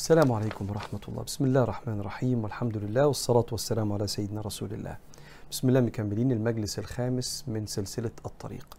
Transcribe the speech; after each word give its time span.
السلام 0.00 0.32
عليكم 0.32 0.70
ورحمة 0.70 1.00
الله. 1.08 1.22
بسم 1.22 1.44
الله 1.44 1.62
الرحمن 1.62 2.00
الرحيم. 2.00 2.44
والحمد 2.44 2.76
لله 2.76 3.06
والصلاة 3.06 3.46
والسلام 3.52 3.92
على 3.92 4.06
سيدنا 4.06 4.40
رسول 4.40 4.72
الله. 4.72 4.96
بسم 5.50 5.68
الله 5.68 5.80
مكملين 5.80 6.32
المجلس 6.32 6.78
الخامس 6.78 7.44
من 7.48 7.66
سلسلة 7.66 8.10
الطريق. 8.26 8.78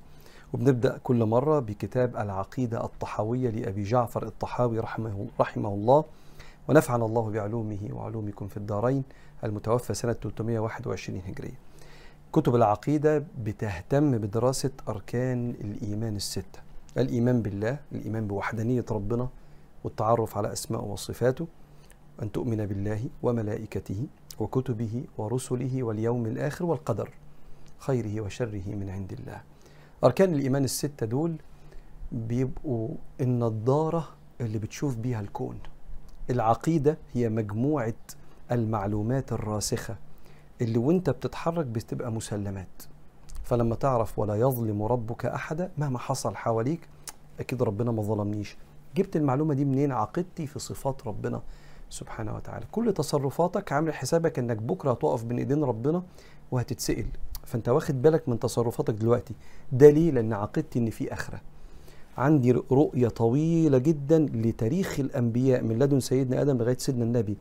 وبنبدأ 0.54 0.98
كل 1.04 1.26
مرة 1.26 1.60
بكتاب 1.60 2.18
العقيدة 2.18 2.86
الطحاوية 2.86 3.50
لأبي 3.50 3.84
جعفر 3.84 4.24
الطحاوي 4.26 4.80
رحمه, 4.80 5.28
رحمه 5.40 5.70
الله. 5.70 6.04
ونفعنا 6.68 7.06
الله 7.06 7.30
بعلومه 7.30 7.90
وعلومكم 7.94 8.48
في 8.48 8.58
الدارين 8.58 9.04
المتوفى 9.44 9.94
سنة 9.94 10.14
321 10.14 11.22
هجرية. 11.28 11.60
كتب 12.34 12.56
العقيدة 12.56 13.24
بتهتم 13.44 14.18
بدراسة 14.18 14.72
أركان 14.90 15.50
الإيمان 15.50 16.16
الستة. 16.16 16.60
الإيمان 16.98 17.42
بالله 17.42 17.78
الإيمان 17.92 18.28
بوحدانية 18.28 18.86
ربنا 18.92 19.28
والتعرف 19.84 20.38
على 20.38 20.54
أسماء 20.54 20.84
وصفاته 20.86 21.48
أن 22.22 22.32
تؤمن 22.32 22.66
بالله 22.66 23.10
وملائكته 23.24 24.08
وكتبه 24.40 25.04
ورسله 25.18 25.84
واليوم 25.84 26.26
الآخر 26.26 26.66
والقدر 26.66 27.10
خيره 27.78 28.22
وشره 28.22 28.64
من 28.68 28.90
عند 28.90 29.12
الله. 29.14 29.42
أركان 30.04 30.34
الإيمان 30.34 30.64
الستة 30.64 31.06
دول 31.06 31.36
بيبقوا 32.12 32.90
النضارة 33.22 34.08
اللي 34.42 34.58
بتشوف 34.60 34.96
بيها 34.98 35.20
الكون. 35.22 35.60
العقيدة 36.30 36.98
هي 37.14 37.30
مجموعة 37.30 37.94
المعلومات 38.52 39.32
الراسخة 39.34 39.96
اللي 40.62 40.78
وانت 40.78 41.10
بتتحرك 41.10 41.66
بتبقى 41.66 42.12
مسلمات. 42.12 42.84
فلما 43.44 43.76
تعرف 43.76 44.20
ولا 44.20 44.36
يظلم 44.36 44.84
ربك 44.84 45.26
أحدا 45.26 45.72
مهما 45.78 46.00
حصل 46.00 46.36
حواليك 46.36 46.90
أكيد 47.40 47.64
ربنا 47.64 47.92
ما 47.92 48.02
ظلمنيش. 48.02 48.58
جبت 48.96 49.16
المعلومة 49.16 49.54
دي 49.54 49.66
منين؟ 49.66 49.92
عقيدتي 49.92 50.48
في 50.48 50.60
صفات 50.60 51.08
ربنا 51.08 51.42
سبحانه 51.90 52.36
وتعالى. 52.36 52.66
كل 52.72 52.94
تصرفاتك 52.94 53.72
عامل 53.72 53.94
حسابك 53.94 54.40
إنك 54.40 54.58
بكرة 54.58 54.92
هتقف 54.92 55.24
بين 55.24 55.38
إيدين 55.38 55.64
ربنا 55.64 56.04
وهتتسأل. 56.52 57.06
فأنت 57.46 57.70
واخد 57.70 58.02
بالك 58.02 58.30
من 58.30 58.40
تصرفاتك 58.40 58.94
دلوقتي. 58.94 59.34
ده 59.72 59.90
ليه؟ 59.90 60.12
لأن 60.12 60.34
عقيدتي 60.34 60.80
إن 60.80 60.90
في 60.90 61.14
آخرة. 61.14 61.42
عندي 62.18 62.52
رؤية 62.52 63.08
طويلة 63.08 63.78
جدا 63.78 64.20
لتاريخ 64.20 65.00
الأنبياء 65.00 65.64
من 65.64 65.80
لدن 65.80 66.00
سيدنا 66.00 66.42
آدم 66.42 66.58
لغاية 66.58 66.78
سيدنا 66.78 67.04
النبي. 67.04 67.38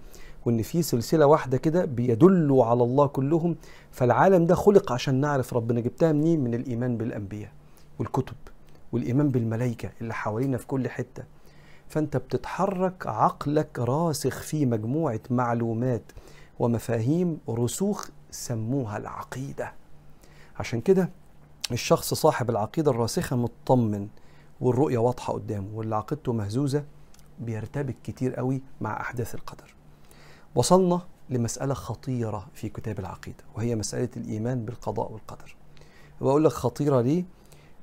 وإن 0.46 0.62
في 0.62 0.82
سلسلة 0.82 1.26
واحدة 1.26 1.58
كده 1.58 1.84
بيدلوا 1.84 2.64
على 2.64 2.82
الله 2.82 3.06
كلهم. 3.06 3.56
فالعالم 3.90 4.46
ده 4.46 4.54
خلق 4.54 4.92
عشان 4.92 5.14
نعرف 5.14 5.54
ربنا. 5.54 5.80
جبتها 5.80 6.12
منين؟ 6.12 6.44
من 6.44 6.54
الإيمان 6.54 6.96
بالأنبياء 6.96 7.52
والكتب 7.98 8.36
والإيمان 8.92 9.28
بالملائكة 9.28 9.90
اللي 10.00 10.14
حوالينا 10.14 10.56
في 10.56 10.66
كل 10.66 10.88
حتة. 10.88 11.24
فأنت 11.90 12.16
بتتحرك 12.16 13.06
عقلك 13.06 13.78
راسخ 13.78 14.42
في 14.42 14.66
مجموعة 14.66 15.20
معلومات 15.30 16.02
ومفاهيم 16.58 17.38
رسوخ 17.48 18.08
سموها 18.30 18.96
العقيدة. 18.96 19.72
عشان 20.58 20.80
كده 20.80 21.10
الشخص 21.72 22.14
صاحب 22.14 22.50
العقيدة 22.50 22.90
الراسخة 22.90 23.36
مطمن 23.36 24.08
والرؤية 24.60 24.98
واضحة 24.98 25.32
قدامه 25.32 25.68
واللي 25.74 25.96
عقيدته 25.96 26.32
مهزوزة 26.32 26.84
بيرتبك 27.38 27.96
كتير 28.04 28.34
قوي 28.34 28.62
مع 28.80 29.00
أحداث 29.00 29.34
القدر. 29.34 29.74
وصلنا 30.54 31.00
لمسألة 31.30 31.74
خطيرة 31.74 32.46
في 32.54 32.68
كتاب 32.68 32.98
العقيدة 32.98 33.44
وهي 33.54 33.76
مسألة 33.76 34.08
الإيمان 34.16 34.64
بالقضاء 34.64 35.12
والقدر. 35.12 35.56
وأقول 36.20 36.44
لك 36.44 36.52
خطيرة 36.52 37.00
ليه؟ 37.00 37.24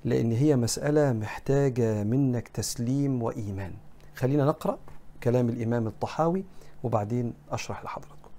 لأن 0.06 0.32
هي 0.32 0.56
مسألة 0.56 1.14
محتاجة 1.14 2.04
منك 2.04 2.48
تسليم 2.48 3.24
وإيمان. 3.24 3.74
خلينا 4.18 4.46
نقرأ 4.46 4.78
كلام 5.24 5.50
الإمام 5.50 5.88
الطحاوي 5.88 6.44
وبعدين 6.84 7.34
أشرح 7.52 7.84
لحضراتكم. 7.84 8.30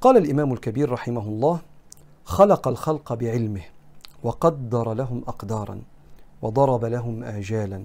قال 0.00 0.16
الإمام 0.16 0.52
الكبير 0.52 0.90
رحمه 0.90 1.22
الله 1.22 1.60
خلق 2.24 2.68
الخلق 2.68 3.12
بعلمه 3.12 3.62
وقدر 4.22 4.92
لهم 4.92 5.22
أقدارا 5.28 5.80
وضرب 6.42 6.84
لهم 6.84 7.24
آجالا 7.24 7.84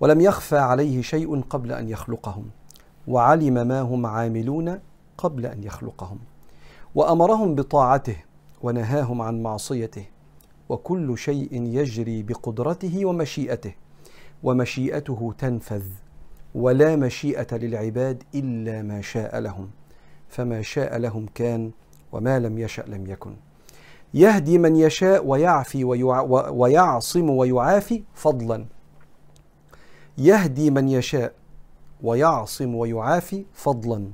ولم 0.00 0.20
يخفى 0.20 0.58
عليه 0.58 1.02
شيء 1.02 1.40
قبل 1.40 1.72
أن 1.72 1.88
يخلقهم 1.88 2.44
وعلم 3.08 3.54
ما 3.68 3.80
هم 3.80 4.06
عاملون 4.06 4.80
قبل 5.18 5.46
أن 5.46 5.64
يخلقهم 5.64 6.18
وأمرهم 6.94 7.54
بطاعته 7.54 8.16
ونهاهم 8.62 9.22
عن 9.22 9.42
معصيته 9.42 10.04
وكل 10.68 11.18
شيء 11.18 11.62
يجري 11.62 12.22
بقدرته 12.22 13.06
ومشيئته 13.06 13.74
ومشيئته 14.42 15.34
تنفذ 15.38 15.84
ولا 16.56 16.96
مشيئة 16.96 17.56
للعباد 17.56 18.22
إلا 18.34 18.82
ما 18.82 19.00
شاء 19.00 19.38
لهم 19.38 19.70
فما 20.28 20.62
شاء 20.62 20.98
لهم 20.98 21.26
كان 21.34 21.70
وما 22.12 22.38
لم 22.38 22.58
يشأ 22.58 22.82
لم 22.86 23.06
يكن. 23.06 23.36
يهدي 24.14 24.58
من 24.58 24.76
يشاء 24.76 25.26
ويعفي 25.26 25.84
ويع 25.84 26.20
ويعصم 26.50 27.30
ويعافي 27.30 28.02
فضلا. 28.14 28.64
يهدي 30.18 30.70
من 30.70 30.88
يشاء 30.88 31.32
ويعصم 32.02 32.74
ويعافي 32.74 33.44
فضلا. 33.52 34.10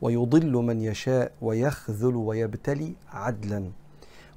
ويضل 0.00 0.52
من 0.52 0.80
يشاء 0.80 1.32
ويخذل 1.42 2.16
ويبتلي 2.16 2.94
عدلا. 3.12 3.70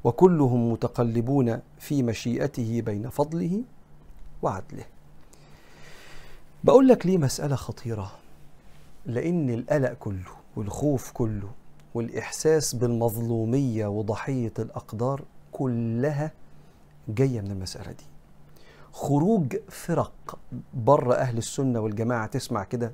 وكلهم 0.03 0.71
متقلبون 0.71 1.59
في 1.79 2.03
مشيئته 2.03 2.81
بين 2.81 3.09
فضله 3.09 3.61
وعدله. 4.41 4.92
بقول 6.63 6.87
لك 6.87 7.05
ليه 7.05 7.17
مسألة 7.17 7.55
خطيرة؟ 7.55 8.11
لأن 9.05 9.49
القلق 9.49 9.93
كله 9.93 10.31
والخوف 10.55 11.11
كله 11.11 11.49
والإحساس 11.93 12.75
بالمظلومية 12.75 13.87
وضحية 13.87 14.53
الأقدار 14.59 15.21
كلها 15.51 16.31
جاية 17.09 17.41
من 17.41 17.51
المسألة 17.51 17.91
دي. 17.91 18.03
خروج 18.93 19.55
فرق 19.69 20.37
بره 20.73 21.13
أهل 21.15 21.37
السنة 21.37 21.79
والجماعة 21.79 22.25
تسمع 22.27 22.63
كده 22.63 22.91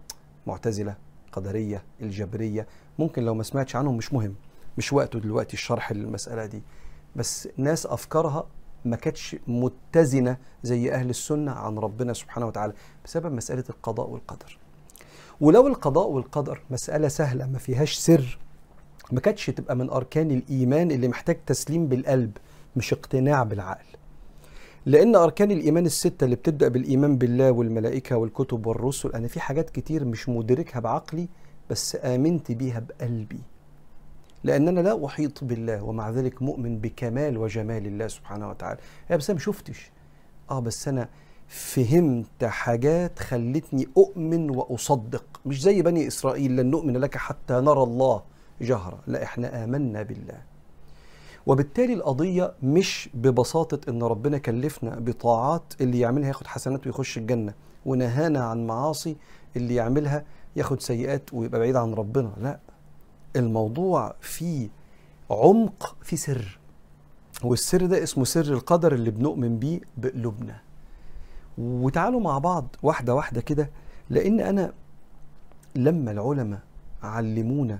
معتزلة 0.47 0.95
قدرية 1.31 1.83
الجبرية 2.01 2.67
ممكن 2.99 3.23
لو 3.23 3.33
ما 3.33 3.43
سمعتش 3.43 3.75
عنهم 3.75 3.97
مش 3.97 4.13
مهم 4.13 4.35
مش 4.77 4.93
وقته 4.93 5.19
دلوقتي 5.19 5.53
الشرح 5.53 5.91
للمسألة 5.91 6.45
دي. 6.45 6.61
بس 7.15 7.49
ناس 7.57 7.85
أفكارها 7.85 8.47
ما 8.85 8.95
كانتش 8.95 9.35
متزنة 9.47 10.37
زي 10.63 10.91
أهل 10.91 11.09
السنة 11.09 11.51
عن 11.51 11.77
ربنا 11.77 12.13
سبحانه 12.13 12.47
وتعالى 12.47 12.73
بسبب 13.05 13.33
مسألة 13.33 13.63
القضاء 13.69 14.09
والقدر. 14.09 14.57
ولو 15.41 15.67
القضاء 15.67 16.07
والقدر 16.09 16.61
مسألة 16.69 17.07
سهلة 17.07 17.47
ما 17.47 17.57
فيهاش 17.57 17.93
سر 17.93 18.39
ما 19.11 19.19
كانتش 19.19 19.45
تبقى 19.45 19.75
من 19.75 19.89
أركان 19.89 20.31
الإيمان 20.31 20.91
اللي 20.91 21.07
محتاج 21.07 21.37
تسليم 21.45 21.87
بالقلب 21.87 22.31
مش 22.75 22.93
اقتناع 22.93 23.43
بالعقل. 23.43 23.85
لأن 24.85 25.15
أركان 25.15 25.51
الإيمان 25.51 25.85
الستة 25.85 26.25
اللي 26.25 26.35
بتبدأ 26.35 26.67
بالإيمان 26.67 27.17
بالله 27.17 27.51
والملائكة 27.51 28.17
والكتب 28.17 28.65
والرسل 28.67 29.09
أنا 29.11 29.27
في 29.27 29.39
حاجات 29.39 29.69
كتير 29.69 30.05
مش 30.05 30.29
مدركها 30.29 30.79
بعقلي 30.79 31.27
بس 31.69 31.97
آمنت 32.03 32.51
بيها 32.51 32.79
بقلبي. 32.79 33.39
لأن 34.43 34.67
أنا 34.67 34.79
لا 34.79 35.05
أحيط 35.05 35.43
بالله 35.43 35.83
ومع 35.83 36.09
ذلك 36.09 36.41
مؤمن 36.41 36.77
بكمال 36.77 37.37
وجمال 37.37 37.85
الله 37.87 38.07
سبحانه 38.07 38.49
وتعالى. 38.49 38.79
يا 39.09 39.15
بس 39.15 39.29
أنا 39.29 39.39
ما 39.39 39.43
شفتش؟ 39.43 39.91
آه 40.51 40.59
بس 40.59 40.87
أنا 40.87 41.09
فهمت 41.47 42.43
حاجات 42.43 43.19
خلتني 43.19 43.87
أؤمن 43.97 44.49
وأصدق. 44.49 45.23
مش 45.45 45.61
زي 45.61 45.81
بني 45.81 46.07
إسرائيل 46.07 46.55
لن 46.55 46.65
نؤمن 46.65 46.97
لك 46.97 47.17
حتى 47.17 47.53
نرى 47.53 47.83
الله 47.83 48.21
جهرة 48.61 48.99
لا 49.07 49.23
إحنا 49.23 49.63
آمنا 49.63 50.03
بالله. 50.03 50.41
وبالتالي 51.45 51.93
القضية 51.93 52.53
مش 52.63 53.09
ببساطة 53.13 53.89
إن 53.89 54.03
ربنا 54.03 54.37
كلفنا 54.37 54.99
بطاعات 54.99 55.73
اللي 55.81 55.99
يعملها 55.99 56.27
ياخد 56.27 56.47
حسنات 56.47 56.87
ويخش 56.87 57.17
الجنة 57.17 57.53
ونهانا 57.85 58.39
عن 58.43 58.67
معاصي 58.67 59.17
اللي 59.55 59.75
يعملها 59.75 60.23
ياخد 60.55 60.81
سيئات 60.81 61.33
ويبقى 61.33 61.59
بعيد 61.59 61.75
عن 61.75 61.93
ربنا. 61.93 62.31
لا 62.41 62.59
الموضوع 63.35 64.15
فيه 64.21 64.69
عمق 65.31 65.95
في 66.01 66.17
سر 66.17 66.59
والسر 67.43 67.85
ده 67.85 68.03
اسمه 68.03 68.23
سر 68.25 68.53
القدر 68.53 68.93
اللي 68.93 69.11
بنؤمن 69.11 69.59
بيه 69.59 69.79
بقلوبنا. 69.97 70.59
وتعالوا 71.57 72.19
مع 72.19 72.37
بعض 72.37 72.75
واحدة 72.83 73.15
واحدة 73.15 73.41
كده 73.41 73.69
لأن 74.09 74.39
أنا 74.39 74.73
لما 75.75 76.11
العلماء 76.11 76.59
علمونا 77.03 77.79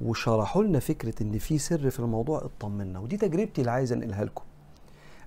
وشرحوا 0.00 0.64
لنا 0.64 0.78
فكرة 0.78 1.22
إن 1.22 1.38
في 1.38 1.58
سر 1.58 1.90
في 1.90 2.00
الموضوع 2.00 2.38
اطمنا 2.44 2.98
ودي 2.98 3.16
تجربتي 3.16 3.60
اللي 3.60 3.70
عايز 3.70 3.92
أنقلها 3.92 4.24
لكم. 4.24 4.44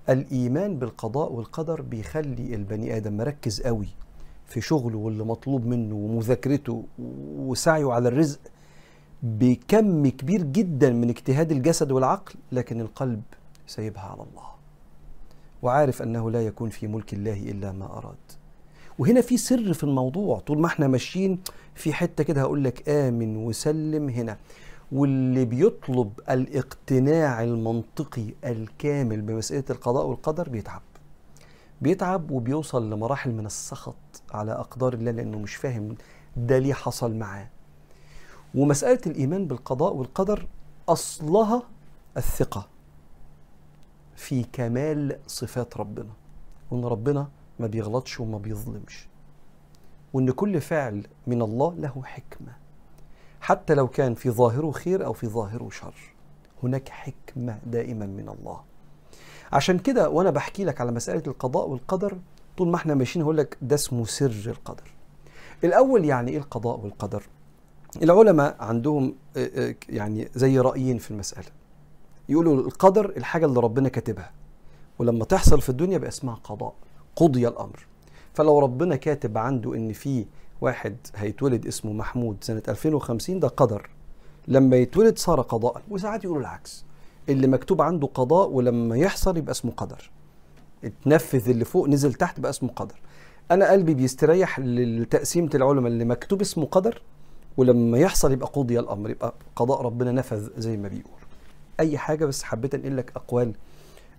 الإيمان 0.08 0.78
بالقضاء 0.78 1.32
والقدر 1.32 1.82
بيخلي 1.82 2.54
البني 2.54 2.96
آدم 2.96 3.16
مركز 3.16 3.60
قوي 3.60 3.88
في 4.46 4.60
شغله 4.60 4.98
واللي 4.98 5.24
مطلوب 5.24 5.66
منه 5.66 5.94
ومذاكرته 5.94 6.84
وسعيه 7.38 7.92
على 7.92 8.08
الرزق. 8.08 8.38
بكم 9.26 10.08
كبير 10.08 10.42
جدا 10.42 10.90
من 10.90 11.08
اجتهاد 11.08 11.52
الجسد 11.52 11.92
والعقل 11.92 12.34
لكن 12.52 12.80
القلب 12.80 13.22
سايبها 13.66 14.02
على 14.02 14.22
الله. 14.22 14.46
وعارف 15.62 16.02
أنه 16.02 16.30
لا 16.30 16.46
يكون 16.46 16.70
في 16.70 16.86
ملك 16.86 17.12
الله 17.14 17.42
إلا 17.50 17.72
ما 17.72 17.84
أراد. 17.98 18.16
وهنا 18.98 19.20
في 19.20 19.36
سر 19.36 19.72
في 19.72 19.84
الموضوع. 19.84 20.38
طول 20.38 20.58
ما 20.58 20.66
إحنا 20.66 20.88
ماشيين 20.88 21.38
في 21.74 21.92
حتة 21.92 22.24
كده 22.24 22.40
هقول 22.40 22.64
لك 22.64 22.88
آمن 22.88 23.36
وسلم 23.36 24.08
هنا. 24.08 24.36
واللي 24.92 25.44
بيطلب 25.44 26.12
الاقتناع 26.30 27.42
المنطقي 27.44 28.26
الكامل 28.44 29.20
بمسألة 29.22 29.64
القضاء 29.70 30.06
والقدر 30.06 30.48
بيتعب. 30.48 30.82
بيتعب 31.80 32.30
وبيوصل 32.30 32.90
لمراحل 32.90 33.32
من 33.32 33.46
السخط 33.46 34.22
على 34.30 34.52
أقدار 34.52 34.94
الله 34.94 35.10
لأنه 35.10 35.38
مش 35.38 35.54
فاهم 35.54 35.94
ده 36.36 36.58
ليه 36.58 36.74
حصل 36.74 37.14
معاه. 37.14 37.48
ومسألة 38.56 39.00
الإيمان 39.06 39.46
بالقضاء 39.46 39.94
والقدر 39.94 40.48
أصلها 40.88 41.62
الثقة 42.16 42.68
في 44.16 44.44
كمال 44.52 45.18
صفات 45.26 45.76
ربنا 45.76 46.10
وإن 46.70 46.84
ربنا 46.84 47.28
ما 47.60 47.66
بيغلطش 47.66 48.20
وما 48.20 48.38
بيظلمش 48.38 49.08
وإن 50.12 50.30
كل 50.30 50.60
فعل 50.60 51.06
من 51.26 51.42
الله 51.42 51.74
له 51.74 52.02
حكمة 52.04 52.52
حتى 53.40 53.74
لو 53.74 53.88
كان 53.88 54.14
في 54.14 54.30
ظاهره 54.30 54.70
خير 54.70 55.04
أو 55.06 55.12
في 55.12 55.26
ظاهره 55.26 55.68
شر 55.70 55.94
هناك 56.62 56.88
حكمة 56.88 57.58
دائما 57.66 58.06
من 58.06 58.28
الله. 58.28 58.60
عشان 59.52 59.78
كده 59.78 60.08
وأنا 60.10 60.30
بحكي 60.30 60.64
لك 60.64 60.80
على 60.80 60.92
مسألة 60.92 61.22
القضاء 61.26 61.68
والقدر 61.68 62.18
طول 62.56 62.68
ما 62.68 62.76
إحنا 62.76 62.94
ماشيين 62.94 63.22
هقول 63.22 63.36
لك 63.36 63.58
ده 63.62 63.74
اسمه 63.74 64.04
سر 64.04 64.42
القدر. 64.46 64.90
الأول 65.64 66.04
يعني 66.04 66.30
إيه 66.30 66.38
القضاء 66.38 66.80
والقدر؟ 66.80 67.22
العلماء 68.02 68.56
عندهم 68.60 69.14
يعني 69.88 70.28
زي 70.34 70.58
رأيين 70.58 70.98
في 70.98 71.10
المسألة. 71.10 71.46
يقولوا 72.28 72.54
القدر 72.54 73.12
الحاجة 73.16 73.46
اللي 73.46 73.60
ربنا 73.60 73.88
كاتبها 73.88 74.30
ولما 74.98 75.24
تحصل 75.24 75.60
في 75.60 75.68
الدنيا 75.68 75.98
بقى 75.98 76.08
اسمها 76.08 76.34
قضاء 76.34 76.74
قضي 77.16 77.48
الأمر. 77.48 77.86
فلو 78.34 78.58
ربنا 78.58 78.96
كاتب 78.96 79.38
عنده 79.38 79.74
إن 79.74 79.92
في 79.92 80.26
واحد 80.60 80.96
هيتولد 81.16 81.66
اسمه 81.66 81.92
محمود 81.92 82.36
سنة 82.40 82.62
2050 82.68 83.40
ده 83.40 83.48
قدر. 83.48 83.90
لما 84.48 84.76
يتولد 84.76 85.18
صار 85.18 85.40
قضاء. 85.40 85.82
وساعات 85.90 86.24
يقولوا 86.24 86.42
العكس. 86.42 86.84
اللي 87.28 87.46
مكتوب 87.46 87.82
عنده 87.82 88.06
قضاء 88.06 88.48
ولما 88.48 88.96
يحصل 88.96 89.36
يبقى 89.36 89.50
اسمه 89.52 89.72
قدر. 89.72 90.10
اتنفذ 90.84 91.48
اللي 91.50 91.64
فوق 91.64 91.88
نزل 91.88 92.14
تحت 92.14 92.40
بقى 92.40 92.50
اسمه 92.50 92.68
قدر. 92.68 93.00
أنا 93.50 93.70
قلبي 93.70 93.94
بيستريح 93.94 94.60
لتقسيمة 94.60 95.50
العلماء 95.54 95.92
اللي 95.92 96.04
مكتوب 96.04 96.40
اسمه 96.40 96.64
قدر 96.66 97.02
ولما 97.56 97.98
يحصل 97.98 98.32
يبقى 98.32 98.50
قضي 98.54 98.78
الأمر 98.78 99.10
يبقى 99.10 99.34
قضاء 99.56 99.82
ربنا 99.82 100.12
نفذ 100.12 100.60
زي 100.60 100.76
ما 100.76 100.88
بيقول. 100.88 101.20
أي 101.80 101.98
حاجة 101.98 102.24
بس 102.24 102.42
حبيت 102.42 102.74
أنقل 102.74 102.96
لك 102.96 103.12
أقوال 103.16 103.52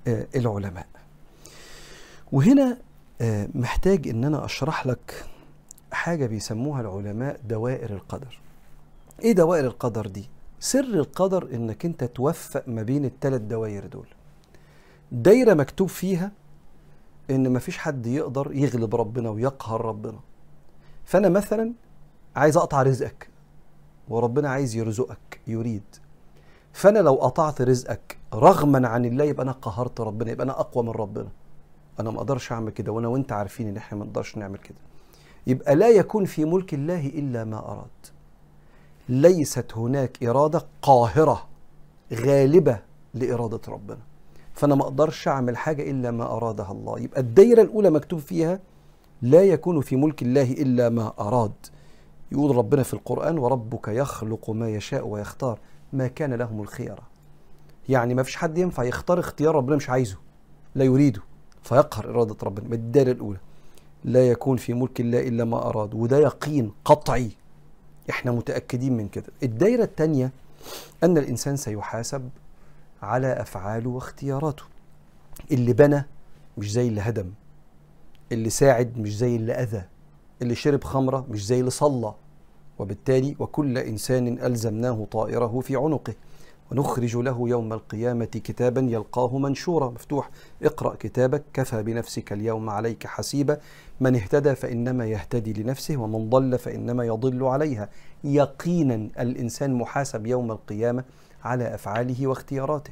آه 0.08 0.28
العلماء. 0.36 0.88
وهنا 2.32 2.78
آه 3.22 3.50
محتاج 3.56 4.08
إن 4.08 4.24
أنا 4.24 4.46
أشرح 4.46 4.88
لك 4.88 5.26
حاجة 5.92 6.26
بيسموها 6.26 6.82
العلماء 6.82 7.40
دوائر 7.48 7.94
القدر. 7.94 8.40
إيه 9.24 9.32
دوائر 9.32 9.66
القدر 9.66 10.08
دي؟ 10.08 10.30
سر 10.60 10.80
القدر 10.80 11.48
إنك 11.54 11.86
أنت 11.86 12.04
توفق 12.04 12.64
ما 12.68 12.84
بين 12.84 13.06
الثلاث 13.06 13.42
دوائر 13.42 13.86
دول. 13.88 14.08
دايرة 15.12 15.54
مكتوب 15.54 15.90
فيها 15.90 16.32
إن 17.30 17.54
مفيش 17.54 17.78
حد 17.78 18.08
يقدر 18.08 18.52
يغلب 18.54 18.96
ربنا 18.96 19.30
ويقهر 19.30 19.86
ربنا. 19.86 20.20
فأنا 21.06 21.30
مثلا 21.30 21.74
عايز 22.38 22.58
أقطع 22.58 22.82
رزقك. 22.82 23.30
وربنا 24.10 24.50
عايز 24.50 24.76
يرزقك 24.76 25.40
يريد. 25.48 25.84
فأنا 26.74 27.00
لو 27.00 27.14
قطعت 27.14 27.62
رزقك 27.62 28.18
رغما 28.34 28.88
عن 28.88 29.06
الله 29.06 29.24
يبقى 29.26 29.44
أنا 29.44 29.52
قهرت 29.52 30.02
ربنا 30.02 30.32
يبقى 30.32 30.44
أنا 30.44 30.60
أقوى 30.60 30.84
من 30.84 30.90
ربنا. 30.90 31.28
أنا 32.00 32.12
ما 32.12 32.18
أقدرش 32.18 32.52
أعمل 32.52 32.72
كده 32.72 32.92
وأنا 32.92 33.08
وأنت 33.08 33.32
عارفين 33.32 33.68
إن 33.68 33.78
إحنا 33.78 33.98
ما 33.98 34.06
نقدرش 34.06 34.38
نعمل 34.38 34.58
كده. 34.58 34.78
يبقى 35.48 35.76
لا 35.76 35.90
يكون 35.90 36.26
في 36.26 36.46
ملك 36.46 36.74
الله 36.74 37.06
إلا 37.06 37.44
ما 37.44 37.58
أراد. 37.58 37.88
ليست 39.10 39.74
هناك 39.78 40.24
إرادة 40.24 40.66
قاهرة 40.82 41.48
غالبة 42.14 42.80
لإرادة 43.14 43.62
ربنا. 43.68 44.00
فأنا 44.54 44.76
ما 44.76 44.84
أقدرش 44.84 45.28
أعمل 45.28 45.58
حاجة 45.58 45.92
إلا 45.92 46.12
ما 46.12 46.24
أرادها 46.24 46.72
الله. 46.72 47.00
يبقى 47.00 47.22
الدايرة 47.22 47.62
الأولى 47.62 47.90
مكتوب 47.90 48.20
فيها 48.20 48.60
لا 49.22 49.44
يكون 49.44 49.82
في 49.82 49.96
ملك 49.96 50.22
الله 50.22 50.52
إلا 50.52 50.90
ما 50.90 51.14
أراد. 51.20 51.52
يقول 52.32 52.56
ربنا 52.56 52.84
في 52.84 52.94
القرآن 52.94 53.38
وربك 53.38 53.88
يخلق 53.88 54.50
ما 54.50 54.70
يشاء 54.70 55.08
ويختار 55.08 55.60
ما 55.94 56.08
كان 56.08 56.34
لهم 56.34 56.62
الخيره 56.62 57.04
يعني 57.90 58.14
ما 58.14 58.24
فيش 58.24 58.36
حد 58.36 58.58
ينفع 58.58 58.84
يختار 58.84 59.20
اختيار 59.20 59.56
ربنا 59.56 59.76
مش 59.76 59.90
عايزه 59.90 60.18
لا 60.76 60.84
يريده 60.86 61.22
فيقهر 61.64 62.10
إرادة 62.10 62.36
ربنا. 62.44 62.68
بالدايره 62.70 63.12
الأولى. 63.12 63.38
لا 64.04 64.30
يكون 64.30 64.58
في 64.58 64.74
ملك 64.74 65.00
الله 65.02 65.20
إلا 65.20 65.46
ما 65.46 65.70
أراد. 65.70 65.94
وده 65.94 66.18
يقين 66.18 66.72
قطعي. 66.86 67.32
إحنا 68.10 68.32
متأكدين 68.32 68.98
من 68.98 69.08
كده. 69.08 69.26
الدايرة 69.44 69.84
الثانية 69.84 70.32
أن 71.04 71.18
الإنسان 71.18 71.58
سيحاسب 71.58 72.30
على 73.02 73.28
أفعاله 73.42 73.90
واختياراته. 73.90 74.64
اللي 75.52 75.74
بنى 75.74 76.06
مش 76.58 76.72
زي 76.72 76.88
اللي 76.88 77.02
هدم. 77.02 77.32
اللي 78.32 78.50
ساعد 78.50 78.98
مش 78.98 79.18
زي 79.18 79.36
اللي 79.36 79.54
أذى. 79.54 79.84
اللي 80.42 80.56
شرب 80.56 80.84
خمرة 80.84 81.26
مش 81.30 81.46
زي 81.46 81.60
اللي 81.60 81.72
صلى. 81.72 82.14
وبالتالي 82.80 83.36
وكل 83.40 83.78
إنسان 83.78 84.28
ألزمناه 84.28 85.08
طائره 85.12 85.60
في 85.60 85.76
عنقه. 85.76 86.14
ونخرج 86.72 87.18
له 87.18 87.50
يوم 87.50 87.74
القيامة 87.74 88.26
كتابا 88.26 88.82
يلقاه 88.82 89.38
منشورا. 89.38 89.90
مفتوح. 89.90 90.30
اقرأ 90.64 90.96
كتابك. 91.00 91.44
كفى 91.54 91.84
بنفسك 91.84 92.34
اليوم 92.34 92.70
عليك 92.70 93.08
حسيبا. 93.08 93.58
من 94.00 94.16
اهتدى 94.16 94.56
فإنما 94.56 95.06
يهتدي 95.06 95.54
لنفسه 95.54 95.98
ومن 95.98 96.30
ضل 96.30 96.58
فإنما 96.58 97.06
يضل 97.06 97.44
عليها. 97.44 97.90
يقينا 98.24 98.96
الإنسان 99.20 99.74
محاسب 99.74 100.28
يوم 100.28 100.52
القيامة 100.52 101.04
على 101.44 101.76
أفعاله 101.76 102.28
واختياراته. 102.28 102.92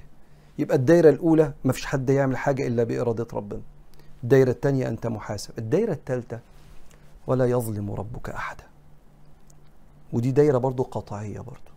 يبقى 0.59 0.77
الدايرة 0.77 1.09
الأولى 1.09 1.53
ما 1.63 1.74
فيش 1.74 1.86
حد 1.86 2.09
يعمل 2.09 2.38
حاجة 2.38 2.68
إلا 2.68 2.83
بإرادة 2.83 3.27
ربنا. 3.33 3.62
الدايرة 4.24 4.50
الثانية 4.50 4.88
أنت 4.88 5.07
محاسب. 5.07 5.51
الدايرة 5.57 5.91
الثالثة 5.94 6.39
ولا 7.27 7.45
يظلم 7.45 7.92
ربك 7.92 8.30
أحدا. 8.30 8.63
ودي 10.13 10.31
دايرة 10.31 10.57
برضو 10.57 10.83
قطعية 10.83 11.39
برضو. 11.39 11.72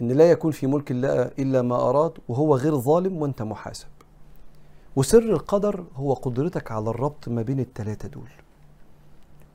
إن 0.00 0.12
لا 0.12 0.30
يكون 0.30 0.50
في 0.50 0.66
ملك 0.66 0.90
الله 0.90 1.22
إلا 1.38 1.62
ما 1.62 1.76
أراد 1.76 2.12
وهو 2.28 2.56
غير 2.56 2.76
ظالم 2.76 3.16
وأنت 3.16 3.42
محاسب. 3.42 3.86
وسر 4.96 5.18
القدر 5.18 5.84
هو 5.96 6.12
قدرتك 6.12 6.72
على 6.72 6.90
الربط 6.90 7.28
ما 7.28 7.42
بين 7.42 7.60
الثلاثه 7.60 8.08
دول. 8.08 8.28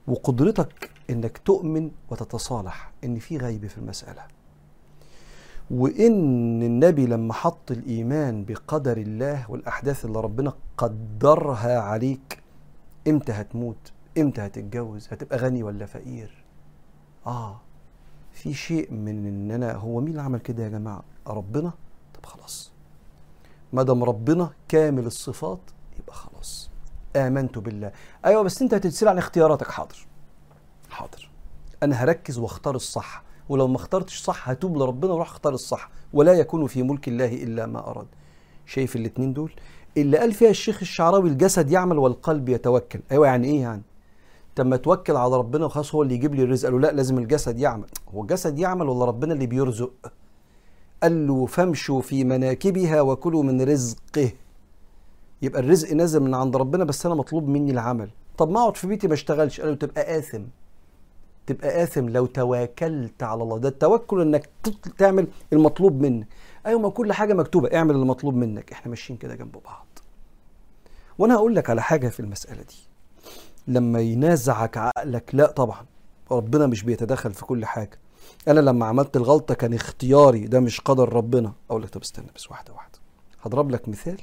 وقدرتك 0.07 0.89
إنك 1.09 1.37
تؤمن 1.37 1.91
وتتصالح 2.09 2.91
إن 3.03 3.19
في 3.19 3.37
غيب 3.37 3.67
في 3.67 3.77
المسألة. 3.77 4.21
وإن 5.71 6.63
النبي 6.63 7.05
لما 7.05 7.33
حط 7.33 7.71
الإيمان 7.71 8.45
بقدر 8.45 8.97
الله 8.97 9.51
والأحداث 9.51 10.05
اللي 10.05 10.19
ربنا 10.19 10.53
قدرها 10.77 11.79
عليك 11.79 12.39
إمتى 13.07 13.31
هتموت؟ 13.31 13.91
إمتى 14.17 14.41
هتتجوز؟ 14.41 15.07
هتبقى 15.11 15.37
غني 15.37 15.63
ولا 15.63 15.85
فقير؟ 15.85 16.43
آه 17.27 17.59
في 18.31 18.53
شيء 18.53 18.91
من 18.91 19.27
إن 19.27 19.51
أنا 19.51 19.73
هو 19.73 19.99
مين 19.99 20.07
اللي 20.09 20.21
عمل 20.21 20.39
كده 20.39 20.63
يا 20.63 20.69
جماعة؟ 20.69 21.03
ربنا؟ 21.27 21.71
طب 22.13 22.25
خلاص. 22.25 22.71
ما 23.73 23.83
دام 23.83 24.03
ربنا 24.03 24.49
كامل 24.67 25.05
الصفات 25.05 25.59
يبقى 25.99 26.13
خلاص. 26.13 26.69
آمنت 27.15 27.57
بالله. 27.57 27.91
أيوه 28.25 28.41
بس 28.41 28.61
أنت 28.61 28.73
هتتسال 28.73 29.07
عن 29.07 29.17
اختياراتك. 29.17 29.71
حاضر. 29.71 30.07
حاضر. 30.89 31.29
أنا 31.83 31.95
هركز 31.95 32.37
واختار 32.37 32.75
الصح. 32.75 33.23
ولو 33.49 33.67
ما 33.67 33.75
اخترتش 33.75 34.21
صح 34.21 34.49
هتوب 34.49 34.77
لربنا 34.77 35.11
وأروح 35.13 35.29
اختار 35.29 35.53
الصح. 35.53 35.89
ولا 36.13 36.33
يكون 36.33 36.67
في 36.67 36.83
ملك 36.83 37.07
الله 37.07 37.33
إلا 37.43 37.65
ما 37.65 37.79
أراد. 37.89 38.07
شايف 38.65 38.95
الاتنين 38.95 39.33
دول؟ 39.33 39.51
اللي 39.97 40.17
قال 40.17 40.33
فيها 40.33 40.49
الشيخ 40.49 40.77
الشعراوي 40.81 41.29
الجسد 41.29 41.71
يعمل 41.71 41.97
والقلب 41.97 42.49
يتوكل. 42.49 42.99
أيوه 43.11 43.27
يعني 43.27 43.47
إيه 43.47 43.61
يعني؟ 43.61 43.81
طب 44.55 44.65
ما 44.65 44.77
توكل 44.77 45.15
على 45.15 45.37
ربنا 45.37 45.65
وخلاص 45.65 45.95
هو 45.95 46.03
اللي 46.03 46.13
يجيب 46.15 46.35
لي 46.35 46.43
الرزق. 46.43 46.69
قال 46.69 46.81
له 46.81 46.87
لا 46.87 46.91
لازم 46.95 47.17
الجسد 47.17 47.59
يعمل. 47.59 47.87
هو 48.13 48.21
الجسد 48.21 48.59
يعمل 48.59 48.89
ولا 48.89 49.05
ربنا 49.05 49.33
اللي 49.33 49.45
بيرزق؟ 49.45 50.11
قال 51.03 51.27
له 51.27 51.45
فامشوا 51.45 52.01
في 52.01 52.23
مناكبها 52.23 53.01
وكلوا 53.01 53.43
من 53.43 53.61
رزقه. 53.61 54.31
يبقى 55.41 55.59
الرزق 55.59 55.93
نازل 55.93 56.19
من 56.19 56.33
عند 56.33 56.55
ربنا 56.55 56.83
بس 56.83 57.05
أنا 57.05 57.15
مطلوب 57.15 57.47
مني 57.47 57.71
العمل. 57.71 58.09
طب 58.37 58.49
ما 58.49 58.59
أقعد 58.59 58.77
في 58.77 58.87
بيتي 58.87 59.07
ما 59.07 59.13
أشتغلش. 59.13 59.61
قال 59.61 59.69
له 59.69 59.75
تبقى 59.75 60.17
آثم. 60.17 60.43
تبقى 61.47 61.83
آثم 61.83 62.09
لو 62.09 62.25
تواكلت 62.25 63.23
على 63.23 63.43
الله. 63.43 63.57
ده 63.57 63.69
التوكل 63.69 64.21
إنك 64.21 64.49
تعمل 64.97 65.27
المطلوب 65.53 66.01
منك. 66.01 66.27
أيوه 66.65 66.79
ما 66.79 66.89
كل 66.89 67.13
حاجة 67.13 67.33
مكتوبة. 67.33 67.75
اعمل 67.77 67.95
المطلوب 67.95 68.35
منك. 68.35 68.71
إحنا 68.71 68.89
ماشيين 68.89 69.19
كده 69.19 69.35
جنب 69.35 69.51
بعض. 69.65 69.87
وأنا 71.17 71.35
هقول 71.35 71.55
لك 71.55 71.69
على 71.69 71.81
حاجة 71.81 72.07
في 72.09 72.19
المسألة 72.19 72.61
دي. 72.61 72.90
لما 73.67 73.99
ينازعك 73.99 74.77
عقلك 74.77 75.35
لا 75.35 75.51
طبعا 75.51 75.85
ربنا 76.31 76.67
مش 76.67 76.83
بيتدخل 76.83 77.33
في 77.33 77.45
كل 77.45 77.65
حاجة. 77.65 77.99
أنا 78.47 78.59
لما 78.59 78.85
عملت 78.85 79.17
الغلطة 79.17 79.53
كان 79.53 79.73
اختياري 79.73 80.47
ده 80.47 80.59
مش 80.59 80.81
قدر 80.81 81.13
ربنا. 81.13 81.53
أقول 81.69 81.83
لك 81.83 81.89
طب 81.89 82.01
استنى 82.01 82.27
بس 82.35 82.51
واحدة 82.51 82.73
واحدة. 82.73 82.99
هضرب 83.41 83.71
لك 83.71 83.89
مثال 83.89 84.21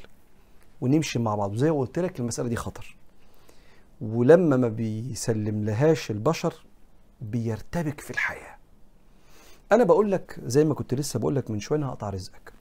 ونمشي 0.80 1.18
مع 1.18 1.34
بعض. 1.34 1.54
زي 1.54 1.70
ما 1.70 1.78
قلت 1.78 1.98
لك 1.98 2.20
المسألة 2.20 2.48
دي 2.48 2.56
خطر. 2.56 2.96
ولما 4.00 4.56
ما 4.56 4.68
بيسلم 4.68 5.64
لهاش 5.64 6.10
البشر 6.10 6.54
بيرتبك 7.20 8.00
في 8.00 8.10
الحياة. 8.10 8.58
أنا 9.72 9.84
بقول 9.84 10.12
لك 10.12 10.40
زي 10.44 10.64
ما 10.64 10.74
كنت 10.74 10.94
لسه 10.94 11.18
بقول 11.18 11.36
لك 11.36 11.50
من 11.50 11.60
شوية 11.60 11.78
أنا 11.78 11.88
هقطع 11.88 12.10
رزقك. 12.10 12.52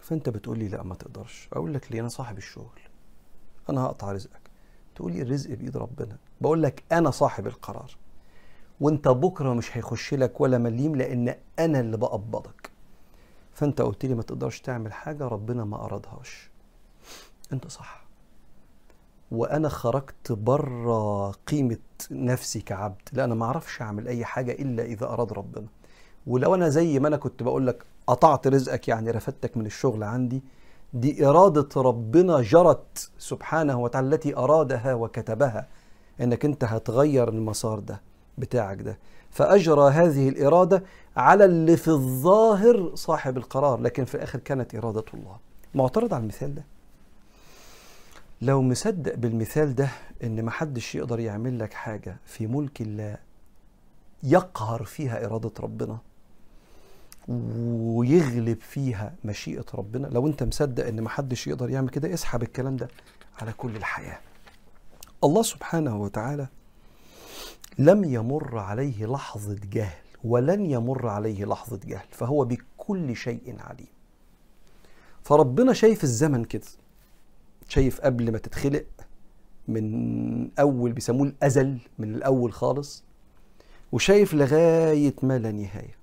فأنت 0.00 0.28
بتقول 0.28 0.58
لي 0.58 0.68
لا 0.68 0.82
ما 0.82 0.94
تقدرش. 0.94 1.48
أقول 1.52 1.74
لك 1.74 1.92
ليه؟ 1.92 2.00
أنا 2.00 2.08
صاحب 2.08 2.38
الشغل. 2.38 2.80
أنا 3.70 3.80
هقطع 3.80 4.12
رزقك. 4.12 4.41
تقول 4.94 5.12
لي 5.12 5.22
الرزق 5.22 5.50
بإيد 5.54 5.76
ربنا. 5.76 6.16
بقول 6.40 6.62
لك 6.62 6.82
أنا 6.92 7.10
صاحب 7.10 7.46
القرار. 7.46 7.96
وأنت 8.80 9.08
بكرة 9.08 9.54
مش 9.54 9.76
هيخش 9.76 10.14
لك 10.14 10.40
ولا 10.40 10.58
مليم 10.58 10.96
لأن 10.96 11.34
أنا 11.58 11.80
اللي 11.80 11.96
بقبضك. 11.96 12.70
فأنت 13.52 13.82
قلت 13.82 14.04
لي 14.06 14.14
ما 14.14 14.22
تقدرش 14.22 14.60
تعمل 14.60 14.92
حاجة 14.92 15.28
ربنا 15.28 15.64
ما 15.64 15.84
أرادهاش. 15.84 16.50
أنت 17.52 17.66
صح. 17.68 18.04
وأنا 19.30 19.68
خرجت 19.68 20.32
بره 20.32 21.30
قيمة 21.30 21.78
نفسي 22.10 22.60
كعبد. 22.60 23.08
لا 23.12 23.24
أنا 23.24 23.34
ما 23.34 23.44
أعرفش 23.46 23.82
أعمل 23.82 24.08
أي 24.08 24.24
حاجة 24.24 24.52
إلا 24.52 24.82
إذا 24.82 25.06
أراد 25.06 25.32
ربنا. 25.32 25.66
ولو 26.26 26.54
أنا 26.54 26.68
زي 26.68 26.98
ما 26.98 27.08
أنا 27.08 27.16
كنت 27.16 27.42
بقول 27.42 27.66
لك 27.66 27.84
قطعت 28.06 28.46
رزقك 28.46 28.88
يعني 28.88 29.10
رفدتك 29.10 29.56
من 29.56 29.66
الشغل 29.66 30.02
عندي 30.02 30.42
دي 30.94 31.26
إرادة 31.26 31.68
ربنا 31.82 32.40
جرت 32.40 33.10
سبحانه 33.18 33.80
وتعالى 33.80 34.14
التي 34.14 34.36
أرادها 34.36 34.94
وكتبها 34.94 35.66
إنك 36.20 36.44
أنت 36.44 36.64
هتغير 36.64 37.28
المسار 37.28 37.78
ده 37.78 38.00
بتاعك 38.38 38.82
ده. 38.82 38.98
فأجرى 39.30 39.90
هذه 39.90 40.28
الإرادة 40.28 40.82
على 41.16 41.44
اللي 41.44 41.76
في 41.76 41.88
الظاهر 41.88 42.90
صاحب 42.94 43.36
القرار 43.36 43.80
لكن 43.80 44.04
في 44.04 44.14
الآخر 44.14 44.38
كانت 44.38 44.74
إرادة 44.74 45.04
الله. 45.14 45.36
معترض 45.74 46.14
على 46.14 46.22
المثال 46.22 46.54
ده؟ 46.54 46.64
لو 48.42 48.62
مصدق 48.62 49.14
بالمثال 49.14 49.74
ده 49.74 49.88
إن 50.24 50.44
محدش 50.44 50.94
يقدر 50.94 51.20
يعمل 51.20 51.58
لك 51.58 51.72
حاجة 51.72 52.16
في 52.24 52.46
ملك 52.46 52.80
الله 52.80 53.16
يقهر 54.22 54.84
فيها 54.84 55.26
إرادة 55.26 55.50
ربنا؟ 55.60 55.98
ويغلب 57.28 58.60
فيها 58.60 59.14
مشيئة 59.24 59.64
ربنا. 59.74 60.06
لو 60.06 60.26
انت 60.26 60.42
مصدق 60.42 60.86
ان 60.86 61.02
محدش 61.02 61.46
يقدر 61.46 61.70
يعمل 61.70 61.88
كده 61.88 62.14
اسحب 62.14 62.42
الكلام 62.42 62.76
ده 62.76 62.88
على 63.40 63.52
كل 63.52 63.76
الحياة. 63.76 64.18
الله 65.24 65.42
سبحانه 65.42 65.96
وتعالى 66.02 66.46
لم 67.78 68.04
يمر 68.04 68.58
عليه 68.58 69.06
لحظة 69.06 69.58
جهل 69.72 70.02
ولن 70.24 70.70
يمر 70.70 71.08
عليه 71.08 71.44
لحظة 71.44 71.80
جهل 71.84 72.06
فهو 72.10 72.44
بكل 72.44 73.16
شيء 73.16 73.56
عليم. 73.60 73.86
فربنا 75.22 75.72
شايف 75.72 76.04
الزمن 76.04 76.44
كده 76.44 76.66
شايف 77.68 78.00
قبل 78.00 78.32
ما 78.32 78.38
تتخلق 78.38 78.84
من 79.68 80.58
أول 80.58 80.92
بيسموه 80.92 81.26
الأزل 81.26 81.78
من 81.98 82.14
الأول 82.14 82.52
خالص 82.52 83.04
وشايف 83.92 84.34
لغاية 84.34 85.14
ما 85.22 85.38
لا 85.38 85.52
نهاية. 85.52 86.01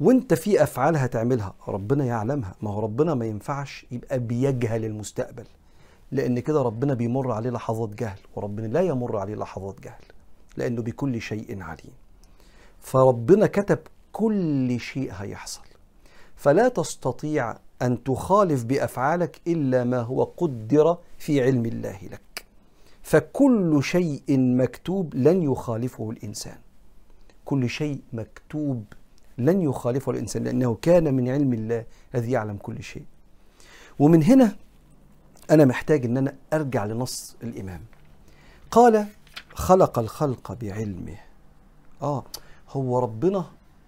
وانت 0.00 0.34
في 0.34 0.62
افعال 0.62 0.96
هتعملها 0.96 1.54
ربنا 1.68 2.04
يعلمها. 2.04 2.54
ما 2.62 2.70
هو 2.70 2.80
ربنا 2.80 3.14
ما 3.14 3.26
ينفعش 3.26 3.86
يبقى 3.90 4.18
بيجهل 4.18 4.84
المستقبل 4.84 5.44
لأن 6.12 6.38
كده 6.38 6.62
ربنا 6.62 6.94
بيمر 6.94 7.32
عليه 7.32 7.50
لحظات 7.50 7.88
جهل 7.88 8.18
وربنا 8.36 8.66
لا 8.66 8.80
يمر 8.80 9.16
عليه 9.16 9.34
لحظات 9.34 9.80
جهل 9.80 10.04
لأنه 10.56 10.82
بكل 10.82 11.20
شيء 11.20 11.62
عليم. 11.62 11.92
فربنا 12.80 13.46
كتب 13.46 13.78
كل 14.12 14.80
شيء 14.80 15.12
هيحصل. 15.12 15.62
فلا 16.36 16.68
تستطيع 16.68 17.56
أن 17.82 18.04
تخالف 18.04 18.64
بأفعالك 18.64 19.40
إلا 19.46 19.84
ما 19.84 20.00
هو 20.00 20.24
قدر 20.24 20.98
في 21.18 21.42
علم 21.42 21.66
الله 21.66 21.98
لك. 22.02 22.44
فكل 23.02 23.80
شيء 23.82 24.22
مكتوب 24.38 25.14
لن 25.14 25.42
يخالفه 25.42 26.10
الإنسان. 26.10 26.58
كل 27.44 27.68
شيء 27.68 28.00
مكتوب 28.12 28.84
لن 29.38 29.60
يخالفه 29.60 30.12
الإنسان 30.12 30.44
لأنه 30.44 30.78
كان 30.82 31.14
من 31.14 31.28
علم 31.28 31.52
الله 31.52 31.84
الذي 32.14 32.30
يعلم 32.30 32.56
كل 32.56 32.82
شيء. 32.82 33.04
ومن 33.98 34.22
هنا 34.22 34.56
أنا 35.50 35.64
محتاج 35.64 36.04
أن 36.04 36.16
أنا 36.16 36.34
أرجع 36.52 36.84
لنص 36.84 37.36
الإمام. 37.42 37.80
قال 38.70 39.06
خلق 39.54 39.98
الخلق 39.98 40.52
بعلمه. 40.52 41.16
آه 42.02 42.24
هو 42.70 42.98
ربنا 42.98 43.44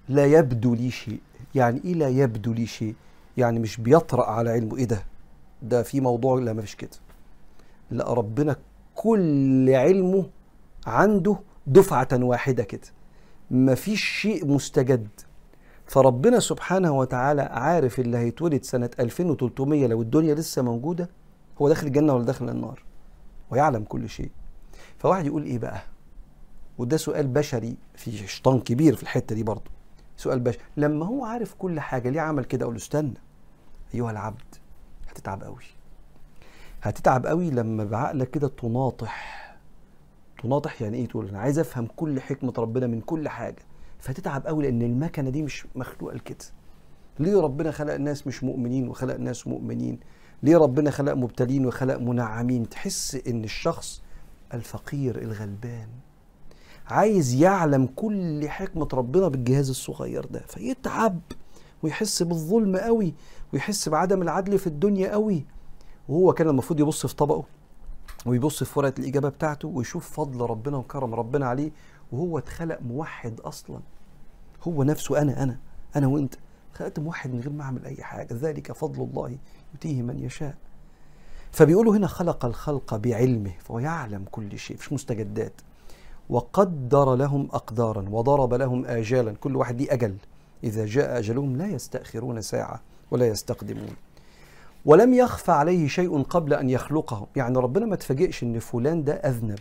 لا 0.09 0.27
يبدو 0.27 0.75
لي 0.75 0.91
شيء. 0.91 1.21
يعني 1.55 1.81
إيه 1.85 1.95
لا 1.95 2.09
يبدو 2.09 2.53
لي 2.53 2.67
شيء؟ 2.67 2.95
يعني 3.37 3.59
مش 3.59 3.81
بيطرأ 3.81 4.25
على 4.25 4.51
علمه. 4.51 4.77
إيه 4.77 4.85
ده؟ 4.85 5.05
ده 5.63 5.83
في 5.83 6.01
موضوع 6.01 6.39
لا 6.39 6.53
ما 6.53 6.63
فيش 6.63 6.75
كده. 6.75 6.91
لا 7.91 8.13
ربنا 8.13 8.57
كل 8.95 9.71
علمه 9.71 10.27
عنده 10.87 11.39
دفعة 11.67 12.09
واحدة 12.13 12.63
كده. 12.63 12.89
ما 13.51 13.75
فيش 13.75 14.05
شيء 14.05 14.47
مستجد. 14.47 15.09
فربنا 15.91 16.41
سبحانه 16.41 16.93
وتعالى 16.99 17.43
عارف 17.43 17.99
اللي 18.01 18.19
هيتولد 18.19 18.63
سنة 18.65 18.91
2300 19.01 19.87
لو 19.87 20.03
الدنيا 20.03 20.35
لسه 20.35 20.63
موجودة 20.63 21.11
هو 21.63 21.69
داخل 21.69 21.87
الجنة 21.87 22.15
ولا 22.15 22.25
داخل 22.25 22.49
النار؟ 22.49 22.83
ويعلم 23.51 23.85
كل 23.85 24.09
شيء. 24.09 24.31
فواحد 24.99 25.27
يقول 25.27 25.45
إيه 25.45 25.59
بقى؟ 25.59 25.81
وده 26.79 26.97
سؤال 26.97 27.27
بشري 27.27 27.77
في 27.95 28.13
شيطان 28.29 28.61
كبير 28.61 28.95
في 28.97 29.03
الحتة 29.03 29.35
دي 29.35 29.43
برضه. 29.43 29.71
سؤال 30.17 30.41
بشري 30.41 30.63
لما 30.77 31.07
هو 31.07 31.25
عارف 31.25 31.55
كل 31.55 31.81
حاجة 31.81 32.11
ليه 32.11 32.21
عمل 32.21 32.45
كده؟ 32.45 32.65
أقول 32.65 32.75
له 32.75 32.81
استنى. 32.81 33.15
أيها 33.95 34.11
العبد 34.11 34.55
هتتعب 35.09 35.43
قوي 35.45 35.65
هتتعب 36.83 37.27
قوي 37.27 37.51
لما 37.51 37.85
بعقلك 37.85 38.31
كده 38.31 38.49
تناطح. 38.49 39.41
تناطح 40.43 40.83
يعني 40.83 40.97
إيه 40.97 41.09
تقول؟ 41.09 41.29
أنا 41.29 41.39
عايز 41.39 41.59
أفهم 41.59 41.89
كل 41.97 42.21
حكمة 42.21 42.53
ربنا 42.59 42.87
من 42.87 43.01
كل 43.01 43.29
حاجة. 43.29 43.63
فتتعب 44.01 44.47
قوي 44.47 44.63
لأن 44.65 44.83
المكنة 44.83 45.31
دي 45.31 45.43
مش 45.43 45.67
مخلوقة 45.75 46.15
لكده. 46.15 46.37
ليه 47.19 47.41
ربنا 47.41 47.71
خلق 47.71 47.95
الناس 47.95 48.27
مش 48.27 48.45
مؤمنين 48.45 48.89
وخلق 48.89 49.17
ناس 49.17 49.47
مؤمنين؟ 49.47 50.01
ليه 50.43 50.57
ربنا 50.57 50.91
خلق 50.91 51.13
مبتلين 51.13 51.67
وخلق 51.67 51.97
منعمين؟ 51.97 52.69
تحس 52.69 53.19
إن 53.29 53.45
الشخص 53.45 54.03
الفقير 54.55 55.23
الغلبان 55.23 55.89
عايز 56.89 57.35
يعلم 57.35 57.87
كل 57.97 58.49
حكمة 58.49 58.89
ربنا 58.93 59.29
بالجهاز 59.29 59.69
الصغير 59.71 60.25
ده 60.27 60.41
فيتعب 60.49 61.21
ويحس 61.83 62.23
بالظلم 62.23 62.77
قوي 62.77 63.15
ويحس 63.53 63.89
بعدم 63.89 64.23
العدل 64.23 64.59
في 64.59 64.67
الدنيا 64.67 65.13
قوي. 65.13 65.45
وهو 66.09 66.33
كان 66.33 66.49
المفروض 66.49 66.81
يبص 66.81 67.07
في 67.07 67.15
طبقه 67.17 67.45
ويبص 68.27 68.65
في 68.65 68.79
ورقة 68.79 68.95
الإجابة 68.99 69.29
بتاعته 69.29 69.69
ويشوف 69.69 70.11
فضل 70.13 70.41
ربنا 70.41 70.77
وكرم 70.77 71.15
ربنا 71.15 71.47
عليه 71.47 71.71
وهو 72.13 72.39
اتخلق 72.39 72.79
موحد 72.83 73.41
أصلا. 73.41 73.81
هو 74.63 74.83
نفسه 74.83 75.23
أنا 75.23 75.43
أنا 75.43 75.59
أنا 75.97 76.07
وأنت. 76.07 76.35
خلقت 76.75 76.99
موحد 76.99 77.33
من 77.33 77.41
غير 77.41 77.51
ما 77.51 77.63
أعمل 77.63 77.85
أي 77.85 78.03
حاجة. 78.03 78.29
ذلك 78.33 78.73
فضل 78.73 79.03
الله 79.03 79.39
يؤتيه 79.75 80.03
من 80.03 80.19
يشاء. 80.19 80.55
فبيقولوا 81.53 81.97
هنا 81.97 82.07
خلق 82.07 82.45
الخلق 82.45 82.95
بعلمه 82.95 83.53
فهو 83.59 83.79
يعلم 83.79 84.25
كل 84.31 84.59
شيء. 84.59 84.77
مش 84.77 84.93
مستجدات. 84.93 85.53
وقدر 86.31 87.15
لهم 87.15 87.49
اقدارا 87.53 88.09
وضرب 88.09 88.55
لهم 88.55 88.85
اجالا. 88.87 89.33
كل 89.33 89.57
واحد 89.57 89.81
ليه 89.81 89.93
أجل. 89.93 90.17
إذا 90.65 90.87
جاء 90.87 91.19
أجلهم 91.19 91.57
لا 91.57 91.67
يستأخرون 91.67 92.41
ساعة 92.41 92.81
ولا 93.11 93.27
يستقدمون. 93.27 93.97
ولم 94.85 95.15
يخفى 95.15 95.53
عليه 95.53 95.89
شيء 95.89 96.23
قبل 96.23 96.55
أن 96.55 96.71
يخلقه 96.71 97.27
يعني 97.37 97.59
ربنا 97.59 97.87
ما 97.87 97.97
تفاجئش 97.97 98.43
إن 98.43 98.59
فلان 98.59 99.05
ده 99.05 99.13
أذنب 99.13 99.59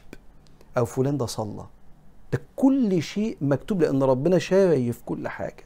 أو 0.78 0.86
فلان 0.86 1.18
ده 1.18 1.26
صلى. 1.26 1.66
ده 2.34 2.42
كل 2.56 3.02
شيء 3.02 3.38
مكتوب 3.42 3.82
لأن 3.82 4.04
ربنا 4.04 4.38
شايف 4.40 5.02
كل 5.06 5.28
حاجة 5.28 5.64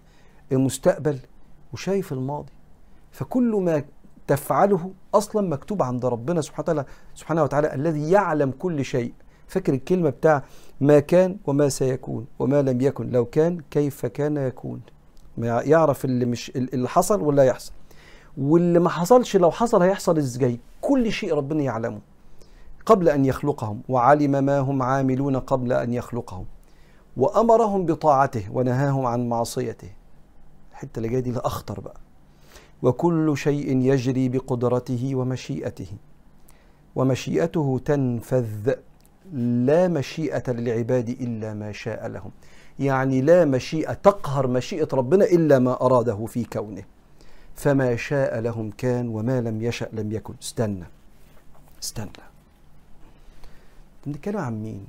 المستقبل 0.52 1.20
وشايف 1.74 2.14
الماضي. 2.14 2.52
فكل 3.12 3.62
ما 3.62 3.84
تفعله 4.28 4.92
أصلا 5.16 5.50
مكتوب 5.50 5.84
عند 5.84 6.06
ربنا 6.06 6.42
سبحانه 6.42 6.64
وتعالى 6.72 6.86
سبحانه 7.16 7.44
وتعالى 7.44 7.74
الذي 7.74 8.12
يعلم 8.12 8.52
كل 8.52 8.86
شيء. 8.86 9.14
فاكر 9.48 9.74
الكلمة 9.74 10.10
بتاع 10.10 10.44
ما 10.82 11.00
كان 11.00 11.38
وما 11.48 11.70
سيكون 11.70 12.26
وما 12.40 12.62
لم 12.62 12.82
يكن 12.82 13.10
لو 13.10 13.26
كان 13.26 13.62
كيف 13.72 14.06
كان 14.06 14.38
يكون. 14.38 14.82
يعرف 15.38 16.06
اللي 16.06 16.26
مش 16.26 16.52
اللي 16.56 16.90
حصل 16.90 17.22
ولا 17.22 17.44
يحصل. 17.44 17.72
واللي 18.38 18.80
ما 18.80 18.90
حصلش 18.90 19.38
لو 19.38 19.52
حصل 19.52 19.82
هيحصل 19.82 20.18
إزاي؟ 20.18 20.60
كل 20.82 21.12
شيء 21.12 21.34
ربنا 21.34 21.64
يعلمه. 21.64 22.00
قبل 22.86 23.10
أن 23.10 23.26
يخلقهم 23.26 23.82
وعلم 23.90 24.44
ما 24.44 24.60
هم 24.60 24.82
عاملون 24.84 25.40
قبل 25.40 25.74
أن 25.74 25.94
يخلقهم 25.94 26.46
وأمرهم 27.18 27.86
بطاعته 27.86 28.46
ونهاهم 28.52 29.06
عن 29.06 29.30
معصيته. 29.30 29.90
الحتة 30.72 30.98
اللي 30.98 31.10
جاية 31.10 31.20
دي 31.20 31.30
الأخطر 31.30 31.80
بقى. 31.80 32.00
وكل 32.82 33.38
شيء 33.38 33.78
يجري 33.78 34.30
بقدرته 34.30 35.12
ومشيئته. 35.16 35.88
ومشيئته 36.96 37.82
تنفذ 37.86 38.74
لا 39.34 39.88
مشيئة 39.88 40.52
للعباد 40.52 41.10
إلا 41.10 41.54
ما 41.54 41.72
شاء 41.72 42.08
لهم. 42.08 42.32
يعني 42.80 43.22
لا 43.22 43.46
مشيئة 43.46 43.94
تقهر 43.94 44.48
مشيئة 44.48 44.88
ربنا 44.94 45.26
إلا 45.26 45.60
ما 45.60 45.82
أراده 45.82 46.26
في 46.26 46.44
كونه. 46.44 46.84
فما 47.56 47.96
شاء 47.96 48.40
لهم 48.40 48.72
كان 48.78 49.08
وما 49.08 49.42
لم 49.42 49.62
يشأ 49.62 49.90
لم 49.94 50.12
يكن. 50.12 50.34
استنى. 50.42 50.86
استنى. 51.84 52.33
بنتكلم 54.06 54.38
عن 54.38 54.64
مين؟ 54.64 54.88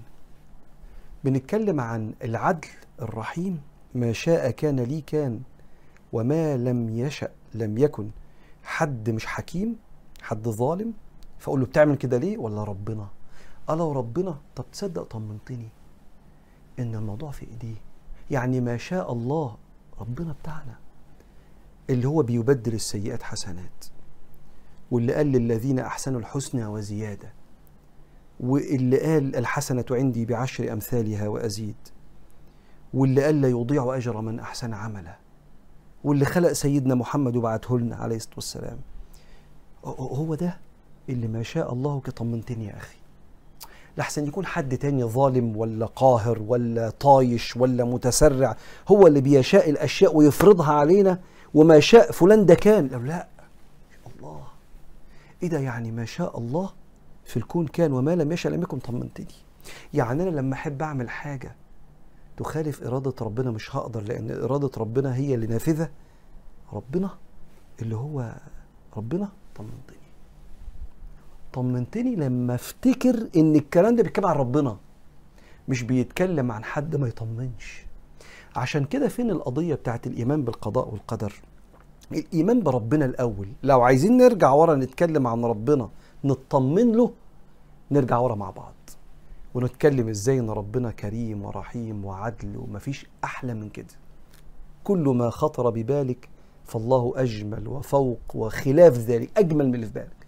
بنتكلم 1.24 1.80
عن 1.80 2.14
العدل 2.24 2.68
الرحيم. 3.02 3.62
ما 3.94 4.12
شاء 4.12 4.50
كان 4.50 4.80
لي 4.80 5.00
كان 5.00 5.40
وما 6.12 6.56
لم 6.56 6.88
يشأ 6.98 7.28
لم 7.54 7.78
يكن. 7.78 8.10
حد 8.62 9.10
مش 9.10 9.26
حكيم 9.26 9.76
حد 10.22 10.48
ظالم؟ 10.48 10.92
فأقول 11.38 11.60
له 11.60 11.66
بتعمل 11.66 11.96
كده 11.96 12.18
ليه؟ 12.18 12.38
ولا 12.38 12.64
ربنا؟ 12.64 13.08
لو 13.70 13.92
ربنا 13.92 14.38
طب 14.56 14.64
تصدق 14.72 15.02
طمنتني 15.02 15.68
إن 16.78 16.94
الموضوع 16.94 17.30
في 17.30 17.46
إيديه. 17.46 17.76
يعني 18.30 18.60
ما 18.60 18.76
شاء 18.76 19.12
الله 19.12 19.56
ربنا 20.00 20.32
بتاعنا. 20.42 20.74
اللي 21.90 22.08
هو 22.08 22.22
بيبدل 22.22 22.74
السيئات 22.74 23.22
حسنات 23.22 23.84
واللي 24.90 25.14
قال 25.14 25.26
للذين 25.26 25.78
أحسنوا 25.78 26.20
الحسنى 26.20 26.66
وزيادة. 26.66 27.32
واللي 28.40 28.98
قال 29.00 29.36
الحسنة 29.36 29.84
عندي 29.90 30.24
بعشر 30.24 30.72
أمثالها 30.72 31.28
وأزيد 31.28 31.74
واللي 32.94 33.24
قال 33.24 33.40
لا 33.40 33.48
يضيع 33.48 33.96
أجر 33.96 34.20
من 34.20 34.40
أحسن 34.40 34.74
عملا 34.74 35.16
واللي 36.04 36.24
خلق 36.24 36.52
سيدنا 36.52 36.94
محمد 36.94 37.36
وبعته 37.36 37.78
لنا 37.78 37.96
عليه 37.96 38.16
الصلاة 38.16 38.34
والسلام. 38.36 38.78
هو 39.98 40.34
ده 40.34 40.58
اللي 41.08 41.28
ما 41.28 41.42
شاء 41.42 41.72
الله 41.72 42.00
طمنتني 42.16 42.66
يا 42.66 42.76
أخي. 42.76 42.96
لحسن 43.98 44.26
يكون 44.26 44.46
حد 44.46 44.78
تاني 44.78 45.04
ظالم 45.04 45.56
ولا 45.56 45.86
قاهر 45.86 46.42
ولا 46.46 46.90
طايش 46.90 47.56
ولا 47.56 47.84
متسرع 47.84 48.56
هو 48.88 49.06
اللي 49.06 49.20
بيشاء 49.20 49.70
الأشياء 49.70 50.16
ويفرضها 50.16 50.72
علينا 50.72 51.20
وما 51.54 51.80
شاء 51.80 52.12
فلان 52.12 52.46
ده 52.46 52.54
كان. 52.54 52.88
لو 52.88 53.00
لا 53.00 53.28
الله. 54.16 54.40
إيه 55.42 55.48
ده 55.48 55.58
يعني 55.58 55.90
ما 55.92 56.04
شاء 56.04 56.38
الله 56.38 56.70
في 57.24 57.36
الكون 57.36 57.66
كان 57.66 57.92
وما 57.92 58.14
لم 58.16 58.32
يشاء 58.32 58.52
لم 58.52 58.62
يكن 58.62 58.78
طمنتني 58.78 59.26
يعني 59.94 60.22
أنا 60.22 60.30
لما 60.30 60.54
أحب 60.54 60.82
أعمل 60.82 61.10
حاجة 61.10 61.54
تخالف 62.36 62.82
إرادة 62.82 63.14
ربنا 63.20 63.50
مش 63.50 63.76
هقدر 63.76 64.02
لأن 64.02 64.30
إرادة 64.30 64.70
ربنا 64.76 65.14
هي 65.16 65.34
اللي 65.34 65.46
نافذة. 65.46 65.90
ربنا 66.72 67.10
اللي 67.82 67.96
هو 67.96 68.34
ربنا 68.96 69.28
طمنتني. 69.54 70.04
طمنتني 71.52 72.16
لما 72.16 72.54
أفتكر 72.54 73.28
إن 73.36 73.56
الكلام 73.56 73.96
ده 73.96 74.02
بيتكلم 74.02 74.26
عن 74.26 74.36
ربنا 74.36 74.76
مش 75.68 75.82
بيتكلم 75.82 76.52
عن 76.52 76.64
حد 76.64 76.96
ما 76.96 77.08
يطمنش. 77.08 77.84
عشان 78.56 78.84
كده 78.84 79.08
فين 79.08 79.30
القضية 79.30 79.74
بتاعت 79.74 80.06
الإيمان 80.06 80.44
بالقضاء 80.44 80.88
والقدر؟ 80.88 81.32
الإيمان 82.12 82.62
بربنا 82.62 83.04
الأول. 83.04 83.48
لو 83.62 83.82
عايزين 83.82 84.16
نرجع 84.16 84.50
ورا 84.52 84.74
نتكلم 84.74 85.26
عن 85.26 85.44
ربنا 85.44 85.88
نطمن 86.24 86.92
له 86.92 87.12
نرجع 87.90 88.18
ورا 88.18 88.34
مع 88.34 88.50
بعض. 88.50 88.74
ونتكلم 89.54 90.08
إزاي 90.08 90.38
إن 90.38 90.50
ربنا 90.50 90.90
كريم 90.90 91.44
ورحيم 91.44 92.04
وعدل 92.04 92.56
ومفيش 92.56 93.06
أحلى 93.24 93.54
من 93.54 93.68
كده. 93.68 93.94
كل 94.84 94.98
ما 94.98 95.30
خطر 95.30 95.70
ببالك 95.70 96.28
فالله 96.64 97.12
أجمل 97.16 97.68
وفوق 97.68 98.20
وخلاف 98.34 98.98
ذلك 98.98 99.30
أجمل 99.36 99.68
من 99.68 99.74
اللي 99.74 99.86
في 99.86 99.92
بالك. 99.92 100.26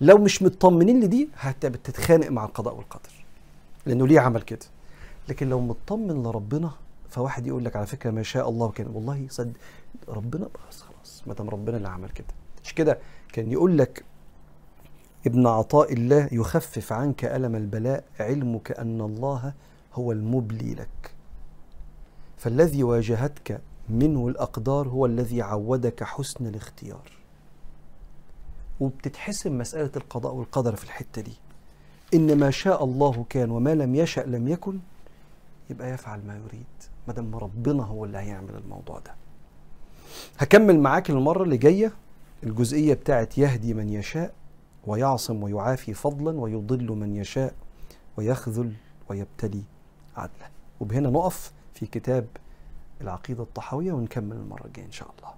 لو 0.00 0.18
مش 0.18 0.42
مطمنين 0.42 1.00
لدي 1.00 1.28
هتتخانق 1.34 2.28
مع 2.28 2.44
القضاء 2.44 2.76
والقدر 2.76 3.24
لأنه 3.86 4.06
ليه 4.06 4.20
عمل 4.20 4.42
كده. 4.42 4.66
لكن 5.28 5.48
لو 5.48 5.60
مطمن 5.60 6.22
لربنا 6.22 6.70
فواحد 7.08 7.46
يقول 7.46 7.64
لك 7.64 7.76
على 7.76 7.86
فكرة 7.86 8.10
ما 8.10 8.22
شاء 8.22 8.48
الله 8.48 8.70
كان 8.70 8.86
والله 8.86 9.26
صد 9.30 9.56
ربنا 10.08 10.48
بس 10.70 10.80
خلاص 10.80 11.22
ما 11.26 11.34
دام 11.34 11.50
ربنا 11.50 11.76
اللي 11.76 11.88
عمل 11.88 12.08
كده. 12.10 12.26
مش 12.64 12.74
كده؟ 12.74 12.98
كان 13.32 13.52
يقول 13.52 13.78
لك 13.78 14.04
ابن 15.26 15.46
عطاء 15.46 15.92
الله 15.92 16.28
يخفف 16.32 16.92
عنك 16.92 17.24
ألم 17.24 17.56
البلاء 17.56 18.04
علمك 18.20 18.72
أن 18.72 19.00
الله 19.00 19.52
هو 19.94 20.12
المبلي 20.12 20.74
لك. 20.74 21.14
فالذي 22.36 22.82
واجهتك 22.82 23.60
منه 23.88 24.28
الأقدار 24.28 24.88
هو 24.88 25.06
الذي 25.06 25.42
عودك 25.42 26.04
حسن 26.04 26.46
الاختيار. 26.46 27.12
وبتتحسم 28.80 29.58
مسألة 29.58 29.90
القضاء 29.96 30.34
والقدر 30.34 30.76
في 30.76 30.84
الحتة 30.84 31.22
دي. 31.22 31.34
إن 32.14 32.38
ما 32.38 32.50
شاء 32.50 32.84
الله 32.84 33.24
كان 33.28 33.50
وما 33.50 33.74
لم 33.74 33.94
يشأ 33.94 34.20
لم 34.20 34.48
يكن 34.48 34.78
يبقى 35.70 35.90
يفعل 35.90 36.20
ما 36.26 36.36
يريد 36.36 36.66
ما 37.08 37.12
دام 37.14 37.36
ربنا 37.36 37.82
هو 37.82 38.04
اللي 38.04 38.18
هيعمل 38.18 38.54
الموضوع 38.64 38.98
ده. 38.98 39.14
هكمل 40.38 40.80
معاك 40.80 41.10
المرة 41.10 41.42
اللي 41.42 41.56
جاية 41.56 41.92
الجزئية 42.42 42.94
بتاعت 42.94 43.38
يهدي 43.38 43.74
من 43.74 43.88
يشاء 43.88 44.32
ويعصم 44.86 45.42
ويعافي 45.42 45.94
فضلا 45.94 46.40
ويضل 46.40 46.86
من 46.92 47.16
يشاء 47.16 47.54
ويخذل 48.16 48.72
ويبتلي 49.08 49.62
عدلا 50.16 50.50
وبهنا 50.80 51.10
نقف 51.10 51.52
في 51.74 51.86
كتاب 51.86 52.26
العقيدة 53.00 53.42
الطحاوية 53.42 53.92
ونكمل 53.92 54.36
المرة 54.36 54.66
الجاية 54.66 54.86
إن 54.86 54.92
شاء 54.92 55.10
الله. 55.18 55.32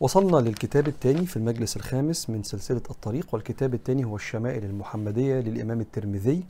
وصلنا 0.00 0.36
للكتاب 0.36 0.88
الثاني 0.88 1.26
في 1.26 1.36
المجلس 1.36 1.76
الخامس 1.76 2.30
من 2.30 2.42
سلسلة 2.42 2.82
الطريق 2.90 3.34
والكتاب 3.34 3.74
الثاني 3.74 4.04
هو 4.04 4.16
الشمائل 4.16 4.64
المحمدية 4.64 5.40
للإمام 5.40 5.80
الترمذي 5.80 6.44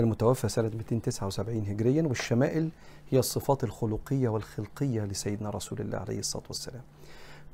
المتوفى 0.00 0.48
سنة 0.48 0.70
279 0.76 1.64
هجريا 1.66 2.02
والشمائل 2.02 2.70
هي 3.10 3.18
الصفات 3.18 3.64
الخلقية 3.64 4.28
والخلقية 4.28 5.04
لسيدنا 5.04 5.50
رسول 5.50 5.80
الله 5.80 5.98
عليه 5.98 6.18
الصلاة 6.18 6.44
والسلام. 6.48 6.82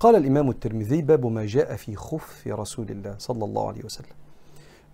قال 0.02 0.16
الإمام 0.16 0.50
الترمذي 0.50 1.02
باب 1.02 1.26
ما 1.26 1.46
جاء 1.46 1.76
في 1.76 1.96
خف 1.96 2.46
رسول 2.46 2.90
الله 2.90 3.14
صلى 3.18 3.44
الله 3.44 3.68
عليه 3.68 3.84
وسلم. 3.84 4.16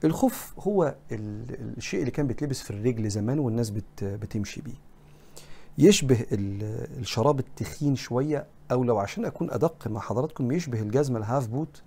الخف 0.05 0.55
هو 0.59 0.95
الشيء 1.13 2.01
اللي 2.01 2.11
كان 2.11 2.27
بيتلبس 2.27 2.63
في 2.63 2.71
الرجل 2.71 3.11
زمان 3.11 3.39
والناس 3.39 3.71
بت 3.71 4.05
بتمشي 4.05 4.61
بيه. 4.61 4.75
يشبه 5.79 6.27
الشراب 6.33 7.39
التخين 7.39 7.97
شوية 7.97 8.47
أو 8.73 8.85
لو 8.85 8.99
عشان 8.99 9.25
أكون 9.25 9.51
أدق 9.51 9.89
مع 9.89 10.01
حضراتكم 10.01 10.53
يشبه 10.53 10.81
الجزمة 10.81 11.19
ال 11.19 11.24
half 11.24 11.47
boot. 11.47 11.83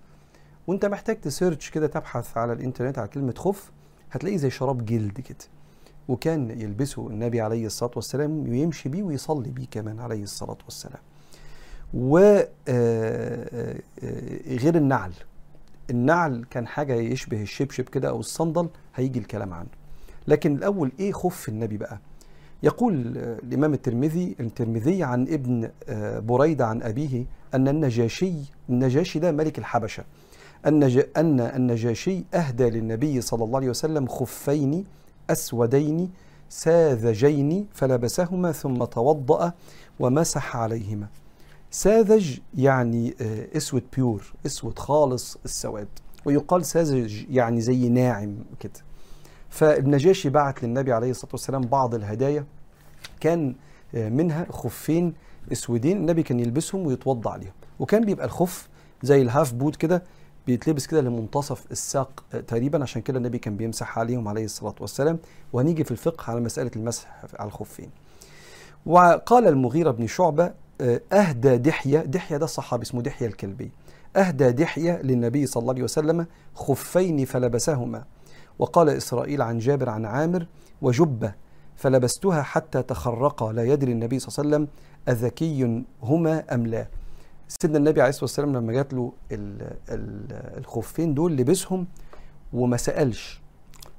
وأنت 0.66 0.84
محتاج 0.84 1.20
ت 1.20 1.27
search 1.27 1.70
كده 1.70 1.86
تبحث 1.86 2.36
على 2.36 2.52
الإنترنت 2.52 2.98
على 2.98 3.08
كلمة 3.08 3.34
خف 3.38 3.70
هتلاقيه 4.10 4.36
زي 4.36 4.50
شراب 4.50 4.84
جلد 4.84 5.20
كده. 5.20 5.36
وكان 6.08 6.60
يلبسه 6.60 7.06
النبي 7.08 7.40
عليه 7.40 7.66
الصلاة 7.66 7.92
والسلام 7.96 8.48
ويمشي 8.48 8.88
بيه 8.88 9.02
ويصلي 9.02 9.50
بيه 9.50 9.66
كمان 9.70 10.00
عليه 10.00 10.22
الصلاة 10.22 10.58
والسلام. 10.64 11.00
وغير 14.02 14.74
النعل. 14.74 15.12
النعل 15.90 16.44
كان 16.50 16.66
حاجة 16.66 16.94
يشبه 16.94 17.42
الشبشب 17.42 17.84
كده 17.84 18.08
أو 18.08 18.20
الصندل 18.20 18.68
هيجي 18.94 19.18
الكلام 19.18 19.54
عنه. 19.54 19.68
لكن 20.28 20.56
الأول 20.56 20.92
إيه 21.00 21.12
خف 21.12 21.48
النبي 21.48 21.76
بقى؟ 21.76 21.98
يقول 22.62 22.94
الإمام 23.16 23.74
الترمذي 23.74 24.36
الترمذي 24.40 25.02
عن 25.02 25.22
ابن 25.22 25.70
بريدة 26.26 26.66
عن 26.66 26.82
أبيه 26.82 27.24
أن 27.54 27.68
النجاشي 27.68 28.32
النجاشي 28.70 29.18
ده 29.18 29.32
ملك 29.32 29.58
الحبشة. 29.58 30.04
أن 30.66 30.82
أن 31.16 31.40
النجاشي 31.40 32.24
أهدى 32.34 32.70
للنبي 32.70 33.20
صلى 33.20 33.44
الله 33.44 33.56
عليه 33.56 33.70
وسلم 33.70 34.06
خفين 34.06 34.84
أسودين 35.30 36.10
ساذجين 36.48 37.66
فلبسهما 37.72 38.52
ثم 38.52 38.84
توضأ 38.84 39.52
ومسح 40.00 40.56
عليهما. 40.56 41.06
ساذج 41.74 42.38
يعني 42.54 43.14
أسود 43.56 43.82
بيور 43.96 44.32
أسود 44.46 44.78
خالص 44.78 45.38
السواد. 45.44 45.88
ويقال 46.24 46.64
ساذج 46.64 47.24
يعني 47.30 47.60
زي 47.60 47.88
ناعم 47.88 48.36
كده. 48.60 48.72
فالنجاشي 49.50 50.28
بعت 50.28 50.62
للنبي 50.64 50.92
عليه 50.92 51.10
الصلاة 51.10 51.32
والسلام 51.32 51.60
بعض 51.62 51.94
الهدايا. 51.94 52.44
كان 53.20 53.54
منها 53.94 54.46
خفين 54.50 55.14
أسودين 55.52 55.96
النبي 55.96 56.22
كان 56.22 56.40
يلبسهم 56.40 56.86
ويتوضا 56.86 57.30
عليهم. 57.30 57.52
وكان 57.80 58.04
بيبقى 58.04 58.26
الخف 58.26 58.68
زي 59.02 59.22
ال 59.22 59.28
half 59.28 59.52
boot 59.52 59.76
كده 59.76 60.02
بيتلبس 60.46 60.86
كده 60.86 61.00
لمنتصف 61.00 61.64
الساق 61.70 62.24
تقريبا. 62.48 62.82
عشان 62.82 63.02
كده 63.02 63.18
النبي 63.18 63.38
كان 63.38 63.56
بيمسح 63.56 63.98
عليهم 63.98 64.28
عليه 64.28 64.44
الصلاة 64.44 64.74
والسلام. 64.80 65.18
وهنيجي 65.52 65.84
في 65.84 65.90
الفقه 65.90 66.30
على 66.30 66.40
مسألة 66.40 66.70
المسح 66.76 67.24
على 67.38 67.48
الخفين. 67.48 67.90
وقال 68.86 69.48
المغيرة 69.48 69.90
بن 69.90 70.06
شعبة 70.06 70.52
أهدى 71.12 71.56
دحية 71.56 71.98
دحية 71.98 72.36
ده 72.36 72.46
صحابي 72.46 72.82
اسمه 72.82 73.02
دحية 73.02 73.26
الكلبي. 73.26 73.70
أهدى 74.16 74.52
دحية 74.52 75.02
للنبي 75.02 75.46
صلى 75.46 75.60
الله 75.60 75.72
عليه 75.72 75.82
وسلم 75.82 76.26
خفين 76.54 77.24
فلبسهما. 77.24 78.04
وقال 78.58 78.88
إسرائيل 78.88 79.42
عن 79.42 79.58
جابر 79.58 79.88
عن 79.88 80.04
عامر 80.04 80.46
وجبة 80.82 81.34
فلبستها 81.76 82.42
حتى 82.42 82.82
تخرقا 82.82 83.52
لا 83.52 83.64
يدري 83.64 83.92
النبي 83.92 84.18
صلى 84.18 84.44
الله 84.44 84.56
عليه 84.56 84.66
وسلم 84.66 84.76
أذكي 85.08 85.84
هما 86.02 86.54
أم 86.54 86.66
لا. 86.66 86.86
سيدنا 87.48 87.78
النبي 87.78 88.00
عليه 88.00 88.08
الصلاة 88.08 88.24
والسلام 88.24 88.52
لما 88.52 88.72
جات 88.72 88.92
له 88.94 89.12
الخفين 90.58 91.14
دول 91.14 91.36
لبسهم 91.36 91.86
وما 92.52 92.76
سألش. 92.76 93.42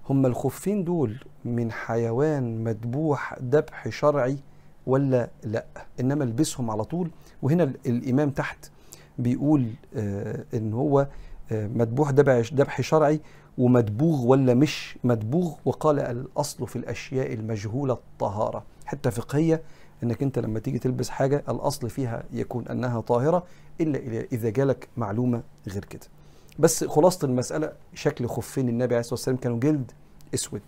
هما 0.10 0.28
الخفين 0.28 0.84
دول 0.84 1.20
من 1.46 1.72
حيوان 1.72 2.64
مذبوح 2.64 3.40
ذبح 3.44 3.90
شرعي 3.90 4.38
ولا 4.88 5.30
لا؟ 5.44 5.66
إنما 6.00 6.24
البسهم 6.24 6.70
على 6.70 6.84
طول. 6.84 7.10
وهنا 7.42 7.74
الإمام 7.86 8.30
تحت 8.30 8.72
بيقول 9.18 9.68
آه 9.96 10.46
إن 10.54 10.74
هو 10.74 11.08
آه 11.52 11.68
مذبوح 11.68 12.10
ذبح 12.10 12.82
شرعي 12.82 13.22
ومدبوغ 13.58 14.26
ولا 14.26 14.54
مش 14.54 14.98
مدبوغ 15.04 15.54
وقال 15.66 16.00
الأصل 16.00 16.68
في 16.68 16.76
الأشياء 16.76 17.34
المجهولة 17.34 17.94
الطهارة. 17.94 18.64
حتى 18.86 19.12
فقهية 19.12 19.62
إنك 20.04 20.24
أنت 20.24 20.40
لما 20.40 20.60
تيجي 20.60 20.80
تلبس 20.80 21.10
حاجة 21.10 21.44
الأصل 21.50 21.90
فيها 21.90 22.24
يكون 22.34 22.68
أنها 22.68 23.02
طاهرة 23.02 23.44
إلا 23.82 24.26
إذا 24.32 24.50
جالك 24.50 24.88
معلومة 24.98 25.44
غير 25.68 25.86
كده. 25.86 26.08
بس 26.60 26.84
خلاصة 26.84 27.26
المسألة 27.26 27.72
شكل 27.94 28.28
خفين 28.28 28.70
النبي 28.70 28.96
عليه 28.96 29.00
الصلاة 29.00 29.14
والسلام 29.14 29.38
كانوا 29.38 29.60
جلد 29.60 29.92
أسود. 30.34 30.62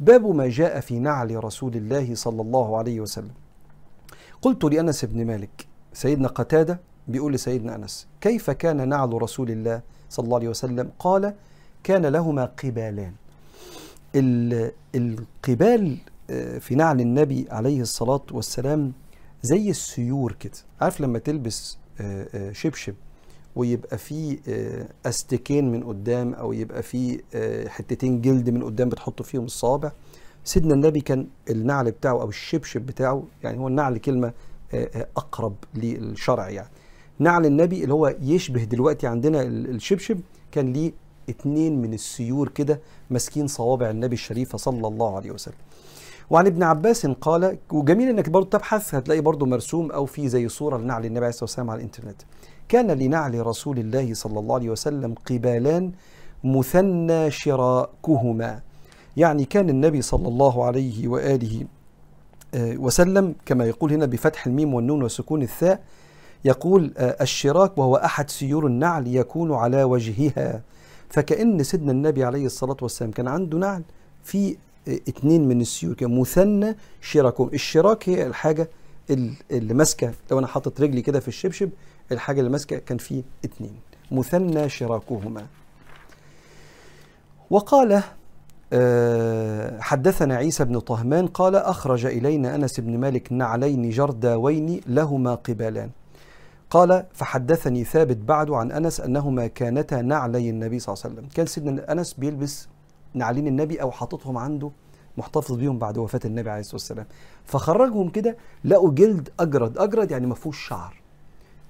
باب 0.00 0.26
ما 0.26 0.48
جاء 0.48 0.80
في 0.80 0.98
نعل 0.98 1.44
رسول 1.44 1.76
الله 1.76 2.14
صلى 2.14 2.42
الله 2.42 2.78
عليه 2.78 3.00
وسلم. 3.00 3.32
قلت 4.42 4.64
لأنس 4.64 5.04
بن 5.04 5.26
مالك 5.26 5.66
سيدنا 5.92 6.28
قتادة 6.28 6.80
بيقول 7.08 7.32
لسيدنا 7.32 7.74
أنس 7.74 8.06
كيف 8.20 8.50
كان 8.50 8.88
نعل 8.88 9.22
رسول 9.22 9.50
الله 9.50 9.80
صلى 10.10 10.24
الله 10.24 10.36
عليه 10.36 10.48
وسلم؟ 10.48 10.90
قال 10.98 11.34
كان 11.84 12.06
لهما 12.06 12.44
قبالان. 12.44 13.12
القبال 14.94 15.98
آه، 16.30 16.58
في 16.58 16.74
نعل 16.74 17.00
النبي 17.00 17.46
عليه 17.50 17.80
الصلاة 17.80 18.22
والسلام 18.32 18.92
زي 19.42 19.70
السيور 19.70 20.32
كده. 20.32 20.52
عارف 20.80 21.00
لما 21.00 21.18
تلبس 21.18 21.78
آه، 22.00 22.26
آه، 22.34 22.52
شبشب 22.52 22.94
ويبقى 23.56 23.98
فيه 23.98 24.38
استكين 25.06 25.72
من 25.72 25.84
قدام 25.84 26.34
أو 26.34 26.52
يبقى 26.52 26.82
فيه 26.82 27.18
حتتين 27.68 28.20
جلد 28.20 28.50
من 28.50 28.62
قدام 28.64 28.88
بتحط 28.88 29.22
فيهم 29.22 29.44
الصوابع؟ 29.44 29.92
سيدنا 30.44 30.74
النبي 30.74 31.00
كان 31.00 31.26
النعل 31.50 31.90
بتاعه 31.90 32.20
أو 32.20 32.28
الشبشب 32.28 32.80
بتاعه 32.80 33.22
يعني 33.42 33.58
هو 33.58 33.68
النعل 33.68 33.98
كلمة 33.98 34.32
أقرب 35.16 35.54
للشرع 35.74 36.50
يعني. 36.50 36.68
نعل 37.18 37.46
النبي 37.46 37.82
اللي 37.82 37.94
هو 37.94 38.16
يشبه 38.22 38.64
دلوقتي 38.64 39.06
عندنا 39.06 39.42
الشبشب 39.42 40.20
كان 40.52 40.72
ليه 40.72 40.92
اتنين 41.28 41.82
من 41.82 41.94
السيور 41.94 42.48
كده 42.48 42.80
ماسكين 43.10 43.46
صوابع 43.46 43.90
النبي 43.90 44.14
الشريفة 44.14 44.58
صلى 44.58 44.88
الله 44.88 45.16
عليه 45.16 45.30
وسلم. 45.30 45.54
وعن 46.30 46.46
ابن 46.46 46.62
عباس 46.62 47.06
قال 47.06 47.58
وجميل 47.72 48.08
إنك 48.08 48.28
برضه 48.28 48.48
تبحث 48.48 48.94
هتلاقي 48.94 49.20
برضه 49.20 49.46
مرسوم 49.46 49.90
أو 49.90 50.06
في 50.06 50.28
زي 50.28 50.48
صورة 50.48 50.78
لنعل 50.78 51.04
النبي 51.04 51.18
عليه 51.18 51.28
الصلاة 51.28 51.44
والسلام 51.44 51.70
على 51.70 51.78
الإنترنت. 51.78 52.22
كان 52.68 52.90
لنعل 52.90 53.46
رسول 53.46 53.78
الله 53.78 54.14
صلى 54.14 54.38
الله 54.38 54.54
عليه 54.54 54.70
وسلم 54.70 55.14
قبالان 55.14 55.92
مثنى 56.44 57.30
شراكهما. 57.30 58.60
يعني 59.16 59.44
كان 59.44 59.68
النبي 59.68 60.02
صلى 60.02 60.28
الله 60.28 60.64
عليه 60.64 61.08
وآله 61.08 61.66
آه، 62.54 62.76
وسلم 62.76 63.34
كما 63.46 63.64
يقول 63.66 63.92
هنا 63.92 64.06
بفتح 64.06 64.46
الميم 64.46 64.74
والنون 64.74 65.02
وسكون 65.02 65.42
الثاء 65.42 65.80
يقول 66.44 66.92
آه، 66.96 67.22
الشراك 67.22 67.78
وهو 67.78 67.96
أحد 67.96 68.30
سيور 68.30 68.66
النعل 68.66 69.06
يكون 69.06 69.54
على 69.54 69.84
وجهها. 69.84 70.62
فكأن 71.08 71.62
سيدنا 71.62 71.92
النبي 71.92 72.24
عليه 72.24 72.46
الصلاة 72.46 72.76
والسلام 72.82 73.10
كان 73.10 73.28
عنده 73.28 73.58
نعل 73.58 73.82
في 74.24 74.56
اتنين 74.88 75.48
من 75.48 75.60
السيول 75.60 75.94
كده 75.94 76.08
مثنى 76.08 76.76
شراكهم. 77.00 77.50
الشراك 77.54 78.08
هي 78.08 78.26
الحاجة 78.26 78.68
اللي 79.50 79.74
ماسكة 79.74 80.12
لو 80.30 80.38
أنا 80.38 80.46
حاطط 80.46 80.80
رجلي 80.80 81.02
كده 81.02 81.20
في 81.20 81.28
الشبشب 81.28 81.70
الحاجة 82.12 82.38
اللي 82.40 82.50
ماسكة 82.50 82.78
كان 82.78 82.98
في 82.98 83.22
اتنين 83.44 83.74
مثنى 84.10 84.68
شراكهما. 84.68 85.46
وقال 87.50 87.92
آه، 87.92 88.04
حدثنا 89.80 90.36
عيسى 90.36 90.64
بن 90.64 90.78
طهمان 90.78 91.26
قال 91.26 91.56
أخرج 91.56 92.06
إلينا 92.06 92.54
أنس 92.54 92.80
بن 92.80 92.98
مالك 92.98 93.32
نعلين 93.32 93.90
جرداوين 93.90 94.80
لهما 94.86 95.34
قبالان. 95.34 95.90
قال 96.70 97.04
فحدثني 97.12 97.84
ثابت 97.84 98.16
بعد 98.16 98.50
عن 98.50 98.72
أنس 98.72 99.00
أنهما 99.00 99.46
كانتا 99.46 100.02
نعلي 100.02 100.50
النبي 100.50 100.78
صلى 100.78 100.92
الله 100.94 101.04
عليه 101.04 101.14
وسلم. 101.14 101.28
كان 101.34 101.46
سيدنا 101.46 101.92
أنس 101.92 102.14
بيلبس 102.14 102.68
نعلين 103.14 103.46
النبي 103.46 103.82
أو 103.82 103.90
حاططهم 103.90 104.38
عنده 104.38 104.70
محتفظ 105.16 105.56
بيهم 105.56 105.78
بعد 105.78 105.98
وفاة 105.98 106.20
النبي 106.24 106.50
عليه 106.50 106.60
الصلاة 106.60 106.74
والسلام. 106.74 107.06
فخرجهم 107.44 108.08
كده 108.08 108.36
لقوا 108.64 108.90
جلد 108.90 109.28
أجرد. 109.40 109.78
أجرد 109.78 110.10
يعني 110.10 110.26
ما 110.26 110.34
فيهوش 110.34 110.68
شعر. 110.68 111.02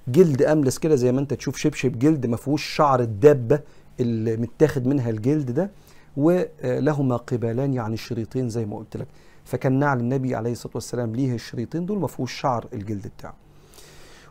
جلد 0.09 0.43
أملس 0.43 0.79
كده 0.79 0.95
زي 0.95 1.13
ما 1.13 1.21
أنت 1.21 1.35
تشوف 1.35 1.57
شبشب 1.57 1.99
جلد 1.99 2.27
ما 2.27 2.37
فيهوش 2.37 2.65
شعر 2.65 3.01
الدابة 3.01 3.61
اللي 4.01 4.37
متاخد 4.37 4.87
منها 4.87 5.11
الجلد 5.11 5.51
ده. 5.51 5.71
ولهما 6.17 7.17
قبالان 7.17 7.75
يعني 7.75 7.97
شريطين 7.97 8.49
زي 8.49 8.67
ما 8.67 8.77
قلت 8.77 8.97
لك. 8.97 9.07
فكان 9.45 9.79
نعل 9.79 10.01
النبي 10.01 10.35
عليه 10.35 10.53
الصلاة 10.53 10.73
والسلام 10.75 11.17
ليه 11.17 11.35
الشريطين 11.35 11.87
دول 11.87 11.99
ما 11.99 12.07
فيهوش 12.07 12.33
شعر 12.41 12.67
الجلد 12.73 13.07
بتاعه. 13.19 13.35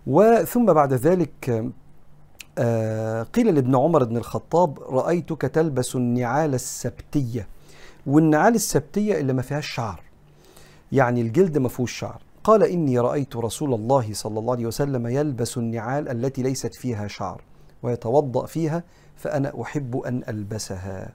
وثم 0.08 0.74
بعد 0.74 0.94
ذلك 0.94 1.66
آه، 2.58 3.24
قيل 3.24 3.56
لابن 3.56 3.76
عمر 3.76 4.04
بن 4.04 4.18
الخطاب 4.18 4.80
رأيتك 4.80 5.42
تلبس 5.42 5.96
النعال 5.96 6.54
السبتية. 6.54 7.48
والنعال 8.06 8.56
السبتية 8.56 9.20
اللي 9.20 9.34
ما 9.34 9.42
فيهاش 9.42 9.68
شعر. 9.68 10.02
يعني 10.92 11.22
الجلد 11.22 11.58
ما 11.58 11.70
فيهوش 11.70 11.92
شعر. 11.92 12.22
قال 12.44 12.64
إني 12.64 13.00
رأيت 13.00 13.36
رسول 13.36 13.74
الله 13.74 14.14
صلى 14.14 14.40
الله 14.40 14.54
عليه 14.54 14.66
وسلم 14.66 15.08
يلبس 15.08 15.58
النعال 15.58 16.10
التي 16.10 16.44
ليست 16.44 16.76
فيها 16.76 17.08
شعر 17.08 17.42
ويتوضأ 17.84 18.46
فيها 18.46 18.84
فأنا 19.16 19.62
أحب 19.62 19.98
أن 19.98 20.24
ألبسها. 20.30 21.14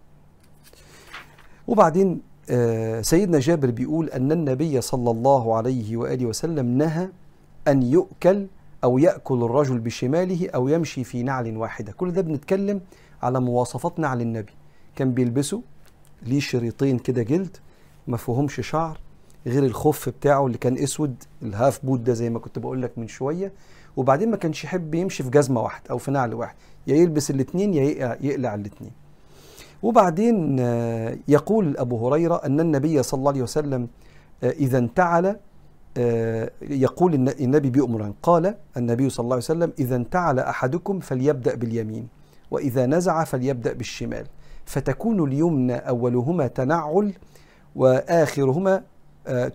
وبعدين 1.69 2.21
آه، 2.51 3.01
سيدنا 3.01 3.39
جابر 3.39 3.71
بيقول 3.71 4.09
أن 4.09 4.33
النبي 4.33 4.81
صلى 4.81 5.11
الله 5.11 5.57
عليه 5.57 5.97
وآله 5.97 6.27
وسلم 6.27 6.79
نهى 6.79 7.09
أن 7.69 7.83
يؤكل 7.83 8.47
أو 8.85 8.99
يأكل 8.99 9.43
الرجل 9.45 9.79
بشماله 9.79 10.51
أو 10.51 10.69
يمشي 10.69 11.05
في 11.05 11.23
نعل 11.23 11.57
واحدة. 11.57 11.93
كل 11.93 12.13
ده 12.13 12.23
بنتكلم 12.23 12.81
على 13.23 13.41
مواصفات 13.41 13.99
نعل 13.99 14.21
النبي. 14.21 14.53
كان 14.97 15.13
بيلبسه 15.15 15.63
ليه 16.23 16.41
شريطين 16.41 16.99
كده 16.99 17.23
جلد 17.23 17.57
ما 18.07 18.17
فيهمش 18.17 18.61
شعر 18.61 18.99
غير 19.47 19.65
الخف 19.65 20.09
بتاعه 20.09 20.47
اللي 20.47 20.59
كان 20.59 20.79
أسود 20.79 21.15
ال 21.43 21.51
half 21.51 21.85
boot 21.87 22.01
ده 22.01 22.13
زي 22.13 22.31
ما 22.31 22.39
كنت 22.39 22.59
بقول 22.59 22.83
لك 22.83 22.99
من 22.99 23.09
شوية. 23.09 23.53
وبعدين 23.97 24.31
ما 24.31 24.37
كانش 24.37 24.65
يحب 24.65 24.95
يمشي 24.95 25.23
في 25.23 25.31
جزمة 25.31 25.61
واحدة 25.61 25.91
أو 25.91 25.99
في 25.99 26.11
نعل 26.11 26.35
واحد 26.35 26.55
يا 26.87 26.97
يلبس 26.97 27.31
الاثنين 27.31 27.75
يا 27.75 28.19
يقلع 28.21 28.55
الاثنين 28.55 28.91
وبعدين 29.83 30.57
آه، 30.61 31.19
يقول 31.29 31.77
أبو 31.77 32.09
هريرة 32.09 32.41
أن 32.45 32.61
النبي 32.61 33.03
صلى 33.03 33.19
الله 33.19 33.31
عليه 33.31 33.43
وسلم 33.43 33.89
آه، 34.45 34.51
إذا 34.51 34.79
انتعل 34.79 35.37
آه، 35.99 36.51
يقول 36.63 37.15
النبي 37.15 37.71
بيؤمر 37.71 38.13
قال 38.23 38.55
النبي 38.77 39.09
صلى 39.09 39.25
الله 39.25 39.35
عليه 39.35 39.45
وسلم 39.45 39.73
إذا 39.79 39.97
انتعل 39.97 40.39
أحدكم 40.39 41.01
فليبدأ 41.01 41.55
باليمين 41.55 42.09
وإذا 42.51 42.87
نزع 42.87 43.25
فليبدأ 43.25 43.73
بالشمال. 43.73 44.27
فتكون 44.65 45.25
اليمنى 45.29 45.75
أولهما 45.75 46.47
تنعل 46.47 47.13
وآخرهما 47.77 48.83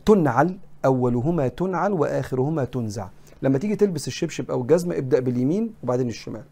تنعل 0.05 0.57
أولهما 0.85 1.47
تنعل 1.47 1.93
وآخرهما 1.93 2.63
تنزع. 2.63 3.07
لما 3.41 3.57
تيجي 3.57 3.75
تلبس 3.75 4.07
الشبشب 4.07 4.51
أو 4.51 4.61
الجزمة 4.61 4.97
ابدأ 4.97 5.19
باليمين 5.19 5.73
وبعدين 5.83 6.07
الشمال. 6.09 6.43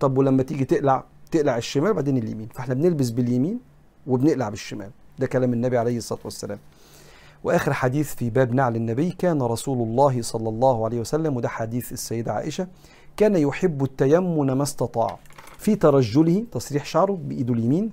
طب 0.00 0.18
ولما 0.18 0.42
تيجي 0.42 0.64
تقلع 0.64 1.04
تقلع 1.30 1.56
الشمال 1.56 1.90
وبعدين 1.90 2.16
اليمين. 2.16 2.48
فاحنا 2.54 2.74
بنلبس 2.74 3.10
باليمين 3.10 3.58
وبنقلع 4.06 4.48
بالشمال. 4.48 4.90
ده 5.18 5.26
كلام 5.26 5.52
النبي 5.52 5.78
عليه 5.78 5.96
الصلاة 5.96 6.20
والسلام. 6.24 6.58
وآخر 7.44 7.72
حديث 7.72 8.14
في 8.14 8.30
باب 8.30 8.54
نعل 8.54 8.76
النبي 8.76 9.10
كان 9.10 9.42
رسول 9.42 9.88
الله 9.88 10.22
صلى 10.22 10.48
الله 10.48 10.84
عليه 10.84 11.00
وسلم 11.00 11.36
وده 11.36 11.48
حديث 11.48 11.92
السيدة 11.92 12.32
عائشة 12.32 12.66
كان 13.16 13.36
يحب 13.36 13.84
التيمن 13.84 14.52
ما 14.52 14.62
استطاع. 14.62 15.18
في 15.58 15.76
ترجله 15.76 16.44
تصريح 16.52 16.84
شعره 16.84 17.18
بإيده 17.24 17.54
اليمين 17.54 17.90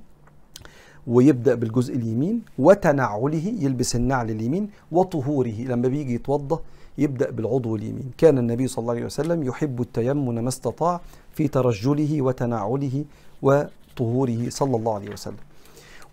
ويبدأ 1.07 1.55
بالجزء 1.55 1.95
اليمين 1.95 2.41
وتنعله 2.59 3.53
يلبس 3.59 3.95
النعل 3.95 4.29
اليمين 4.29 4.69
وطهوره. 4.91 5.61
لما 5.61 5.87
بيجي 5.87 6.13
يتوضأ 6.13 6.59
يبدأ 6.97 7.31
بالعضو 7.31 7.75
اليمين. 7.75 8.11
كان 8.17 8.37
النبي 8.37 8.67
صلى 8.67 8.81
الله 8.81 8.93
عليه 8.93 9.05
وسلم 9.05 9.43
يحب 9.43 9.81
التيمن 9.81 10.39
ما 10.39 10.49
استطاع 10.49 11.01
في 11.31 11.47
ترجله 11.47 12.21
وتنعله 12.21 13.05
وطهوره 13.43 14.49
صلى 14.49 14.75
الله 14.77 14.93
عليه 14.93 15.11
وسلم. 15.11 15.43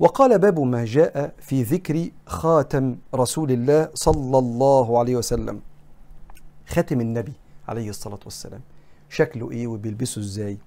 وقال 0.00 0.38
باب 0.38 0.60
ما 0.60 0.84
جاء 0.84 1.32
في 1.38 1.62
ذكر 1.62 2.10
خاتم 2.26 2.96
رسول 3.14 3.50
الله 3.52 3.88
صلى 3.94 4.38
الله 4.38 4.98
عليه 4.98 5.16
وسلم. 5.16 5.60
خاتم 6.66 7.00
النبي 7.00 7.32
عليه 7.68 7.88
الصلاة 7.88 8.18
والسلام. 8.24 8.60
شكله 9.08 9.50
إيه 9.50 9.66
وبيلبسه 9.66 10.20
إزاي؟ 10.20 10.58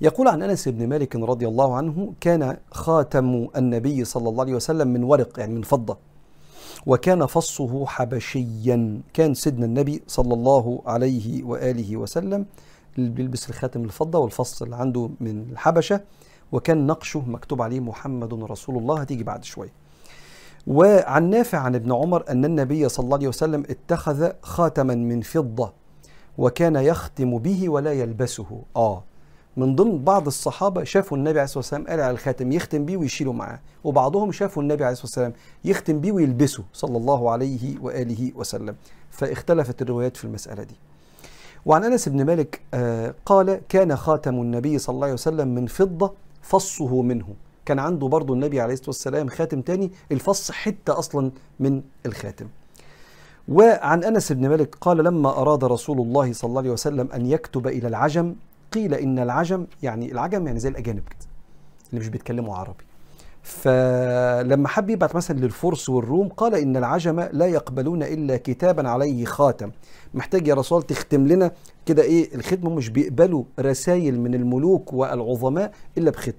يقول 0.00 0.28
عن 0.28 0.42
أنس 0.42 0.68
بن 0.68 0.88
مالك 0.88 1.16
رضي 1.16 1.48
الله 1.48 1.76
عنه 1.76 2.12
كان 2.20 2.56
خاتم 2.70 3.48
النبي 3.56 4.04
صلى 4.04 4.28
الله 4.28 4.42
عليه 4.44 4.54
وسلم 4.54 4.88
من 4.88 5.02
ورق 5.04 5.38
يعني 5.40 5.54
من 5.54 5.62
فضة. 5.62 5.98
وكان 6.86 7.26
فصه 7.26 7.86
حبشيا. 7.86 9.00
كان 9.14 9.34
سيدنا 9.34 9.66
النبي 9.66 10.02
صلى 10.06 10.34
الله 10.34 10.82
عليه 10.86 11.44
وآله 11.44 11.96
وسلم 11.96 12.46
بيلبس 12.98 13.48
الخاتم 13.48 13.84
الفضة 13.84 14.18
والفص 14.18 14.62
اللي 14.62 14.76
عنده 14.76 15.10
من 15.20 15.42
الحبشة 15.52 16.00
وكان 16.52 16.86
نقشه 16.86 17.22
مكتوب 17.26 17.62
عليه 17.62 17.80
محمد 17.80 18.34
رسول 18.34 18.76
الله. 18.76 19.00
هتيجي 19.00 19.24
بعد 19.24 19.44
شوية. 19.44 19.72
وعن 20.66 21.30
نافع 21.30 21.58
عن 21.58 21.74
ابن 21.74 21.92
عمر 21.92 22.24
أن 22.28 22.44
النبي 22.44 22.88
صلى 22.88 23.04
الله 23.04 23.16
عليه 23.16 23.28
وسلم 23.28 23.62
اتخذ 23.70 24.30
خاتما 24.42 24.94
من 24.94 25.20
فضة 25.20 25.72
وكان 26.38 26.76
يختم 26.76 27.38
به 27.38 27.68
ولا 27.68 27.92
يلبسه. 27.92 28.62
آه. 28.76 29.04
من 29.56 29.76
ضمن 29.76 30.04
بعض 30.04 30.26
الصحابة 30.26 30.84
شافوا 30.84 31.16
النبي 31.16 31.38
عليه 31.38 31.44
الصلاة 31.44 31.58
والسلام 31.58 31.86
قال 31.86 32.00
على 32.00 32.10
الخاتم 32.10 32.52
يختم 32.52 32.84
بيه 32.84 32.96
ويشيله 32.96 33.32
معاه. 33.32 33.60
وبعضهم 33.84 34.32
شافوا 34.32 34.62
النبي 34.62 34.84
عليه 34.84 34.92
الصلاة 34.92 35.06
والسلام 35.06 35.32
يختم 35.64 36.00
بيه 36.00 36.12
ويلبسه 36.12 36.64
صلى 36.72 36.96
الله 36.96 37.30
عليه 37.30 37.78
وآله 37.80 38.32
وسلم. 38.34 38.76
فاختلفت 39.10 39.82
الروايات 39.82 40.16
في 40.16 40.24
المسألة 40.24 40.62
دي. 40.62 40.74
وعن 41.68 41.84
أنس 41.84 42.08
بن 42.08 42.24
مالك 42.24 42.60
آه 42.74 43.14
قال 43.26 43.60
كان 43.68 43.96
خاتم 43.96 44.34
النبي 44.34 44.78
صلى 44.78 44.94
الله 44.94 45.04
عليه 45.04 45.14
وسلم 45.14 45.48
من 45.48 45.66
فضة 45.66 46.12
فصه 46.42 47.02
منه. 47.02 47.26
كان 47.64 47.78
عنده 47.78 48.06
برضه 48.08 48.34
النبي 48.34 48.60
عليه 48.60 48.72
الصلاة 48.72 48.88
والسلام 48.88 49.28
خاتم 49.28 49.60
تاني 49.60 49.90
الفص 50.12 50.50
حتة 50.50 50.98
أصلا 50.98 51.30
من 51.60 51.82
الخاتم. 52.06 52.46
وعن 53.48 54.04
أنس 54.04 54.32
بن 54.32 54.48
مالك 54.48 54.76
قال 54.80 54.96
لما 54.96 55.28
أراد 55.30 55.64
رسول 55.64 56.00
الله 56.00 56.32
صلى 56.32 56.48
الله 56.48 56.60
عليه 56.60 56.70
وسلم 56.70 57.08
أن 57.14 57.26
يكتب 57.26 57.66
إلى 57.66 57.88
العجم 57.88 58.34
قيل 58.72 58.94
إن 58.94 59.18
العجم 59.18 59.66
يعني 59.82 60.12
العجم 60.12 60.46
يعني 60.46 60.58
زي 60.60 60.68
الأجانب 60.68 61.02
كده 61.08 61.28
اللي 61.90 62.00
مش 62.00 62.08
بيتكلموا 62.08 62.56
عربي. 62.56 62.84
فلما 63.48 64.68
حب 64.68 64.90
يبعت 64.90 65.16
مثلا 65.16 65.38
للفرس 65.38 65.88
والروم 65.88 66.28
قال 66.28 66.54
إن 66.54 66.76
العجم 66.76 67.20
لا 67.20 67.46
يقبلون 67.46 68.02
إلا 68.02 68.36
كتابا 68.36 68.88
عليه 68.88 69.24
خاتم. 69.24 69.70
محتاج 70.14 70.48
يا 70.48 70.54
رسول 70.54 70.82
تختم 70.82 71.26
لنا 71.26 71.52
كده 71.86 72.02
إيه؟ 72.02 72.34
الختم 72.34 72.72
مش 72.74 72.88
بيقبلوا 72.88 73.44
رسائل 73.60 74.20
من 74.20 74.34
الملوك 74.34 74.92
والعظماء 74.92 75.72
إلا 75.98 76.10
بختم 76.10 76.32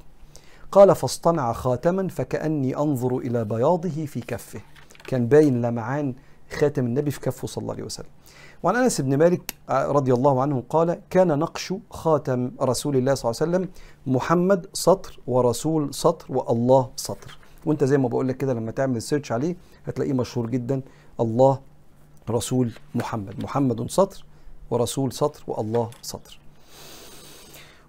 قال 0.71 0.95
فاصطنع 0.95 1.53
خاتما 1.53 2.07
فكأني 2.07 2.77
أنظر 2.77 3.17
إلى 3.17 3.45
بياضه 3.45 4.05
في 4.05 4.21
كفه. 4.21 4.59
كان 5.07 5.27
باين 5.27 5.61
لمعان 5.61 6.13
خاتم 6.59 6.85
النبي 6.85 7.11
في 7.11 7.19
كفه 7.19 7.47
صلى 7.47 7.61
الله 7.61 7.73
عليه 7.73 7.83
وسلم. 7.83 8.09
وعن 8.63 8.75
أنس 8.75 9.01
بن 9.01 9.17
مالك 9.17 9.53
رضي 9.69 10.13
الله 10.13 10.41
عنه 10.41 10.63
قال 10.69 10.99
كان 11.09 11.39
نقش 11.39 11.73
خاتم 11.89 12.51
رسول 12.61 12.97
الله 12.97 13.13
صلى 13.13 13.31
الله 13.31 13.41
عليه 13.41 13.51
وسلم 13.51 13.69
محمد 14.15 14.67
سطر 14.73 15.19
ورسول 15.27 15.93
سطر 15.93 16.25
والله 16.29 16.89
سطر. 16.95 17.37
وأنت 17.65 17.83
زي 17.83 17.97
ما 17.97 18.07
بقول 18.07 18.27
لك 18.27 18.37
كده 18.37 18.53
لما 18.53 18.71
تعمل 18.71 19.01
سيرش 19.01 19.31
عليه 19.31 19.55
هتلاقيه 19.85 20.13
مشهور 20.13 20.49
جدا 20.49 20.81
الله 21.19 21.59
رسول 22.29 22.71
محمد 22.95 23.43
محمد 23.43 23.89
سطر 23.89 24.25
ورسول 24.71 25.13
سطر 25.13 25.43
والله 25.47 25.89
سطر. 26.01 26.39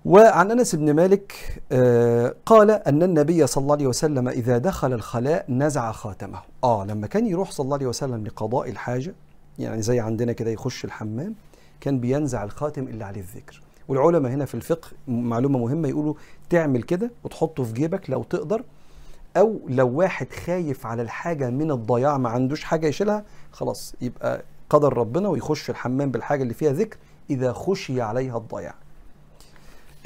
وعن 0.04 0.50
أنس 0.50 0.74
بن 0.74 0.94
مالك 0.94 1.62
آه 1.72 2.34
قال 2.46 2.70
أن 2.70 3.02
النبي 3.02 3.46
صلى 3.46 3.62
الله 3.62 3.74
عليه 3.74 3.86
وسلم 3.86 4.28
إذا 4.28 4.58
دخل 4.58 4.92
الخلاء 4.92 5.44
نزع 5.48 5.92
خاتمه. 5.92 6.38
آه 6.64 6.84
لما 6.84 7.06
كان 7.06 7.26
يروح 7.26 7.50
صلى 7.50 7.64
الله 7.64 7.76
عليه 7.76 7.86
وسلم 7.86 8.26
لقضاء 8.26 8.70
الحاجة 8.70 9.14
يعني 9.58 9.82
زي 9.82 10.00
عندنا 10.00 10.32
كده 10.32 10.50
يخش 10.50 10.84
الحمام 10.84 11.34
كان 11.80 12.00
بينزع 12.00 12.44
الخاتم 12.44 12.88
اللي 12.88 13.04
عليه 13.04 13.20
الذكر. 13.20 13.62
والعلماء 13.88 14.32
هنا 14.32 14.44
في 14.44 14.54
الفقه 14.54 14.88
معلومة 15.08 15.58
مهمة 15.58 15.88
يقولوا 15.88 16.14
تعمل 16.50 16.82
كده 16.82 17.10
وتحطه 17.24 17.64
في 17.64 17.72
جيبك 17.72 18.10
لو 18.10 18.22
تقدر 18.22 18.62
أو 19.36 19.60
لو 19.68 19.88
واحد 19.88 20.32
خايف 20.32 20.86
على 20.86 21.02
الحاجة 21.02 21.50
من 21.50 21.70
الضياع 21.70 22.18
ما 22.18 22.28
عندوش 22.28 22.64
حاجة 22.64 22.86
يشيلها 22.86 23.24
خلاص 23.52 23.94
يبقى 24.00 24.42
قدر 24.70 24.96
ربنا 24.96 25.28
ويخش 25.28 25.70
الحمام 25.70 26.10
بالحاجة 26.10 26.42
اللي 26.42 26.54
فيها 26.54 26.72
ذكر 26.72 26.96
إذا 27.30 27.52
خشي 27.52 28.00
عليها 28.00 28.36
الضياع. 28.38 28.74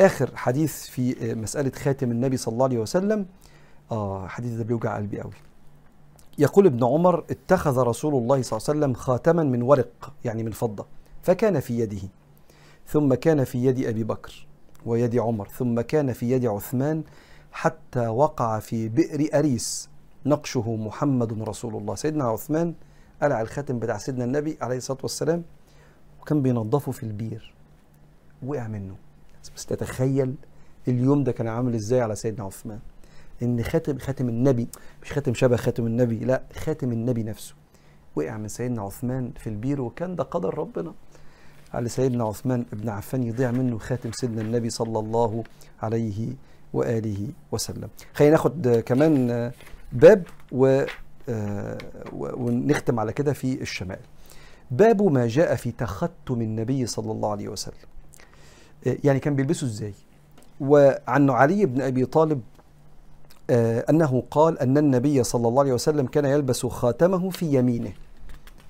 آخر 0.01 0.31
حديث 0.37 0.87
في 0.87 1.35
مسألة 1.35 1.73
خاتم 1.75 2.11
النبي 2.11 2.37
صلى 2.37 2.53
الله 2.53 2.65
عليه 2.65 2.79
وسلم. 2.79 3.27
آه 3.93 4.27
حديث 4.27 4.53
ده 4.53 4.65
بيوجع 4.65 4.97
قلبي 4.97 5.21
قوي 5.21 5.33
يقول 6.39 6.67
ابن 6.67 6.85
عمر 6.85 7.25
اتخذ 7.31 7.79
رسول 7.79 8.15
الله 8.15 8.43
صلى 8.43 8.57
الله 8.59 8.69
عليه 8.69 8.79
وسلم 8.81 8.95
خاتما 8.95 9.43
من 9.43 9.63
ورق 9.63 10.13
يعني 10.25 10.43
من 10.43 10.51
فضة 10.51 10.87
فكان 11.23 11.61
في 11.61 11.79
يده. 11.79 12.09
ثم 12.87 13.15
كان 13.15 13.45
في 13.45 13.65
يد 13.65 13.87
أبي 13.87 14.05
بكر 14.05 14.47
ويد 14.87 15.17
عمر 15.19 15.49
ثم 15.49 15.81
كان 15.81 16.13
في 16.13 16.31
يد 16.31 16.47
عثمان 16.47 17.03
حتى 17.53 18.07
وقع 18.07 18.59
في 18.59 18.89
بئر 18.89 19.39
أريس 19.39 19.89
نقشه 20.27 20.77
محمد 20.77 21.43
رسول 21.49 21.77
الله. 21.77 21.95
سيدنا 21.95 22.25
عثمان 22.25 22.75
قلع 23.23 23.41
الخاتم 23.41 23.79
بتاع 23.79 23.99
سيدنا 23.99 24.25
النبي 24.25 24.59
عليه 24.61 24.77
الصلاة 24.77 24.99
والسلام 25.03 25.43
وكان 26.23 26.43
بينظفه 26.43 26.93
في 26.93 27.03
البير. 27.03 27.55
وقع 28.47 28.69
منه. 28.69 28.95
بس 29.57 29.67
تتخيل 29.67 30.35
اليوم 30.89 31.25
ده 31.25 31.33
كان 31.33 31.49
عامل 31.49 31.75
إزاي 31.75 32.01
على 32.01 32.15
سيدنا 32.15 32.45
عثمان؟ 32.45 32.79
إن 33.43 33.63
خاتم 33.63 33.99
خاتم 33.99 34.29
النبي 34.29 34.69
مش 35.03 35.13
خاتم 35.13 35.35
شبه 35.35 35.57
خاتم 35.57 35.87
النبي 35.87 36.19
لا 36.19 36.43
خاتم 36.57 36.93
النبي 36.93 37.23
نفسه. 37.23 37.55
وقع 38.17 38.37
من 38.37 38.49
سيدنا 38.49 38.83
عثمان 38.83 39.33
في 39.39 39.47
البير 39.47 39.81
وكان 39.81 40.17
ده 40.17 40.25
قدر 40.25 40.59
ربنا. 40.59 40.93
على 41.75 41.89
سيدنا 41.89 42.25
عثمان 42.25 42.65
بن 42.73 42.89
عفان 42.89 43.23
يضيع 43.23 43.51
منه 43.51 43.79
خاتم 43.79 44.13
سيدنا 44.13 44.43
النبي 44.43 44.71
صلى 44.71 44.99
الله 44.99 45.45
عليه 45.83 46.29
وآله 46.73 47.29
وسلم. 47.53 47.89
خلينا 48.15 48.33
ناخد 48.33 48.83
كمان 48.87 49.53
باب 49.93 50.27
و 50.53 50.85
ونختم 52.13 53.01
على 53.01 53.13
كده 53.13 53.33
في 53.33 53.63
الشمال. 53.63 53.99
باب 54.71 55.03
ما 55.03 55.27
جاء 55.27 55.55
في 55.55 55.71
تختم 55.71 56.41
النبي 56.41 56.87
صلى 56.87 57.13
الله 57.13 57.31
عليه 57.31 57.49
وسلم. 57.49 57.75
يعني 59.05 59.21
كان 59.21 59.37
بيلبسه 59.37 59.67
إزاي؟ 59.67 59.95
وعن 60.61 61.31
علي 61.31 61.67
بن 61.67 61.81
أبي 61.81 62.05
طالب 62.07 62.41
أنه 63.51 64.23
قال 64.31 64.59
أن 64.59 64.79
النبي 64.79 65.25
صلى 65.25 65.49
الله 65.49 65.63
عليه 65.63 65.73
وسلم 65.73 66.07
كان 66.07 66.25
يلبس 66.25 66.67
خاتمه 66.67 67.31
في 67.31 67.47
يمينه. 67.59 67.93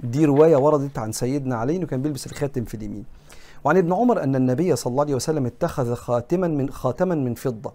دي 0.01 0.25
رواية 0.25 0.57
وردت 0.57 0.99
عن 0.99 1.13
سيدنا 1.13 1.57
علي 1.57 1.77
إنه 1.77 1.87
كان 1.87 2.03
بيلبس 2.03 2.27
الخاتم 2.27 2.65
في 2.65 2.75
اليمين. 2.75 3.05
وعن 3.65 3.77
ابن 3.77 3.93
عمر 3.93 4.23
أن 4.23 4.37
النبي 4.37 4.77
صلى 4.77 4.91
الله 4.91 5.03
عليه 5.03 5.15
وسلم 5.15 5.47
اتخذ 5.47 5.95
خاتما 5.95 6.49
من 6.49 6.71
خاتما 6.71 7.15
من 7.15 7.35
فضة 7.35 7.73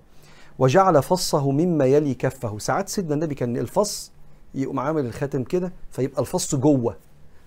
وجعل 0.60 1.04
فصه 1.04 1.52
مما 1.52 1.86
يلي 1.86 2.14
كفه. 2.14 2.58
ساعات 2.58 2.90
سيدنا 2.90 3.14
النبي 3.14 3.36
كان 3.36 3.58
الفص 3.58 4.12
يقوم 4.56 4.80
عامل 4.80 5.06
الخاتم 5.06 5.44
كده 5.44 5.74
فيبقى 5.92 6.22
الفص 6.22 6.56
جوه. 6.56 6.96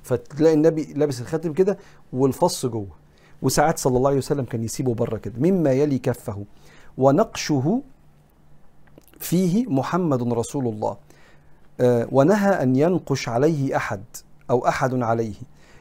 فتلاقي 0.03 0.55
النبي 0.55 0.93
لابس 0.97 1.21
الخاتم 1.21 1.53
كده 1.53 1.79
والفص 2.13 2.67
جوه. 2.67 3.03
وساعات 3.43 3.79
صلى 3.79 3.97
الله 3.97 4.09
عليه 4.09 4.19
وسلم 4.19 4.45
كان 4.45 4.65
يسيبه 4.65 4.95
بره 4.95 5.17
كده 5.17 5.35
مما 5.39 5.73
يلي 5.73 5.99
كفه. 5.99 6.45
ونقشه 6.99 7.83
فيه 9.23 9.67
محمد 9.67 10.33
رسول 10.33 10.69
الله. 10.69 10.97
آه 11.81 12.09
ونهى 12.13 12.63
أن 12.63 12.77
ينقش 12.77 13.29
عليه 13.29 13.77
أحد 13.77 14.03
أو 14.51 14.69
أحد 14.69 15.03
عليه. 15.03 15.35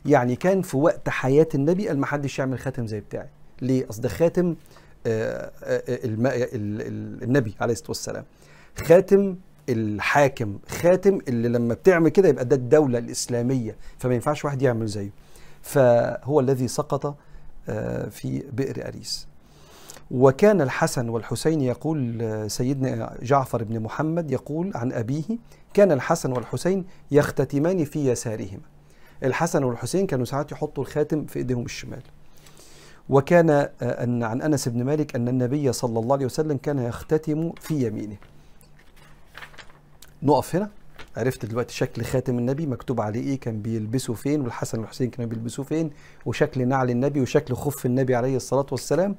يعني 0.05 0.35
كان 0.35 0.61
في 0.61 0.77
وقت 0.77 1.09
حياة 1.09 1.47
النبي 1.55 1.87
قال 1.87 1.99
ما 1.99 2.05
حدش 2.05 2.39
يعمل 2.39 2.59
خاتم 2.59 2.87
زي 2.87 2.99
بتاعي. 2.99 3.29
ليه؟ 3.61 3.89
اصل 3.89 4.01
ده 4.01 4.09
خاتم 4.09 4.55
آه 5.07 5.51
آه 5.63 5.81
النبي 7.23 7.55
عليه 7.61 7.73
الصلاة 7.73 7.89
والسلام. 7.89 8.23
خاتم 8.75 9.35
الحاكم 9.69 10.59
خاتم 10.67 11.19
اللي 11.27 11.47
لما 11.49 11.73
بتعمل 11.73 12.09
كده 12.09 12.29
يبقى 12.29 12.45
ده 12.45 12.55
الدولة 12.55 12.97
الإسلامية 12.99 13.75
فما 13.97 14.13
ينفعش 14.13 14.45
واحد 14.45 14.61
يعمل 14.61 14.87
زيه. 14.87 15.09
فهو 15.61 16.39
الذي 16.39 16.67
سقط 16.67 17.15
في 18.09 18.43
بئر 18.53 18.87
أريس. 18.87 19.27
وكان 20.11 20.61
الحسن 20.61 21.09
والحسين 21.09 21.61
يقول 21.61 22.45
سيدنا 22.51 23.17
جعفر 23.21 23.63
بن 23.63 23.79
محمد 23.79 24.31
يقول 24.31 24.71
عن 24.75 24.91
أبيه 24.91 25.23
كان 25.73 25.91
الحسن 25.91 26.31
والحسين 26.31 26.85
يختتمان 27.11 27.85
في 27.85 28.09
يسارهما. 28.11 28.61
الحسن 29.23 29.63
والحسين 29.63 30.07
كانوا 30.07 30.25
ساعات 30.25 30.51
يحطوا 30.51 30.83
الخاتم 30.83 31.25
في 31.25 31.39
إيديهم 31.39 31.65
الشمال. 31.65 32.01
وكان 33.09 33.49
أن 33.81 34.23
عن 34.23 34.41
أنس 34.41 34.67
بن 34.67 34.83
مالك 34.83 35.15
أن 35.15 35.27
النبي 35.27 35.73
صلى 35.73 35.99
الله 35.99 36.15
عليه 36.15 36.25
وسلم 36.25 36.57
كان 36.57 36.79
يختتم 36.79 37.51
في 37.61 37.87
يمينه. 37.87 38.17
نقف 40.23 40.55
هنا. 40.55 40.69
عرفت 41.17 41.45
دلوقتي 41.45 41.73
شكل 41.73 42.03
خاتم 42.03 42.37
النبي 42.37 42.65
مكتوب 42.65 43.01
عليه 43.01 43.21
إيه 43.21 43.39
كان 43.39 43.61
بيلبسه 43.61 44.13
فين 44.13 44.41
والحسن 44.41 44.79
والحسين 44.79 45.09
كانوا 45.09 45.29
بيلبسوه 45.29 45.65
فين 45.65 45.91
وشكل 46.25 46.67
نعل 46.67 46.89
النبي 46.89 47.21
وشكل 47.21 47.53
خف 47.53 47.85
النبي 47.85 48.15
عليه 48.15 48.35
الصلاة 48.35 48.65
والسلام. 48.71 49.15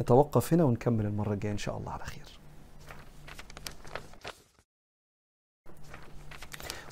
نتوقف 0.00 0.52
هنا 0.52 0.64
ونكمل 0.64 1.06
المرة 1.06 1.32
الجاية 1.32 1.52
إن 1.52 1.58
شاء 1.58 1.78
الله 1.78 1.92
على 1.92 2.04
خير. 2.04 2.38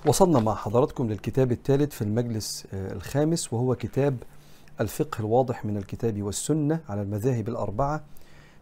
وصلنا 0.07 0.41
مع 0.41 0.55
حضراتكم 0.55 1.09
للكتاب 1.09 1.53
الثالث 1.53 1.93
في 1.95 2.03
المجلس 2.03 2.67
الخامس 2.73 3.53
وهو 3.53 3.75
كتاب 3.75 4.17
الفقه 4.81 5.21
الواضح 5.21 5.65
من 5.65 5.77
الكتاب 5.77 6.23
والسنة 6.23 6.81
على 6.89 7.03
المذاهب 7.03 7.49
الأربعة 7.49 8.05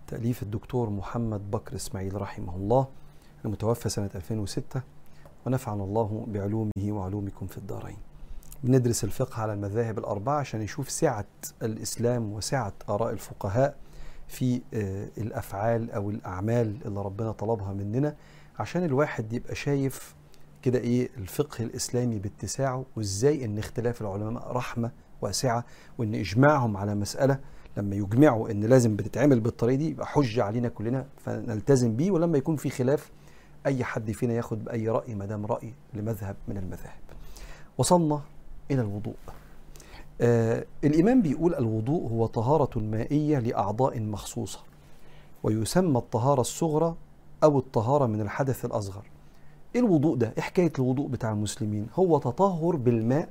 تأليف 0.06 0.42
الدكتور 0.42 0.90
محمد 0.90 1.50
بكر 1.50 1.76
إسماعيل 1.76 2.20
رحمه 2.20 2.56
الله. 2.56 2.86
المتوفى 3.44 3.88
سنة 3.88 4.10
2006 4.14 4.82
ونفعنا 5.46 5.84
الله 5.84 6.24
بعلومه 6.28 6.70
وعلومكم 6.88 7.46
في 7.46 7.58
الدارين. 7.58 7.96
بندرس 8.64 9.04
الفقه 9.04 9.42
على 9.42 9.52
المذاهب 9.52 9.98
الأربعة 9.98 10.38
عشان 10.38 10.60
نشوف 10.60 10.90
سعة 10.90 11.26
الإسلام 11.62 12.32
وسعة 12.32 12.72
آراء 12.88 13.12
الفقهاء. 13.12 13.76
في 14.32 14.60
الأفعال 15.18 15.90
أو 15.90 16.10
الأعمال 16.10 16.76
اللي 16.84 17.02
ربنا 17.02 17.32
طلبها 17.32 17.72
مننا 17.72 18.16
عشان 18.58 18.84
الواحد 18.84 19.32
يبقى 19.32 19.54
شايف 19.54 20.14
كده 20.62 20.78
إيه 20.78 21.08
الفقه 21.18 21.64
الإسلامي 21.64 22.18
باتساعه 22.18 22.84
وإزاي 22.96 23.44
إن 23.44 23.58
اختلاف 23.58 24.00
العلماء 24.02 24.52
رحمة 24.52 24.90
واسعة 25.22 25.64
وإن 25.98 26.14
إجماعهم 26.14 26.76
على 26.76 26.94
مسألة 26.94 27.38
لما 27.76 27.96
يجمعوا 27.96 28.50
إن 28.50 28.60
لازم 28.64 28.96
بتتعمل 28.96 29.40
بالطريقة 29.40 29.76
دي 29.78 29.90
يبقى 29.90 30.06
حجه 30.06 30.44
علينا 30.44 30.68
كلنا 30.68 31.06
فنلتزم 31.18 31.96
بيه 31.96 32.10
ولما 32.10 32.38
يكون 32.38 32.56
في 32.56 32.70
خلاف 32.70 33.10
أي 33.66 33.84
حد 33.84 34.10
فينا 34.10 34.34
ياخد 34.34 34.64
باي 34.64 34.88
رأي 34.88 35.14
ما 35.14 35.26
دام 35.26 35.46
رأي 35.46 35.74
لمذهب 35.94 36.36
من 36.48 36.56
المذاهب. 36.56 37.00
وصلنا 37.78 38.20
إلى 38.70 38.80
الوضوء. 38.80 39.14
آه 40.20 40.64
الإمام 40.84 41.22
بيقول 41.22 41.54
الوضوء 41.54 42.10
هو 42.10 42.26
طهارة 42.26 42.78
مائية 42.78 43.38
لأعضاء 43.38 44.00
مخصوصة 44.00 44.58
ويسمى 45.42 45.98
الطهارة 45.98 46.40
الصغرى 46.40 46.94
أو 47.44 47.58
الطهارة 47.58 48.06
من 48.06 48.20
الحدث 48.20 48.64
الأصغر. 48.64 49.02
إيه 49.74 49.80
الوضوء 49.80 50.16
ده؟ 50.16 50.32
إيه 50.36 50.42
حكاية 50.42 50.72
الوضوء 50.78 51.08
بتاع 51.08 51.32
المسلمين؟ 51.32 51.86
هو 51.94 52.18
تطهر 52.18 52.76
بالماء 52.76 53.28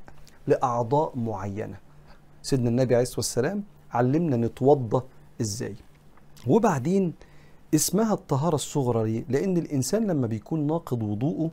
لأعضاء 0.48 1.18
معينة. 1.18 1.78
سيدنا 2.42 2.70
النبي 2.70 2.96
عليه 2.96 3.04
الصلاة 3.04 3.18
والسلام 3.20 3.64
علمنا 3.92 4.38
نتوضا 4.38 5.04
إزاي. 5.42 5.76
وبعدين 6.48 7.14
اسمها 7.76 8.14
الطهارة 8.14 8.56
الصغرى 8.56 9.12
ليه؟ 9.12 9.26
لأن 9.30 9.58
الإنسان 9.58 10.08
لما 10.08 10.28
بيكون 10.28 10.68
ناقض 10.68 11.04
وضوءه 11.04 11.52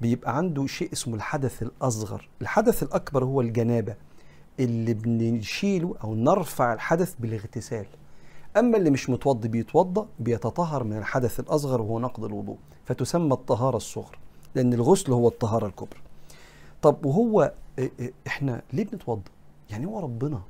بيبقى 0.00 0.36
عنده 0.36 0.66
شيء 0.66 0.92
اسمه 0.92 1.14
الحدث 1.14 1.62
الأصغر. 1.62 2.28
الحدث 2.42 2.82
الأكبر 2.82 3.24
هو 3.24 3.40
الجنابة. 3.40 3.94
اللي 4.60 4.94
بنشيله 4.94 5.94
أو 6.04 6.14
نرفع 6.14 6.72
الحدث 6.72 7.14
بالاغتسال. 7.18 7.86
أما 8.56 8.76
اللي 8.76 8.90
مش 8.90 9.10
متوضي 9.10 9.48
بيتوضأ 9.48 10.06
بيتطهر 10.20 10.84
من 10.84 10.98
الحدث 10.98 11.40
الأصغر 11.40 11.82
وهو 11.82 11.98
نقض 11.98 12.24
الوضوء 12.24 12.56
فتسمى 12.84 13.32
الطهارة 13.32 13.76
الصغرى 13.76 14.16
لأن 14.54 14.72
الغسل 14.74 15.12
هو 15.12 15.28
الطهارة 15.28 15.66
الكبرى. 15.66 16.00
طب 16.82 17.06
وهو 17.06 17.52
إحنا 18.26 18.62
ليه 18.72 18.84
بنتوضأ؟ 18.84 19.22
يعني 19.70 19.86
هو 19.86 20.00
ربنا 20.00 20.40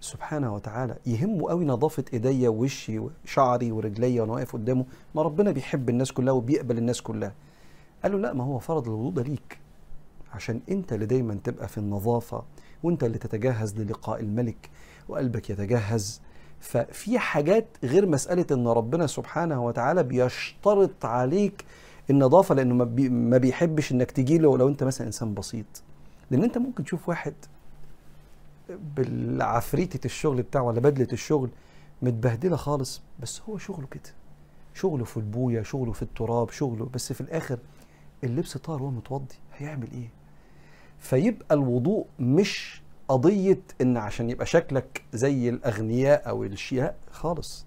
سبحانه 0.00 0.54
وتعالى 0.54 0.96
يهمه 1.06 1.48
قوي 1.48 1.64
نظافة 1.64 2.04
إيديا 2.12 2.48
ووشي 2.48 2.98
وشعري 2.98 3.72
ورجليا 3.72 4.22
وأنا 4.22 4.32
واقف 4.32 4.52
قدامه. 4.52 4.84
ما 5.14 5.22
ربنا 5.22 5.50
بيحب 5.50 5.88
الناس 5.88 6.12
كلها 6.12 6.32
وبيقبل 6.32 6.78
الناس 6.78 7.00
كلها. 7.02 7.32
قال 8.02 8.12
له 8.12 8.18
لا 8.18 8.32
ما 8.32 8.44
هو 8.44 8.58
فرض 8.58 8.88
الوضوء 8.88 9.12
ده 9.12 9.22
ليك 9.22 9.58
عشان 10.32 10.60
أنت 10.70 10.92
اللي 10.92 11.06
دايما 11.06 11.38
تبقى 11.44 11.68
في 11.68 11.78
النظافة 11.78 12.42
وانت 12.82 13.04
اللي 13.04 13.18
تتجهز 13.18 13.76
للقاء 13.80 14.20
الملك 14.20 14.70
وقلبك 15.08 15.50
يتجهز. 15.50 16.20
ففي 16.60 17.18
حاجات 17.18 17.66
غير 17.84 18.06
مسألة 18.06 18.46
إن 18.52 18.68
ربنا 18.68 19.06
سبحانه 19.06 19.64
وتعالى 19.64 20.02
بيشترط 20.02 21.04
عليك 21.04 21.64
النظافة 22.10 22.54
لأنه 22.54 22.74
ما, 22.74 22.84
بي 22.84 23.08
ما 23.08 23.38
بيحبش 23.38 23.92
إنك 23.92 24.10
تجي 24.10 24.38
له 24.38 24.58
لو 24.58 24.68
أنت 24.68 24.84
مثلا 24.84 25.06
إنسان 25.06 25.34
بسيط. 25.34 25.66
لأن 26.30 26.42
أنت 26.44 26.58
ممكن 26.58 26.84
تشوف 26.84 27.08
واحد 27.08 27.34
بالعفريتة 28.96 30.04
الشغل 30.06 30.42
بتاعه 30.42 30.62
ولا 30.62 30.80
بدلة 30.80 31.08
الشغل 31.12 31.50
متبهدلة 32.02 32.56
خالص 32.56 33.02
بس 33.20 33.40
هو 33.48 33.58
شغله 33.58 33.86
كده. 33.86 34.12
شغله 34.74 35.04
في 35.04 35.16
البوية 35.16 35.62
شغله 35.62 35.92
في 35.92 36.02
التراب 36.02 36.50
شغله 36.50 36.88
بس 36.94 37.12
في 37.12 37.20
الآخر 37.20 37.58
اللبس 38.24 38.56
طار 38.56 38.82
وهو 38.82 38.90
متوضي 38.90 39.34
هيعمل 39.56 39.88
إيه؟ 39.92 40.08
فيبقى 41.00 41.54
الوضوء 41.54 42.06
مش 42.18 42.82
قضية 43.08 43.60
إن 43.80 43.96
عشان 43.96 44.30
يبقى 44.30 44.46
شكلك 44.46 45.02
زي 45.12 45.48
الأغنياء 45.48 46.28
أو 46.28 46.44
الشياء 46.44 46.94
خالص. 47.10 47.66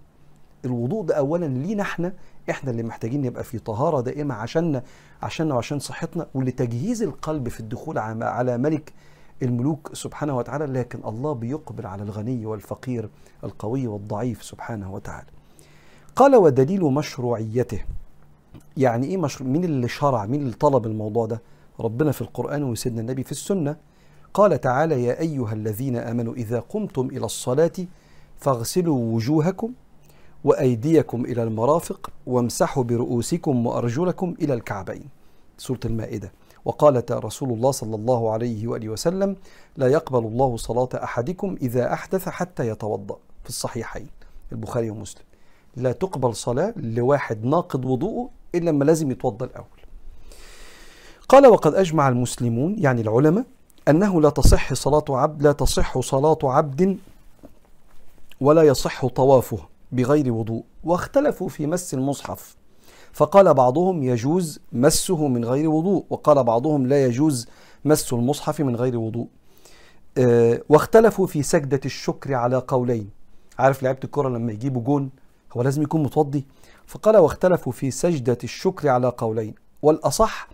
الوضوء 0.65 1.03
ده 1.05 1.15
أولا 1.17 1.45
لينا 1.45 1.81
إحنا 1.83 2.13
إحنا 2.49 2.71
اللي 2.71 2.83
محتاجين 2.83 3.21
نبقى 3.21 3.43
في 3.43 3.59
طهارة 3.59 4.01
دائمة 4.01 4.35
عشاننا 4.35 4.83
عشاننا 5.23 5.55
وعشان 5.55 5.79
صحتنا 5.79 6.27
ولتجهيز 6.33 7.03
القلب 7.03 7.49
في 7.49 7.59
الدخول 7.59 7.97
على 7.97 8.57
ملك 8.57 8.93
الملوك 9.41 9.89
سبحانه 9.93 10.37
وتعالى 10.37 10.65
لكن 10.65 10.99
الله 11.05 11.33
بيقبل 11.33 11.85
على 11.85 12.03
الغني 12.03 12.45
والفقير 12.45 13.09
القوي 13.43 13.87
والضعيف 13.87 14.43
سبحانه 14.43 14.93
وتعالى. 14.93 15.27
قال 16.15 16.35
ودليل 16.35 16.83
مشروعيته. 16.83 17.81
يعني 18.77 19.07
إيه 19.07 19.17
مشروع 19.17 19.49
مين 19.49 19.63
اللي 19.63 19.87
شرع 19.87 20.25
مين 20.25 20.41
اللي 20.41 20.53
طلب 20.53 20.85
الموضوع 20.85 21.25
ده؟ 21.25 21.41
ربنا 21.83 22.11
في 22.11 22.21
القرآن 22.21 22.63
وسيدنا 22.63 23.01
النبي 23.01 23.23
في 23.23 23.31
السنة 23.31 23.75
قال 24.33 24.61
تعالى 24.61 25.03
يا 25.03 25.19
أيها 25.19 25.53
الذين 25.53 25.95
آمنوا 25.95 26.33
إذا 26.33 26.59
قمتم 26.59 27.07
إلى 27.07 27.25
الصلاة 27.25 27.71
فاغسلوا 28.37 29.15
وجوهكم 29.15 29.73
وأيديكم 30.43 31.25
إلى 31.25 31.43
المرافق 31.43 32.09
وامسحوا 32.27 32.83
برؤوسكم 32.83 33.67
وأرجلكم 33.67 34.35
إلى 34.41 34.53
الكعبين. 34.53 35.09
سورة 35.57 35.79
المائدة. 35.85 36.31
وقال 36.65 37.03
رسول 37.11 37.49
الله 37.51 37.71
صلى 37.71 37.95
الله 37.95 38.31
عليه 38.31 38.67
وآله 38.67 38.89
وسلم 38.89 39.35
لا 39.77 39.87
يقبل 39.87 40.27
الله 40.27 40.57
صلاة 40.57 40.89
أحدكم 41.03 41.55
إذا 41.61 41.93
أحدث 41.93 42.29
حتى 42.29 42.67
يتوضأ. 42.67 43.17
في 43.43 43.49
الصحيحين 43.49 44.07
البخاري 44.51 44.89
ومسلم. 44.89 45.23
لا 45.75 45.91
تقبل 45.91 46.35
صلاة 46.35 46.73
لواحد 46.77 47.45
ناقض 47.45 47.85
وضوءه 47.85 48.29
إلا 48.55 48.69
لما 48.69 48.83
لازم 48.83 49.11
يتوضأ 49.11 49.45
الأول. 49.45 49.72
قال 51.33 51.47
وقد 51.47 51.75
أجمع 51.75 52.09
المسلمون 52.09 52.75
يعني 52.79 53.01
العلماء 53.01 53.45
أنه 53.87 54.21
لا 54.21 54.29
تصح 54.29 54.73
صلاة 54.73 55.05
عبد 55.09 55.43
لا 55.43 55.51
تصح 55.51 55.99
صلاة 55.99 56.37
عبد 56.43 56.97
ولا 58.41 58.63
يصح 58.63 59.05
طوافه 59.05 59.57
بغير 59.91 60.33
وضوء. 60.33 60.63
واختلفوا 60.83 61.49
في 61.49 61.67
مس 61.67 61.93
المصحف. 61.93 62.55
فقال 63.13 63.53
بعضهم 63.53 64.03
يجوز 64.03 64.59
مسه 64.71 65.27
من 65.27 65.45
غير 65.45 65.69
وضوء 65.69 66.05
وقال 66.09 66.43
بعضهم 66.43 66.87
لا 66.87 67.05
يجوز 67.05 67.47
مس 67.85 68.13
المصحف 68.13 68.61
من 68.61 68.75
غير 68.75 68.97
وضوء. 68.97 69.27
أه 70.17 70.61
واختلفوا 70.69 71.27
في 71.27 71.43
سجدة 71.43 71.81
الشكر 71.85 72.33
على 72.33 72.57
قولين. 72.67 73.09
عارف 73.59 73.83
لعيبة 73.83 73.99
الكرة 74.03 74.29
لما 74.29 74.51
يجيبوا 74.51 74.81
جون 74.81 75.09
هو 75.57 75.61
لازم 75.61 75.81
يكون 75.81 76.03
متوضي؟ 76.03 76.45
فقال 76.87 77.17
واختلفوا 77.17 77.71
في 77.71 77.91
سجدة 77.91 78.37
الشكر 78.43 78.89
على 78.89 79.09
قولين. 79.17 79.55
والأصح 79.81 80.47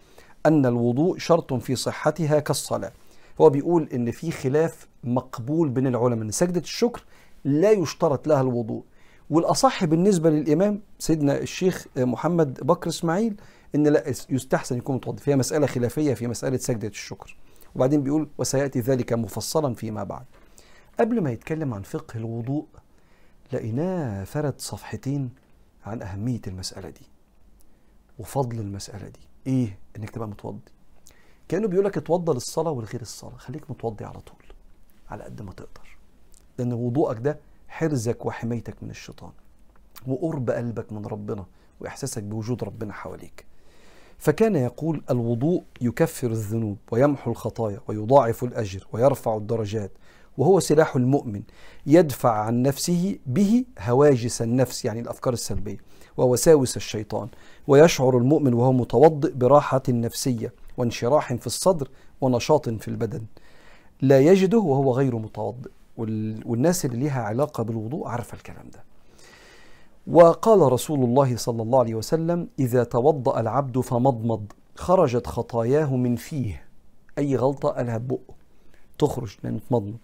أن 0.49 0.65
الوضوء 0.65 1.17
شرط 1.17 1.53
في 1.53 1.75
صحتها 1.75 2.39
كالصلاة. 2.39 2.91
هو 3.41 3.49
بيقول 3.49 3.89
إن 3.93 4.11
في 4.11 4.31
خلاف 4.31 4.87
مقبول 5.03 5.69
بين 5.69 5.87
العلماء 5.87 6.21
إن 6.21 6.31
سجدة 6.31 6.59
الشكر 6.59 7.03
لا 7.43 7.71
يشترط 7.71 8.27
لها 8.27 8.41
الوضوء. 8.41 8.83
والأصح 9.29 9.85
بالنسبة 9.85 10.29
للإمام 10.29 10.81
سيدنا 10.99 11.37
الشيخ 11.37 11.85
محمد 11.97 12.59
بكر 12.67 12.89
إسماعيل 12.89 13.35
إن 13.75 13.87
لا 13.87 14.03
يستحسن 14.29 14.77
يكون 14.77 14.95
متوضي 14.95 15.21
فيها 15.21 15.35
مسألة 15.35 15.67
خلافية 15.67 16.13
في 16.13 16.27
مسألة 16.27 16.57
سجدة 16.57 16.87
الشكر. 16.87 17.37
وبعدين 17.75 18.03
بيقول 18.03 18.29
وسيأتي 18.37 18.79
ذلك 18.79 19.13
مفصلا 19.13 19.73
فيما 19.73 20.03
بعد. 20.03 20.25
قبل 20.99 21.21
ما 21.21 21.31
يتكلم 21.31 21.73
عن 21.73 21.81
فقه 21.81 22.17
الوضوء 22.17 22.65
لقيناه 23.53 24.23
فرد 24.23 24.53
صفحتين 24.57 25.29
عن 25.85 26.01
أهمية 26.01 26.41
المسألة 26.47 26.89
دي 26.89 27.07
وفضل 28.19 28.59
المسألة 28.59 29.07
دي. 29.07 29.28
إيه؟ 29.47 29.79
إنك 29.97 30.09
تبقى 30.09 30.27
متوضي. 30.27 30.71
كأنه 31.47 31.67
بيقول 31.67 31.85
لك 31.85 31.97
اتوضى 31.97 32.33
للصلاة 32.33 32.71
ولغير 32.71 33.01
الصلاة. 33.01 33.37
خليك 33.37 33.71
متوضي 33.71 34.05
على 34.05 34.19
طول 34.19 34.43
على 35.09 35.23
قد 35.23 35.41
ما 35.41 35.53
تقدر. 35.53 35.97
لأن 36.57 36.73
وضوءك 36.73 37.17
ده 37.17 37.39
حرزك 37.67 38.25
وحمايتك 38.25 38.83
من 38.83 38.89
الشيطان 38.89 39.31
وقرب 40.07 40.49
قلبك 40.49 40.91
من 40.93 41.05
ربنا 41.05 41.45
وإحساسك 41.79 42.23
بوجود 42.23 42.63
ربنا 42.63 42.93
حواليك. 42.93 43.45
فكان 44.19 44.55
يقول 44.55 45.03
الوضوء 45.09 45.63
يكفر 45.81 46.27
الذنوب 46.27 46.77
ويمحو 46.91 47.31
الخطايا 47.31 47.79
ويضاعف 47.87 48.43
الأجر 48.43 48.87
ويرفع 48.93 49.37
الدرجات 49.37 49.91
وهو 50.37 50.59
سلاح 50.59 50.95
المؤمن 50.95 51.41
يدفع 51.85 52.31
عن 52.31 52.61
نفسه 52.61 53.19
به 53.25 53.65
هواجس 53.79 54.41
النفس 54.41 54.85
يعني 54.85 54.99
الأفكار 54.99 55.33
السلبية 55.33 55.77
ووساوس 56.17 56.77
الشيطان 56.77 57.27
ويشعر 57.67 58.17
المؤمن 58.17 58.53
وهو 58.53 58.71
متوضئ 58.71 59.33
براحة 59.33 59.83
نفسية 59.89 60.53
وانشراح 60.77 61.33
في 61.33 61.47
الصدر 61.47 61.89
ونشاط 62.21 62.69
في 62.69 62.87
البدن. 62.87 63.21
لا 64.01 64.19
يجده 64.19 64.57
وهو 64.57 64.93
غير 64.93 65.15
متوضئ. 65.15 65.69
والناس 65.97 66.85
اللي 66.85 66.97
ليها 66.97 67.21
علاقة 67.21 67.63
بالوضوء 67.63 68.07
عارفة 68.07 68.35
الكلام 68.35 68.69
ده. 68.73 68.83
وقال 70.07 70.71
رسول 70.71 71.03
الله 71.03 71.37
صلى 71.37 71.61
الله 71.61 71.79
عليه 71.79 71.95
وسلم 71.95 72.47
إذا 72.59 72.83
توضأ 72.83 73.39
العبد 73.39 73.79
فمضمض 73.79 74.45
خرجت 74.75 75.27
خطاياه 75.27 75.95
من 75.95 76.15
فيه. 76.15 76.63
أي 77.17 77.35
غلطة 77.35 77.69
قالها 77.69 77.97
ببقه 77.97 78.33
تخرج 78.99 79.37
لأنه 79.43 79.59
تمضمض 79.69 79.97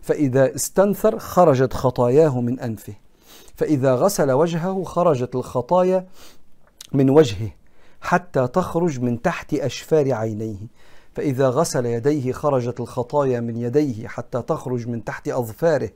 فإذا 0.00 0.54
استنثر 0.54 1.18
خرجت 1.18 1.72
خطاياه 1.72 2.40
من 2.40 2.60
أنفه. 2.60 2.94
فإذا 3.56 3.94
غسل 3.94 4.30
وجهه 4.30 4.84
خرجت 4.84 5.34
الخطايا 5.34 6.06
من 6.92 7.10
وجهه 7.10 7.50
حتى 8.00 8.46
تخرج 8.46 9.00
من 9.00 9.22
تحت 9.22 9.54
أشفار 9.54 10.12
عينيه. 10.12 10.66
فإذا 11.14 11.48
غسل 11.48 11.86
يديه 11.86 12.32
خرجت 12.32 12.80
الخطايا 12.80 13.40
من 13.40 13.56
يديه 13.56 14.08
حتى 14.08 14.42
تخرج 14.42 14.88
من 14.88 15.04
تحت 15.04 15.28
أظفاره. 15.28 15.90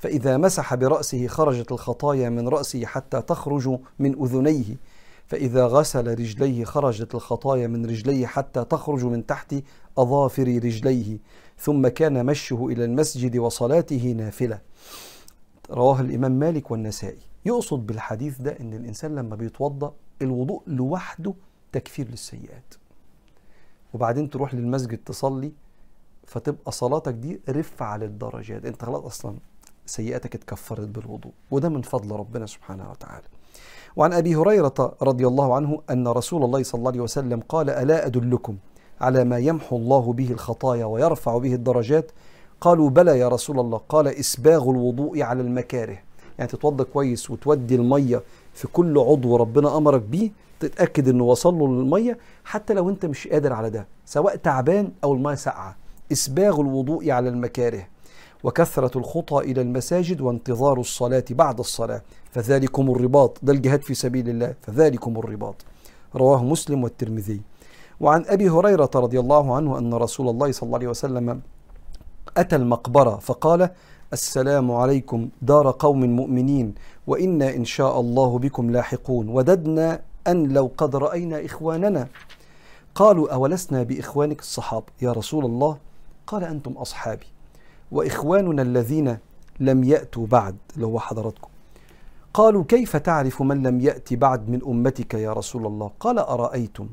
فإذا 0.00 0.36
مسح 0.36 0.74
برأسه 0.74 1.26
خرجت 1.26 1.72
الخطايا 1.72 2.28
من 2.28 2.48
رأسه 2.48 2.86
حتى 2.86 3.22
تخرج 3.22 3.78
من 3.98 4.22
أذنيه. 4.22 4.76
فإذا 5.26 5.66
غسل 5.66 6.08
رجليه 6.08 6.64
خرجت 6.64 7.14
الخطايا 7.14 7.66
من 7.66 7.86
رجليه 7.86 8.26
حتى 8.26 8.64
تخرج 8.64 9.04
من 9.04 9.26
تحت 9.26 9.54
أظافر 9.98 10.42
رجليه. 10.42 11.18
ثم 11.58 11.88
كان 11.88 12.26
مشه 12.26 12.66
إلى 12.66 12.84
المسجد 12.84 13.36
وصلاته 13.36 14.14
نافلة. 14.16 14.60
رواه 15.70 16.00
الإمام 16.00 16.32
مالك 16.32 16.70
والنسائي. 16.70 17.20
يقصد 17.46 17.86
بالحديث 17.86 18.40
ده 18.40 18.56
إن 18.60 18.74
الإنسان 18.74 19.14
لما 19.14 19.36
بيتوضأ 19.36 19.92
الوضوء 20.22 20.62
لوحده 20.66 21.34
تكفير 21.72 22.08
للسيئات. 22.10 22.74
وبعدين 23.94 24.30
تروح 24.30 24.54
للمسجد 24.54 24.98
تصلي 24.98 25.52
فتبقى 26.26 26.72
صلاتك 26.72 27.12
دي 27.12 27.40
رفع 27.48 27.96
للدرجات. 27.96 28.64
أنت 28.64 28.84
خلاص 28.84 29.04
أصلا 29.04 29.36
سيئاتك 29.90 30.34
اتكفرت 30.34 30.88
بالوضوء. 30.88 31.32
وده 31.50 31.68
من 31.68 31.82
فضل 31.82 32.16
ربنا 32.16 32.46
سبحانه 32.46 32.90
وتعالى. 32.90 33.24
وعن 33.96 34.12
أبي 34.12 34.36
هريرة 34.36 34.96
رضي 35.02 35.26
الله 35.26 35.54
عنه 35.54 35.80
أن 35.90 36.08
رسول 36.08 36.44
الله 36.44 36.62
صلى 36.62 36.78
الله 36.78 36.90
عليه 36.90 37.00
وسلم 37.00 37.40
قال 37.48 37.70
ألا 37.70 38.06
أدلكم 38.06 38.56
على 39.00 39.24
ما 39.24 39.38
يمحو 39.38 39.76
الله 39.76 40.12
به 40.12 40.30
الخطايا 40.30 40.84
ويرفع 40.84 41.38
به 41.38 41.54
الدرجات؟ 41.54 42.10
قالوا 42.60 42.90
بلى 42.90 43.18
يا 43.18 43.28
رسول 43.28 43.60
الله. 43.60 43.80
قال 43.88 44.06
إسباغ 44.08 44.70
الوضوء 44.70 45.22
على 45.22 45.42
المكاره. 45.42 45.98
يعني 46.38 46.50
تتوضى 46.50 46.84
كويس 46.84 47.30
وتودي 47.30 47.74
المية 47.74 48.22
في 48.54 48.68
كل 48.68 48.98
عضو 48.98 49.36
ربنا 49.36 49.76
أمرك 49.76 50.02
بيه 50.02 50.30
تتأكد 50.60 51.08
إنه 51.08 51.24
وصل 51.24 51.54
له 51.54 51.64
المية 51.66 52.18
حتى 52.44 52.74
لو 52.74 52.90
أنت 52.90 53.06
مش 53.06 53.28
قادر 53.28 53.52
على 53.52 53.70
ده 53.70 53.86
سواء 54.06 54.36
تعبان 54.36 54.92
أو 55.04 55.14
المية 55.14 55.34
ساقعة. 55.34 55.76
إسباغ 56.12 56.60
الوضوء 56.60 57.10
على 57.10 57.28
المكاره. 57.28 57.86
وكثرة 58.44 58.98
الخطى 58.98 59.38
إلى 59.38 59.60
المساجد 59.60 60.20
وانتظار 60.20 60.80
الصلاة 60.80 61.24
بعد 61.30 61.58
الصلاة. 61.58 62.02
فذلكم 62.30 62.90
الرباط. 62.90 63.38
ده 63.42 63.52
الجهاد 63.52 63.82
في 63.82 63.94
سبيل 63.94 64.28
الله. 64.28 64.54
فذلكم 64.62 65.18
الرباط. 65.18 65.54
رواه 66.16 66.44
مسلم 66.44 66.84
والترمذي. 66.84 67.40
وعن 68.00 68.24
أبي 68.26 68.48
هريرة 68.50 68.90
رضي 68.94 69.20
الله 69.20 69.56
عنه 69.56 69.78
أن 69.78 69.94
رسول 69.94 70.28
الله 70.28 70.52
صلى 70.52 70.66
الله 70.66 70.78
عليه 70.78 70.88
وسلم 70.88 71.40
أتى 72.36 72.56
المقبرة 72.56 73.16
فقال 73.16 73.70
السلام 74.12 74.72
عليكم 74.72 75.28
دار 75.42 75.70
قوم 75.78 76.00
مؤمنين 76.00 76.74
وإنا 77.06 77.54
إن 77.54 77.64
شاء 77.64 78.00
الله 78.00 78.38
بكم 78.38 78.70
لاحقون. 78.70 79.28
وددنا 79.28 80.00
أن 80.26 80.52
لو 80.52 80.70
قد 80.78 80.96
رأينا 80.96 81.44
إخواننا. 81.44 82.08
قالوا 82.94 83.34
أولسنا 83.34 83.82
بإخوانك 83.82 84.40
الصحابة؟ 84.40 84.86
يا 85.02 85.12
رسول 85.12 85.44
الله 85.44 85.76
قال 86.26 86.44
أنتم 86.44 86.72
أصحابي. 86.72 87.26
وإخواننا 87.92 88.62
الذين 88.62 89.18
لم 89.60 89.84
يأتوا 89.84 90.26
بعد 90.26 90.56
اللي 90.74 90.86
هو 90.86 90.98
حضراتكم. 90.98 91.48
قالوا 92.34 92.64
كيف 92.64 92.96
تعرف 92.96 93.42
من 93.42 93.62
لم 93.62 93.80
يأتي 93.80 94.16
بعد 94.16 94.48
من 94.48 94.60
أمتك 94.66 95.14
يا 95.14 95.32
رسول 95.32 95.66
الله؟ 95.66 95.90
قال 96.00 96.18
أرأيتم؟ 96.18 96.88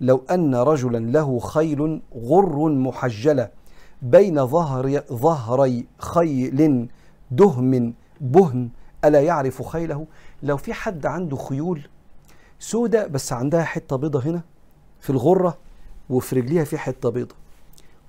لو 0.00 0.24
أن 0.30 0.54
رجلا 0.54 0.98
له 0.98 1.38
خيل 1.38 2.02
غر 2.16 2.68
محجلة 2.68 3.50
بين 4.02 4.46
ظهر 4.46 5.02
ظهري 5.12 5.86
خيل 5.98 6.88
دهم 7.30 7.94
بهم 8.20 8.70
ألا 9.04 9.20
يعرف 9.20 9.62
خيله؟ 9.62 10.06
لو 10.42 10.56
في 10.56 10.72
حد 10.72 11.06
عنده 11.06 11.36
خيول 11.36 11.88
سودة 12.58 13.06
بس 13.06 13.32
عندها 13.32 13.64
حتة 13.64 13.96
بيضة 13.96 14.20
هنا 14.20 14.42
في 15.00 15.10
الغرة 15.10 15.58
وفي 16.10 16.40
رجليها 16.40 16.64
في 16.64 16.78
حتة 16.78 17.08
بيضة. 17.08 17.34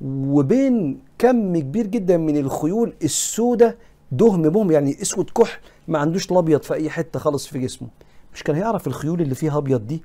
وبين 0.06 1.00
كم 1.18 1.58
كبير 1.60 1.88
جدا 1.88 2.18
من 2.18 2.38
الخيول 2.38 2.94
السودة 3.04 3.78
دهم 4.12 4.42
بهم 4.50 4.72
يعني 4.72 5.02
أسود 5.02 5.30
كحل 5.30 5.60
ما 5.88 6.00
عندوش 6.00 6.32
الابيض 6.32 6.62
في 6.62 6.74
أي 6.74 6.90
حتة 6.90 7.20
خالص 7.20 7.48
في 7.48 7.60
جسمه. 7.60 7.88
مش 8.34 8.44
كان 8.44 8.56
هيعرف 8.56 8.88
الخيول 8.88 9.22
اللي 9.22 9.36
فيها 9.36 9.58
أبيض 9.58 9.88
دي؟ 9.88 10.04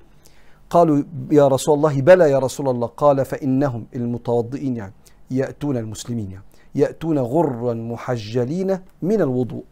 قالوا 0.71 1.03
يا 1.33 1.49
رسول 1.49 1.75
الله 1.75 2.01
بلى 2.01 2.31
يا 2.31 2.39
رسول 2.39 2.69
الله. 2.69 2.87
قال 2.87 3.25
فإنهم 3.25 3.87
المتوضئين 3.95 4.77
يعني 4.77 4.93
يأتون 5.31 5.77
المسلمين 5.77 6.31
يعني 6.31 6.45
يأتون 6.75 7.19
غرا 7.19 7.75
محجلين 7.75 8.79
من 9.03 9.21
الوضوء. 9.21 9.65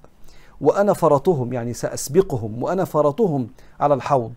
وأنا 0.61 0.93
فرطهم 0.93 1.53
يعني 1.53 1.73
سأسبقهم 1.73 2.63
وأنا 2.63 2.85
فرطهم 2.85 3.49
على 3.81 3.95
الحوض. 3.95 4.33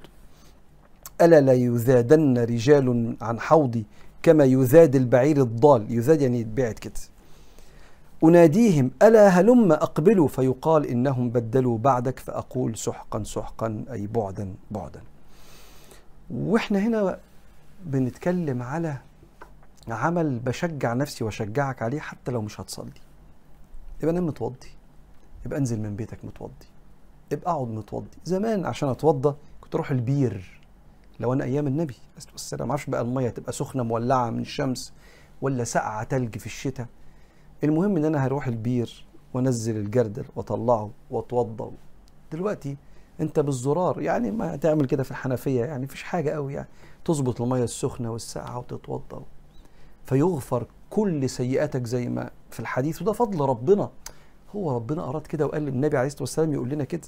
ألا 1.21 1.41
لا 1.41 1.53
يذادن 1.53 2.38
رجال 2.38 3.15
عن 3.21 3.39
حوضي 3.39 3.85
كما 4.24 4.43
يذاد 4.43 4.95
البعير 4.95 5.41
الضال. 5.41 5.91
يذاد 5.91 6.22
يعني 6.22 6.39
يتبعد 6.39 6.74
كده. 6.74 6.93
أناديهم 8.24 8.91
ألا 9.01 9.28
هلم 9.28 9.72
أقبلوا؟ 9.72 10.28
فيقال 10.28 10.86
إنهم 10.86 11.30
بدلوا 11.30 11.78
بعدك 11.78 12.20
فأقول 12.20 12.78
سحقا 12.78 13.24
سحقا 13.24 13.86
أي 13.91 14.07
بعدا 14.07 14.53
بعدا. 14.72 15.01
وإحنا 16.32 16.80
هنا 16.80 17.20
بنتكلم 17.86 18.61
على 18.63 18.97
عمل 19.88 20.39
بشجع 20.39 20.93
نفسي 20.93 21.24
وأشجعك 21.24 21.82
عليه 21.82 21.99
حتى 21.99 22.32
لو 22.32 22.41
مش 22.41 22.61
هتصلي. 22.61 22.91
يبقى 24.03 24.13
نام 24.13 24.26
متوضي. 24.26 24.70
يبقى 25.45 25.59
انزل 25.59 25.80
من 25.80 25.95
بيتك 25.95 26.26
متوضي. 26.26 26.68
يبقى 27.32 27.51
أقعد 27.51 27.68
متوضي. 27.68 28.18
زمان 28.26 28.65
عشان 28.65 28.89
أتوضى 28.89 29.36
كنت 29.61 29.76
أروح 29.76 29.91
البير. 29.91 30.57
لو 31.20 31.34
أنا 31.34 31.43
أيام 31.43 31.68
النبي 31.68 31.95
السلام 32.36 32.68
ما 32.68 32.72
أعرفش 32.72 32.89
بقى 32.89 33.01
المية 33.01 33.30
تبقى 33.30 33.51
سخنة 33.51 33.84
مولعة 33.84 34.30
من 34.30 34.39
الشمس 34.39 34.93
ولا 35.41 35.63
ساقعة 35.63 36.03
تلج 36.03 36.38
في 36.38 36.45
الشتاء. 36.45 36.88
المهم 37.63 37.97
إن 37.97 38.05
أنا 38.05 38.26
هروح 38.26 38.47
البير 38.47 39.05
وأنزل 39.34 39.78
الجردل 39.78 40.26
وأطلعه 40.36 40.91
وأتوضى. 41.11 41.72
دلوقتي 42.32 42.78
أنت 43.22 43.39
بالزرار 43.39 44.01
يعني 44.01 44.32
ما 44.32 44.55
تعمل 44.55 44.86
كده 44.86 45.03
في 45.03 45.11
الحنفية 45.11 45.65
يعني 45.65 45.84
مفيش 45.84 46.03
حاجة 46.03 46.30
قوي 46.30 46.53
يعني. 46.53 46.68
تظبط 47.05 47.41
المية 47.41 47.63
السخنة 47.63 48.11
والساقعة 48.11 48.57
وتتوضى. 48.57 49.26
فيغفر 50.05 50.65
كل 50.89 51.30
سيئاتك 51.30 51.86
زي 51.86 52.09
ما 52.09 52.30
في 52.51 52.59
الحديث 52.59 53.01
وده 53.01 53.11
فضل 53.13 53.45
ربنا. 53.45 53.89
هو 54.55 54.76
ربنا 54.76 55.09
أراد 55.09 55.28
كده 55.28 55.45
وقال 55.45 55.61
للنبي 55.61 55.97
عليه 55.97 56.07
الصلاة 56.07 56.22
والسلام 56.22 56.53
يقول 56.53 56.70
لنا 56.70 56.84
كده. 56.84 57.07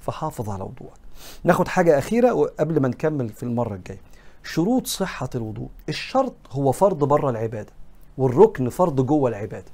فحافظ 0.00 0.50
على 0.50 0.62
وضوءك 0.62 1.00
ناخد 1.44 1.68
حاجة 1.68 1.98
أخيرة 1.98 2.32
وقبل 2.32 2.80
ما 2.80 2.88
نكمل 2.88 3.28
في 3.28 3.42
المرة 3.42 3.74
الجاية. 3.74 4.00
شروط 4.42 4.86
صحة 4.86 5.30
الوضوء. 5.34 5.68
الشرط 5.88 6.34
هو 6.50 6.72
فرض 6.72 7.04
بره 7.04 7.30
العبادة 7.30 7.72
والركن 8.18 8.68
فرض 8.68 9.06
جوه 9.06 9.30
العبادة. 9.30 9.72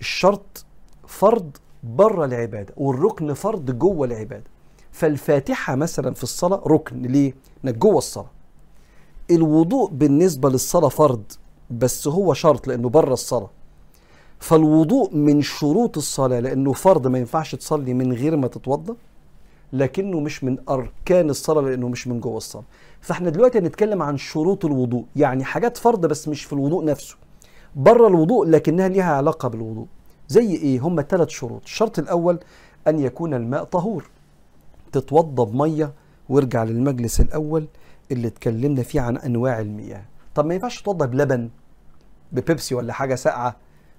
الشرط 0.00 0.64
فرض 1.06 1.50
بره 1.82 2.24
العبادة 2.24 2.74
والركن 2.76 3.34
فرض 3.34 3.70
جوه 3.70 4.06
العبادة. 4.06 4.44
فالفاتحة 4.92 5.74
مثلا 5.74 6.14
في 6.14 6.22
الصلاة 6.22 6.62
ركن. 6.66 7.02
ليه؟ 7.02 7.34
إنك 7.64 7.74
جوه 7.74 7.98
الصلاة. 7.98 8.30
الوضوء 9.30 9.90
بالنسبة 9.90 10.50
للصلاة 10.50 10.88
فرض 10.88 11.22
بس 11.70 12.08
هو 12.08 12.34
شرط 12.34 12.66
لأنه 12.66 12.88
بره 12.88 13.12
الصلاة. 13.12 13.50
فالوضوء 14.40 15.14
من 15.14 15.42
شروط 15.42 15.96
الصلاة 15.96 16.40
لأنه 16.40 16.72
فرض 16.72 17.06
ما 17.06 17.18
ينفعش 17.18 17.54
تصلي 17.54 17.94
من 17.94 18.12
غير 18.12 18.36
ما 18.36 18.48
تتوضأ. 18.48 18.96
لكنه 19.72 20.20
مش 20.20 20.44
من 20.44 20.58
أركان 20.68 21.30
الصلاة 21.30 21.62
لأنه 21.62 21.88
مش 21.88 22.08
من 22.08 22.20
جوه 22.20 22.36
الصلاة. 22.36 22.64
فإحنا 23.00 23.30
دلوقتي 23.30 23.58
هنتكلم 23.58 24.02
عن 24.02 24.16
شروط 24.16 24.64
الوضوء 24.64 25.04
يعني 25.16 25.44
حاجات 25.44 25.76
فرض 25.76 26.06
بس 26.06 26.28
مش 26.28 26.44
في 26.44 26.52
الوضوء 26.52 26.84
نفسه. 26.84 27.16
بره 27.76 28.08
الوضوء 28.08 28.46
لكنها 28.46 28.88
ليها 28.88 29.12
علاقة 29.14 29.48
بالوضوء. 29.48 29.86
زي 30.28 30.54
إيه؟ 30.54 30.80
هم 30.80 31.02
ثلاث 31.08 31.28
شروط. 31.28 31.62
الشرط 31.64 31.98
الأول 31.98 32.38
أن 32.88 32.98
يكون 32.98 33.34
الماء 33.34 33.64
طهور. 33.64 34.04
تتوضى 34.92 35.52
بميه 35.52 35.92
وارجع 36.28 36.64
للمجلس 36.64 37.20
الأول 37.20 37.66
اللي 38.12 38.28
اتكلمنا 38.28 38.82
فيه 38.82 39.00
عن 39.00 39.16
أنواع 39.16 39.60
المياه. 39.60 40.02
طب 40.34 40.46
ما 40.46 40.54
ينفعش 40.54 40.82
تتوضى 40.82 41.06
بلبن 41.06 41.48
ببيبسي 42.32 42.74
ولا 42.74 42.92
حاجة 42.92 43.14
ساقعة؟ 43.14 43.56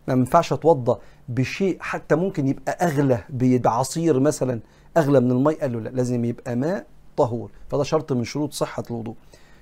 ما 0.07 0.13
ينفعش 0.13 0.53
أتوضى 0.53 0.99
بشيء 1.29 1.77
حتى 1.79 2.15
ممكن 2.15 2.47
يبقى 2.47 2.71
أغلى 2.71 3.23
بعصير 3.59 4.19
مثلا. 4.19 4.59
أغلى 4.97 5.19
من 5.19 5.31
الماء 5.31 5.61
قال 5.61 5.73
له 5.73 5.79
لا 5.79 5.89
لازم 5.89 6.25
يبقى 6.25 6.55
ماء 6.55 6.85
طهور. 7.17 7.49
فده 7.69 7.83
شرط 7.83 8.13
من 8.13 8.23
شروط 8.23 8.53
صحة 8.53 8.83
الوضوء. 8.91 9.15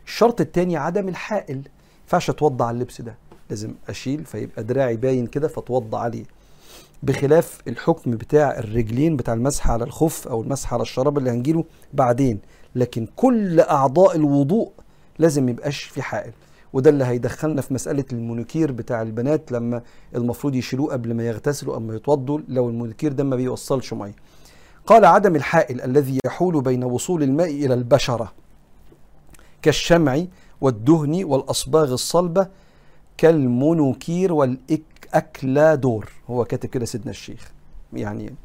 الشرط 0.06 0.42
الثاني 0.42 0.78
عدم 0.78 1.08
الحائل. 1.10 1.56
ما 1.58 1.64
ينفعش 2.04 2.32
على 2.62 2.72
اللبس 2.72 3.02
ده. 3.02 3.16
لازم 3.50 3.74
أشيل 3.90 4.26
فيبقى 4.26 4.64
دراعي 4.64 4.96
باين 4.98 5.28
كده 5.28 5.48
فأتوضى 5.48 5.98
عليه. 5.98 6.24
بخلاف 7.04 7.62
الحكم 7.68 8.12
بتاع 8.12 8.58
الرجلين 8.60 9.18
بتاع 9.18 9.34
المسح 9.34 9.72
على 9.72 9.84
الخف 9.84 10.28
أو 10.28 10.42
المسح 10.42 10.74
على 10.74 10.82
الشراب 10.82 11.18
اللي 11.18 11.30
هنجيله 11.30 11.64
بعدين. 11.94 12.40
لكن 12.76 13.08
كل 13.16 13.60
أعضاء 13.60 14.16
الوضوء 14.16 14.72
لازم 15.20 15.42
ما 15.42 15.50
يبقاش 15.50 15.84
في 15.84 16.02
حائل. 16.02 16.32
وده 16.74 16.90
اللي 16.90 17.06
هيدخلنا 17.06 17.62
في 17.62 17.74
مسألة 17.74 18.06
المونيكير 18.14 18.72
بتاع 18.72 19.02
البنات 19.02 19.52
لما 19.52 19.82
المفروض 20.16 20.56
يشيلوه 20.56 20.92
قبل 20.92 21.14
ما 21.14 21.28
يغتسلوا 21.28 21.76
أو 21.76 21.80
ما 21.80 21.96
يتوضوا 21.96 22.40
لو 22.48 22.70
المونيكير 22.70 23.14
ده 23.14 23.24
ما 23.24 23.36
بيوصلش 23.36 23.94
مية. 23.94 24.16
قال 24.88 25.06
عدم 25.06 25.36
الحائل 25.36 25.82
الذي 25.82 26.20
يحول 26.26 26.62
بين 26.62 26.84
وصول 26.84 27.24
الماء 27.24 27.50
إلى 27.50 27.74
البشرة 27.74 28.34
كالشمع 29.62 30.24
والدهن 30.62 31.24
والأصباغ 31.24 31.94
الصلبة 31.94 32.48
كالمونوكير 33.18 34.34
والأكلادور 34.34 36.12
هو 36.30 36.46
كاتب 36.46 36.70
كده 36.70 36.86
سيدنا 36.86 37.12
الشيخ. 37.12 37.52
يعني 37.94 38.36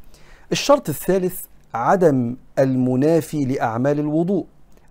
الشرط 0.53 0.88
الثالث 0.88 1.40
عدم 1.74 2.36
المنافي 2.59 3.45
لأعمال 3.45 3.99
الوضوء 4.01 4.47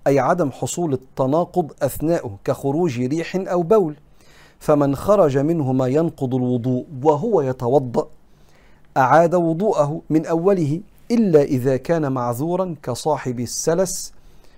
أي 0.08 0.20
عدم 0.20 0.52
حصول 0.52 0.94
التناقض 0.94 1.72
أثناءه 1.82 2.38
كخروج 2.44 3.02
ريح 3.02 3.36
أو 3.36 3.64
بول. 3.64 3.96
فمن 4.60 4.96
خرج 4.96 5.38
منه 5.38 5.74
ما 5.74 5.88
ينقض 5.88 6.36
الوضوء 6.36 6.86
وهو 7.04 7.42
يتوضأ 7.42 8.08
أعاد 8.98 9.36
وضوءه 9.36 10.02
من 10.10 10.26
أوله 10.26 10.82
إلا 11.12 11.42
إذا 11.42 11.78
كان 11.78 12.12
معذورا 12.12 12.76
كصاحب 12.84 13.40
السلس 13.40 14.14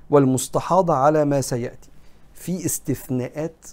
والمستحاضة 0.10 0.94
على 0.94 1.26
ما 1.26 1.42
سيأتي. 1.42 1.90
في 2.34 2.66
استثناءات 2.66 3.66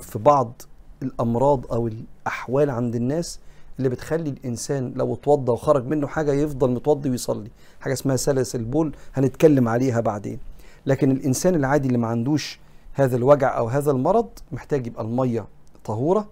في 0.00 0.18
بعض 0.18 0.62
الأمراض 1.02 1.72
أو 1.72 1.88
الأحوال 1.88 2.70
عند 2.70 2.94
الناس 2.94 3.38
اللي 3.78 3.88
بتخلي 3.88 4.30
الإنسان 4.30 4.92
لو 4.96 5.14
اتوضى 5.14 5.52
وخرج 5.52 5.86
منه 5.86 6.06
حاجة 6.06 6.32
يفضل 6.32 6.70
متوضي 6.70 7.10
ويصلي. 7.10 7.50
حاجة 7.80 7.92
اسمها 7.92 8.16
سلس 8.16 8.54
البول 8.54 8.94
هنتكلم 9.14 9.68
عليها 9.68 10.00
بعدين. 10.00 10.38
لكن 10.86 11.10
الإنسان 11.10 11.54
العادي 11.54 11.86
اللي 11.86 11.98
ما 11.98 12.06
عندوش 12.06 12.58
هذا 12.92 13.16
الوجع 13.16 13.58
أو 13.58 13.68
هذا 13.68 13.90
المرض 13.90 14.28
محتاج 14.52 14.86
يبقى 14.86 15.04
المية 15.04 15.46
طهورة. 15.84 16.28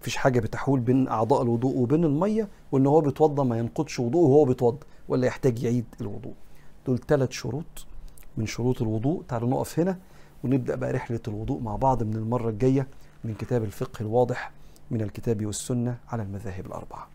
مفيش 0.00 0.16
حاجة 0.16 0.40
بتحول 0.40 0.80
بين 0.80 1.08
أعضاء 1.08 1.42
الوضوء 1.42 1.76
وبين 1.76 2.04
المية 2.04 2.48
وإن 2.72 2.86
هو 2.86 3.00
بيتوضى 3.00 3.44
ما 3.44 3.58
ينقضش 3.58 4.00
وضوءه 4.00 4.26
وهو 4.28 4.44
بيتوضى. 4.44 4.86
ولا 5.12 5.26
يحتاج 5.26 5.62
يعيد 5.62 5.84
الوضوء. 6.00 6.34
دول 6.86 6.98
ثلاث 6.98 7.30
شروط 7.30 7.86
من 8.36 8.46
شروط 8.46 8.82
الوضوء. 8.82 9.22
تعالوا 9.28 9.48
نقف 9.48 9.78
هنا 9.80 9.98
ونبدأ 10.44 10.74
بقى 10.74 10.92
رحلة 10.92 11.20
الوضوء 11.28 11.60
مع 11.60 11.76
بعض 11.76 12.02
من 12.02 12.14
المرة 12.16 12.48
الجاية 12.50 12.86
من 13.24 13.34
كتاب 13.34 13.64
الفقه 13.64 14.02
الواضح 14.02 14.52
من 14.90 15.00
الكتاب 15.02 15.46
والسنة 15.46 15.98
على 16.08 16.22
المذاهب 16.22 16.66
الأربعة. 16.66 17.08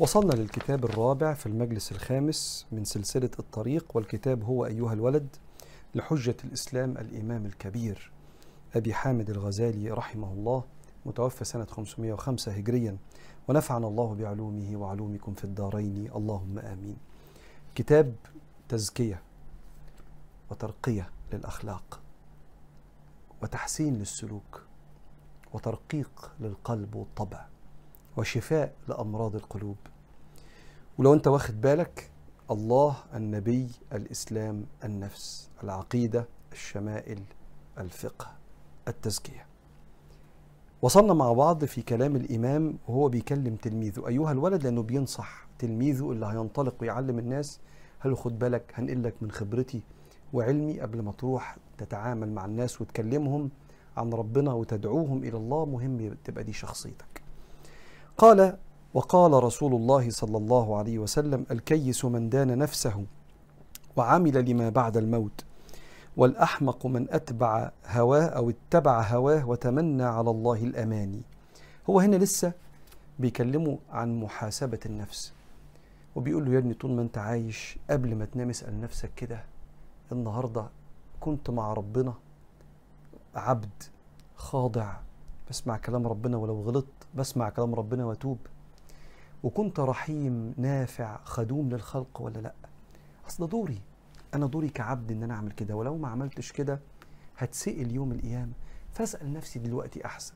وصلنا 0.00 0.32
للكتاب 0.32 0.84
الرابع 0.84 1.34
في 1.34 1.46
المجلس 1.46 1.92
الخامس 1.92 2.66
من 2.72 2.84
سلسلة 2.84 3.30
الطريق 3.38 3.84
والكتاب 3.94 4.42
هو 4.44 4.66
أيها 4.66 4.92
الولد 4.92 5.28
لحجة 5.94 6.36
الإسلام 6.44 6.98
الإمام 6.98 7.46
الكبير 7.46 8.10
أبي 8.76 8.94
حامد 8.94 9.30
الغزالي 9.30 9.90
رحمه 9.90 10.32
الله 10.32 10.64
متوفى 11.06 11.44
سنة 11.44 11.64
505 11.64 12.52
هجريا. 12.52 12.96
ونفعنا 13.48 13.86
الله 13.86 14.14
بعلومه 14.14 14.76
وعلومكم 14.76 15.34
في 15.34 15.44
الدارين. 15.44 16.10
اللهم 16.16 16.58
آمين. 16.58 16.96
كتاب 17.74 18.14
تزكية 18.68 19.22
وترقية 20.50 21.10
للأخلاق 21.32 22.00
وتحسين 23.42 23.94
للسلوك 23.98 24.62
وترقيق 25.52 26.32
للقلب 26.40 26.94
والطبع 26.94 27.46
وشفاء 28.16 28.74
لأمراض 28.88 29.34
القلوب. 29.34 29.76
ولو 30.98 31.14
أنت 31.14 31.28
واخد 31.28 31.60
بالك 31.60 32.10
الله 32.50 32.96
النبي 33.14 33.70
الإسلام 33.92 34.66
النفس 34.84 35.48
العقيدة 35.62 36.28
الشمائل 36.52 37.22
الفقه 37.78 38.32
التزكية. 38.88 39.45
وصلنا 40.82 41.14
مع 41.14 41.32
بعض 41.32 41.64
في 41.64 41.82
كلام 41.82 42.16
الإمام 42.16 42.78
وهو 42.88 43.08
بيكلم 43.08 43.56
تلميذه. 43.56 44.08
أيها 44.08 44.32
الولد 44.32 44.62
لأنه 44.64 44.82
بينصح 44.82 45.46
تلميذه 45.58 46.12
اللي 46.12 46.26
هينطلق 46.26 46.74
ويعلم 46.80 47.18
الناس 47.18 47.60
هل 47.98 48.16
خد 48.16 48.38
بالك 48.38 48.72
هنقل 48.74 49.02
لك 49.02 49.14
من 49.20 49.30
خبرتي 49.30 49.82
وعلمي 50.32 50.80
قبل 50.80 51.02
ما 51.02 51.12
تروح 51.12 51.56
تتعامل 51.78 52.32
مع 52.32 52.44
الناس 52.44 52.80
وتكلمهم 52.80 53.50
عن 53.96 54.12
ربنا 54.12 54.52
وتدعوهم 54.52 55.18
إلى 55.24 55.36
الله. 55.36 55.64
مهم 55.66 56.16
تبقى 56.24 56.44
دي 56.44 56.52
شخصيتك. 56.52 57.22
قال 58.18 58.56
وقال 58.94 59.44
رسول 59.44 59.74
الله 59.74 60.10
صلى 60.10 60.36
الله 60.36 60.76
عليه 60.76 60.98
وسلم 60.98 61.46
الكيس 61.50 62.04
من 62.04 62.28
دان 62.28 62.58
نفسه 62.58 63.04
وعمل 63.96 64.50
لما 64.50 64.68
بعد 64.68 64.96
الموت. 64.96 65.44
والأحمق 66.16 66.86
من 66.86 67.06
أتبع 67.10 67.70
هواه 67.86 68.24
أو 68.24 68.50
اتبع 68.50 69.00
هواه 69.02 69.48
وتمنى 69.48 70.02
على 70.02 70.30
الله 70.30 70.64
الأماني 70.64 71.22
هو 71.90 72.00
هنا 72.00 72.16
لسه 72.16 72.52
بيكلمه 73.18 73.78
عن 73.90 74.20
محاسبة 74.20 74.80
النفس. 74.86 75.32
وبيقول 76.16 76.44
له 76.44 76.52
يا 76.52 76.58
ابني 76.58 76.74
طول 76.74 76.90
ما 76.90 77.02
أنت 77.02 77.18
عايش 77.18 77.78
قبل 77.90 78.14
ما 78.14 78.24
تنام 78.24 78.50
اسأل 78.50 78.80
نفسك 78.80 79.10
كده 79.16 79.44
النهاردة 80.12 80.66
كنت 81.20 81.50
مع 81.50 81.72
ربنا 81.72 82.14
عبد 83.34 83.82
خاضع 84.36 84.96
بسمع 85.50 85.76
كلام 85.76 86.06
ربنا 86.06 86.36
ولو 86.36 86.62
غلطت 86.62 87.06
بسمع 87.14 87.48
كلام 87.48 87.74
ربنا 87.74 88.04
وأتوب. 88.04 88.38
وكنت 89.42 89.80
رحيم 89.80 90.54
نافع 90.56 91.18
خدوم 91.24 91.68
للخلق 91.68 92.20
ولا 92.20 92.38
لأ؟ 92.38 92.54
أصل 93.28 93.44
ده 93.44 93.50
دوري. 93.50 93.80
أنا 94.34 94.46
دوري 94.46 94.68
كعبد 94.68 95.12
إن 95.12 95.22
أنا 95.22 95.34
أعمل 95.34 95.52
كده 95.52 95.76
ولو 95.76 95.96
ما 95.96 96.08
عملتش 96.08 96.52
كده 96.52 96.80
هتسئل 97.38 97.94
يوم 97.94 98.12
القيامة. 98.12 98.52
فاسأل 98.92 99.32
نفسي 99.32 99.58
دلوقتي 99.58 100.04
أحسن. 100.04 100.34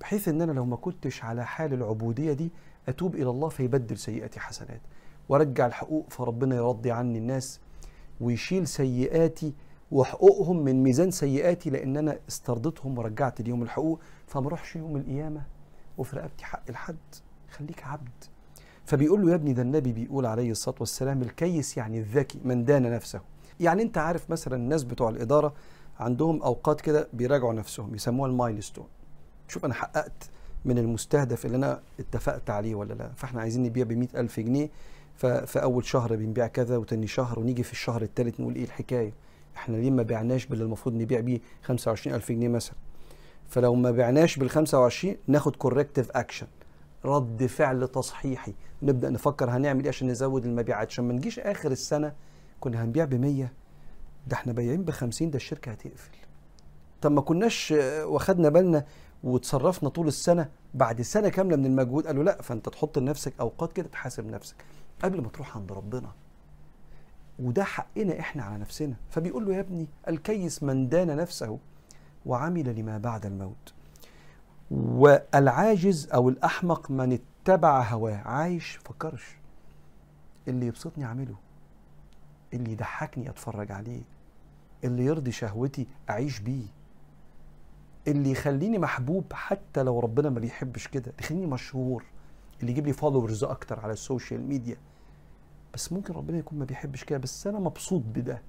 بحيث 0.00 0.28
إن 0.28 0.42
أنا 0.42 0.52
لو 0.52 0.64
ما 0.64 0.76
كنتش 0.76 1.24
على 1.24 1.46
حال 1.46 1.72
العبودية 1.74 2.32
دي 2.32 2.50
أتوب 2.88 3.14
إلى 3.14 3.30
الله 3.30 3.48
فيبدل 3.48 3.98
سيئاتي 3.98 4.40
حسنات. 4.40 4.80
وأرجع 5.28 5.66
الحقوق 5.66 6.10
فربنا 6.10 6.56
يرضي 6.56 6.90
عني 6.90 7.18
الناس 7.18 7.60
ويشيل 8.20 8.66
سيئاتي 8.68 9.54
وحقوقهم 9.90 10.64
من 10.64 10.82
ميزان 10.82 11.10
سيئاتي 11.10 11.70
لأن 11.70 11.96
أنا 11.96 12.18
استرضيتهم 12.28 12.98
ورجعت 12.98 13.40
اليوم 13.40 13.62
الحقوق. 13.62 14.00
فما 14.26 14.46
اروحش 14.46 14.76
يوم 14.76 14.96
القيامة 14.96 15.42
وفي 15.98 16.16
رقبتي 16.16 16.44
حق 16.44 16.62
الحد. 16.68 16.96
خليك 17.50 17.84
عبد. 17.84 18.24
فبيقول 18.88 19.22
له 19.22 19.30
يا 19.30 19.34
ابني 19.34 19.52
ده 19.52 19.62
النبي 19.62 19.92
بيقول 19.92 20.26
عليه 20.26 20.50
الصلاة 20.50 20.76
والسلام 20.80 21.22
الكيس 21.22 21.76
يعني 21.76 21.98
الذكي 21.98 22.38
من 22.44 22.64
دان 22.64 22.82
نفسه. 22.82 23.20
يعني 23.60 23.82
انت 23.82 23.98
عارف 23.98 24.30
مثلا 24.30 24.56
الناس 24.56 24.84
بتوع 24.84 25.08
الإدارة 25.08 25.54
عندهم 26.00 26.42
أوقات 26.42 26.80
كده 26.80 27.08
بيراجعوا 27.12 27.52
نفسهم 27.52 27.94
يسموها 27.94 28.30
المايلستون. 28.30 28.86
شوف 29.48 29.64
أنا 29.64 29.74
حققت 29.74 30.30
من 30.64 30.78
المستهدف 30.78 31.46
اللي 31.46 31.56
أنا 31.56 31.80
اتفقت 32.00 32.50
عليه 32.50 32.74
ولا 32.74 32.94
لا؟ 32.94 33.10
فإحنا 33.16 33.40
عايزين 33.40 33.62
نبيع 33.62 33.84
ب 33.84 34.08
ألف 34.16 34.40
جنيه 34.40 34.70
ففي 35.16 35.62
أول 35.62 35.84
شهر 35.84 36.16
بنبيع 36.16 36.46
كذا 36.46 36.76
وتاني 36.76 37.06
شهر 37.06 37.38
ونيجي 37.38 37.62
في 37.62 37.72
الشهر 37.72 38.02
الثالث 38.02 38.40
نقول 38.40 38.54
إيه 38.54 38.64
الحكاية؟ 38.64 39.12
إحنا 39.56 39.76
ليه 39.76 39.90
ما 39.90 40.02
بعناش 40.02 40.46
باللي 40.46 40.64
المفروض 40.64 40.94
نبيع 40.94 41.20
بيه 41.20 41.40
25000 41.62 42.32
جنيه 42.32 42.48
مثلا؟ 42.48 42.76
فلو 43.48 43.74
ما 43.74 43.90
بعناش 43.90 44.36
بال 44.36 44.50
25 44.50 45.16
ناخد 45.26 45.56
corrective 45.56 46.10
action 46.10 46.46
رد 47.04 47.46
فعل 47.46 47.88
تصحيحي. 47.88 48.54
نبدأ 48.82 49.10
نفكر 49.10 49.50
هنعمل 49.50 49.82
إيه 49.82 49.88
عشان 49.88 50.08
نزود 50.08 50.46
المبيعات. 50.46 50.88
عشان 50.88 51.04
ما 51.04 51.12
نجيش 51.12 51.38
آخر 51.38 51.70
السنة 51.70 52.12
كنا 52.60 52.84
هنبيع 52.84 53.04
ب 53.04 53.14
100 53.14 53.52
ده 54.26 54.36
إحنا 54.36 54.52
بايعين 54.52 54.84
ب 54.84 54.90
50 54.90 55.30
ده 55.30 55.36
الشركة 55.36 55.72
هتقفل. 55.72 56.10
طب 57.02 57.12
ما 57.12 57.20
كناش 57.20 57.74
واخدنا 58.04 58.48
بالنا 58.48 58.84
وتصرفنا 59.24 59.88
طول 59.88 60.08
السنة 60.08 60.48
بعد 60.74 61.02
سنة 61.02 61.28
كاملة 61.28 61.56
من 61.56 61.66
المجهود؟ 61.66 62.06
قالوا 62.06 62.24
لا 62.24 62.42
فأنت 62.42 62.68
تحط 62.68 62.98
لنفسك 62.98 63.32
أوقات 63.40 63.72
كده 63.72 63.88
تحاسب 63.88 64.26
نفسك 64.26 64.56
قبل 65.02 65.20
ما 65.20 65.28
تروح 65.28 65.56
عند 65.56 65.72
ربنا. 65.72 66.12
وده 67.38 67.64
حقنا 67.64 68.20
إحنا 68.20 68.42
على 68.42 68.58
نفسنا. 68.58 68.94
فبيقول 69.10 69.46
له 69.46 69.54
يا 69.54 69.60
ابني 69.60 69.88
الكيس 70.08 70.62
من 70.62 70.88
دان 70.88 71.16
نفسه 71.16 71.58
وعمل 72.26 72.78
لما 72.78 72.98
بعد 72.98 73.26
الموت. 73.26 73.74
والعاجز 74.70 76.08
أو 76.14 76.28
الأحمق 76.28 76.90
من 76.90 77.12
اتبع 77.42 77.82
هواه. 77.82 78.16
عايش 78.16 78.76
فكرش. 78.76 79.36
اللي 80.48 80.66
يبسطني 80.66 81.04
أعمله. 81.04 81.34
اللي 82.54 82.72
يضحكني 82.72 83.30
أتفرج 83.30 83.72
عليه. 83.72 84.02
اللي 84.84 85.04
يرضي 85.04 85.32
شهوتي 85.32 85.86
أعيش 86.10 86.40
بيه. 86.40 86.66
اللي 88.08 88.30
يخليني 88.30 88.78
محبوب 88.78 89.24
حتى 89.32 89.82
لو 89.82 90.00
ربنا 90.00 90.30
ما 90.30 90.40
بيحبش 90.40 90.88
كده. 90.88 91.12
يخليني 91.20 91.46
مشهور. 91.46 92.04
اللي 92.60 92.72
يجيب 92.72 92.86
لي 92.86 92.92
followers 92.92 93.44
أكتر 93.44 93.80
على 93.80 93.92
ال 93.92 94.00
social 94.00 94.48
media. 94.48 94.76
بس 95.74 95.92
ممكن 95.92 96.14
ربنا 96.14 96.38
يكون 96.38 96.58
ما 96.58 96.64
بيحبش 96.64 97.04
كده. 97.04 97.18
بس 97.18 97.46
أنا 97.46 97.58
مبسوط 97.58 98.02
بده. 98.14 98.42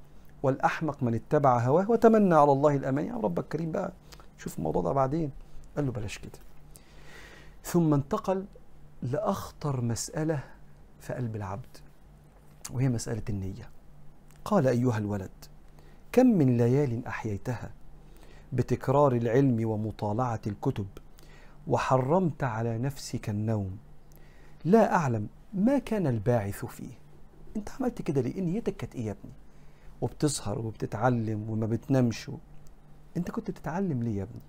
والأحمق 0.43 1.03
من 1.03 1.13
اتبع 1.15 1.59
هواه. 1.59 1.91
وتمنى 1.91 2.35
على 2.35 2.51
الله 2.51 2.75
الأماني. 2.75 3.05
يا 3.05 3.13
ربك 3.15 3.47
كريم 3.47 3.71
بقى. 3.71 3.91
شوف 4.37 4.57
الموضوع 4.57 4.81
ده 4.81 4.91
بعدين. 4.91 5.31
قال 5.79 5.85
له 5.85 5.91
بلاش 5.91 6.17
كده. 6.17 6.39
ثم 7.63 7.93
انتقل 7.93 8.45
لأخطر 9.01 9.81
مسألة 9.81 10.43
في 10.99 11.13
قلب 11.13 11.35
العبد 11.35 11.77
وهي 12.71 12.89
مسألة 12.89 13.21
النية. 13.29 13.69
قال 14.45 14.67
أيها 14.67 14.97
الولد 14.97 15.29
كم 16.11 16.25
من 16.25 16.57
ليال 16.57 17.05
أحييتها 17.07 17.71
بتكرار 18.53 19.15
العلم 19.15 19.69
ومطالعة 19.69 20.41
الكتب 20.47 20.87
وحرمت 21.67 22.43
على 22.43 22.77
نفسك 22.77 23.29
النوم. 23.29 23.77
لا 24.65 24.95
أعلم 24.95 25.27
ما 25.53 25.79
كان 25.79 26.07
الباعث 26.07 26.65
فيه. 26.65 26.93
أنت 27.55 27.69
عملت 27.79 28.01
كده 28.01 28.21
ليه؟ 28.21 28.41
نيتك 28.41 28.77
كانت 28.77 28.95
إيه 28.95 29.05
يا 29.05 29.11
ابني؟ 29.11 29.33
وبتسهر 30.01 30.59
وبتتعلم 30.59 31.49
وما 31.49 31.65
بتنامش 31.65 32.31
أنت 33.17 33.31
كنت 33.31 33.51
بتتعلم 33.51 34.03
ليه 34.03 34.17
يا 34.17 34.23
ابني؟ 34.23 34.41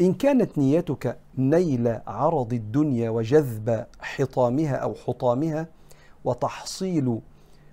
إن 0.00 0.14
كانت 0.14 0.58
نيتك 0.58 1.18
نيل 1.38 1.98
عرض 2.06 2.52
الدنيا 2.52 3.10
وجذب 3.10 3.86
حطامها 4.00 4.74
أو 4.76 4.94
حطامها 4.94 5.68
وتحصيل 6.24 7.20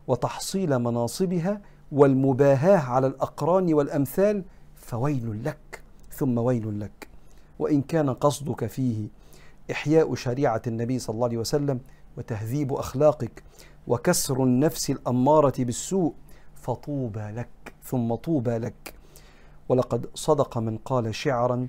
وتحصيل 0.07 0.79
مناصبها 0.79 1.61
والمباهاة 1.91 2.77
على 2.77 3.07
الأقران 3.07 3.73
والأمثال 3.73 4.43
فويل 4.75 5.43
لك 5.43 5.83
ثم 6.11 6.37
ويل 6.37 6.79
لك. 6.79 7.07
وإن 7.59 7.81
كان 7.81 8.09
قصدك 8.13 8.65
فيه 8.65 9.07
إحياء 9.71 10.15
شريعة 10.15 10.61
النبي 10.67 10.99
صلى 10.99 11.13
الله 11.13 11.27
عليه 11.27 11.37
وسلم 11.37 11.79
وتهذيب 12.17 12.73
أخلاقك 12.73 13.43
وكسر 13.87 14.43
النفس 14.43 14.89
الأمارة 14.89 15.53
بالسوء 15.59 16.13
فطوبى 16.55 17.31
لك 17.31 17.73
ثم 17.83 18.15
طوبى 18.15 18.57
لك. 18.57 18.93
ولقد 19.69 20.09
صدق 20.15 20.57
من 20.57 20.77
قال 20.77 21.15
شعرا 21.15 21.67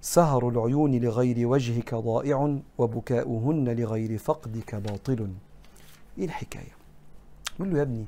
سهر 0.00 0.48
العيون 0.48 0.94
لغير 0.94 1.46
وجهك 1.46 1.94
ضائع 1.94 2.58
وبكاؤهن 2.78 3.68
لغير 3.68 4.18
فقدك 4.18 4.74
باطل. 4.74 5.32
إيه 6.18 6.24
الحكاية؟ 6.24 6.76
بقول 7.58 7.70
له 7.70 7.78
يا 7.78 7.82
ابني 7.82 8.06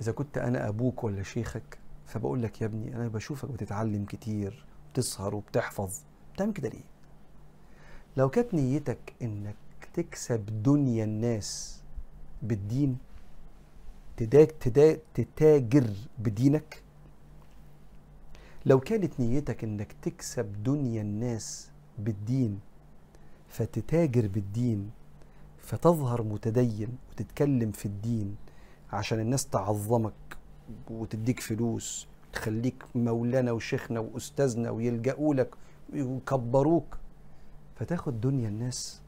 إذا 0.00 0.12
كنت 0.12 0.38
أنا 0.38 0.68
أبوك 0.68 1.04
ولا 1.04 1.22
شيخك 1.22 1.78
فبقول 2.06 2.42
لك 2.42 2.60
يا 2.60 2.66
ابني 2.66 2.96
أنا 2.96 3.08
بشوفك 3.08 3.48
بتتعلم 3.50 4.04
كتير 4.04 4.64
بتسهر 4.92 5.34
وبتحفظ. 5.34 6.00
بتعمل 6.34 6.52
كده 6.52 6.68
ليه؟ 6.68 6.84
لو 8.16 8.28
كانت 8.28 8.54
نيتك 8.54 9.14
إنك 9.22 9.56
تكسب 9.94 10.62
دنيا 10.62 11.04
الناس 11.04 11.80
بالدين 12.42 12.98
تداك 14.16 14.50
تدا 14.50 14.98
تتاجر 15.14 15.90
بدينك 16.18 16.82
لو 18.66 18.80
كانت 18.80 19.20
نيتك 19.20 19.64
إنك 19.64 19.92
تكسب 20.02 20.62
دنيا 20.62 21.02
الناس 21.02 21.70
بالدين 21.98 22.60
فتتاجر 23.48 24.26
بالدين 24.28 24.90
فتظهر 25.58 26.22
متدين 26.22 26.88
وتتكلم 27.12 27.72
في 27.72 27.86
الدين 27.86 28.36
عشان 28.92 29.20
الناس 29.20 29.46
تعظمك 29.46 30.12
وتديك 30.90 31.40
فلوس 31.40 32.06
تخليك 32.32 32.84
مولانا 32.94 33.52
وشيخنا 33.52 34.00
وأستاذنا 34.00 34.70
ويلجأوا 34.70 35.34
لك 35.34 35.54
ويكبروك 35.92 36.98
فتاخد 37.76 38.20
دنيا 38.20 38.48
الناس 38.48 39.00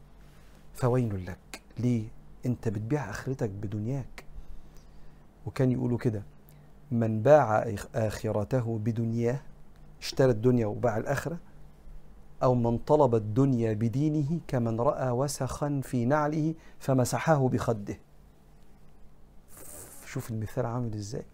فويل 0.74 1.26
لك. 1.26 1.62
ليه؟ 1.78 2.04
أنت 2.46 2.68
بتبيع 2.68 3.10
آخرتك 3.10 3.50
بدنياك. 3.50 4.24
وكان 5.46 5.72
يقولوا 5.72 5.98
كده 5.98 6.22
من 6.90 7.22
باع 7.22 7.74
آخرته 7.94 8.78
بدنياه 8.78 9.40
اشترى 10.00 10.30
الدنيا 10.30 10.66
وباع 10.66 10.96
الآخرة 10.96 11.38
أو 12.42 12.54
من 12.54 12.78
طلب 12.78 13.14
الدنيا 13.14 13.72
بدينه 13.72 14.40
كمن 14.48 14.80
رأى 14.80 15.10
وسخا 15.10 15.80
في 15.84 16.04
نعله 16.04 16.54
فمسحه 16.78 17.48
بخده. 17.48 17.98
شوف 20.06 20.30
المثال 20.30 20.66
عامل 20.66 20.94
إزاي. 20.94 21.24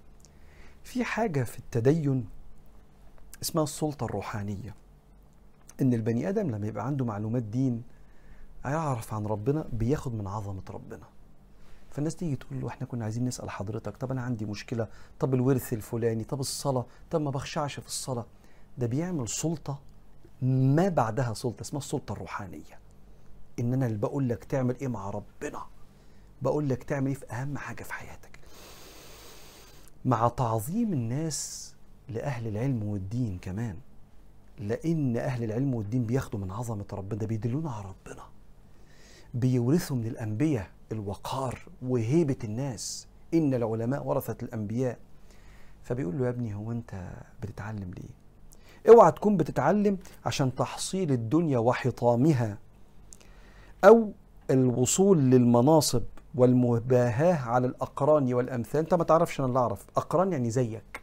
في 0.84 1.04
حاجة 1.04 1.44
في 1.44 1.58
التدين 1.58 2.28
اسمها 3.42 3.64
السلطة 3.64 4.04
الروحانية. 4.04 4.74
إن 5.82 5.94
البني 5.94 6.28
آدم 6.28 6.50
لما 6.50 6.66
يبقى 6.66 6.86
عنده 6.86 7.04
معلومات 7.04 7.42
دين 7.42 7.82
هيعرف 8.64 9.14
عن 9.14 9.26
ربنا 9.26 9.64
بياخد 9.72 10.14
من 10.14 10.26
عظمة 10.26 10.62
ربنا. 10.70 11.06
فالناس 11.96 12.16
تيجي 12.16 12.36
تقول 12.36 12.60
له 12.60 12.68
إحنا 12.68 12.86
كنا 12.86 13.04
عايزين 13.04 13.24
نسأل 13.24 13.50
حضرتك 13.50 13.96
طب 13.96 14.10
أنا 14.10 14.22
عندي 14.22 14.44
مشكلة 14.44 14.88
طب 15.18 15.34
الورث 15.34 15.72
الفلاني 15.72 16.24
طب 16.24 16.40
الصلاة 16.40 16.86
طب 17.10 17.20
ما 17.20 17.30
بخشعش 17.30 17.80
في 17.80 17.86
الصلاة. 17.86 18.26
ده 18.78 18.86
بيعمل 18.86 19.28
سلطة 19.28 19.78
ما 20.42 20.88
بعدها 20.88 21.34
سلطة 21.34 21.60
اسمها 21.62 21.82
السلطة 21.82 22.12
الروحانية. 22.12 22.78
إن 23.58 23.72
أنا 23.72 23.86
اللي 23.86 23.98
بقول 23.98 24.28
لك 24.28 24.44
تعمل 24.44 24.76
إيه 24.80 24.88
مع 24.88 25.10
ربنا 25.10 25.66
بقول 26.42 26.68
لك 26.68 26.82
تعمل 26.82 27.06
إيه 27.06 27.14
في 27.14 27.26
أهم 27.32 27.58
حاجة 27.58 27.82
في 27.82 27.92
حياتك. 27.92 28.38
مع 30.04 30.28
تعظيم 30.28 30.92
الناس 30.92 31.74
لأهل 32.08 32.46
العلم 32.48 32.82
والدين 32.82 33.38
كمان 33.38 33.76
لأن 34.58 35.16
أهل 35.16 35.44
العلم 35.44 35.74
والدين 35.74 36.04
بياخدوا 36.06 36.40
من 36.40 36.50
عظمة 36.50 36.84
ربنا 36.92 37.18
ده 37.20 37.26
بيدلونا 37.26 37.70
على 37.70 37.84
ربنا. 37.88 38.22
بيورثوا 39.34 39.96
من 39.96 40.06
الأنبياء 40.06 40.75
الوقار 40.92 41.58
وهيبة 41.82 42.36
الناس. 42.44 43.06
إن 43.34 43.54
العلماء 43.54 44.06
ورثة 44.06 44.36
الأنبياء. 44.42 44.98
فبيقول 45.82 46.18
له 46.18 46.24
يا 46.24 46.30
ابني 46.30 46.54
هو 46.54 46.72
أنت 46.72 47.08
بتتعلم 47.42 47.90
ليه؟ 47.96 48.10
أوعى 48.94 49.12
تكون 49.12 49.36
بتتعلم 49.36 49.98
عشان 50.26 50.54
تحصيل 50.54 51.12
الدنيا 51.12 51.58
وحطامها 51.58 52.58
أو 53.84 54.12
الوصول 54.50 55.18
للمناصب 55.18 56.02
والمباهاة 56.34 57.34
على 57.34 57.66
الأقران 57.66 58.34
والأمثال. 58.34 58.80
أنت 58.80 58.94
ما 58.94 59.04
تعرفش 59.04 59.40
أنا 59.40 59.48
اللي 59.48 59.58
أعرف. 59.58 59.86
أقران 59.96 60.32
يعني 60.32 60.50
زيك. 60.50 61.00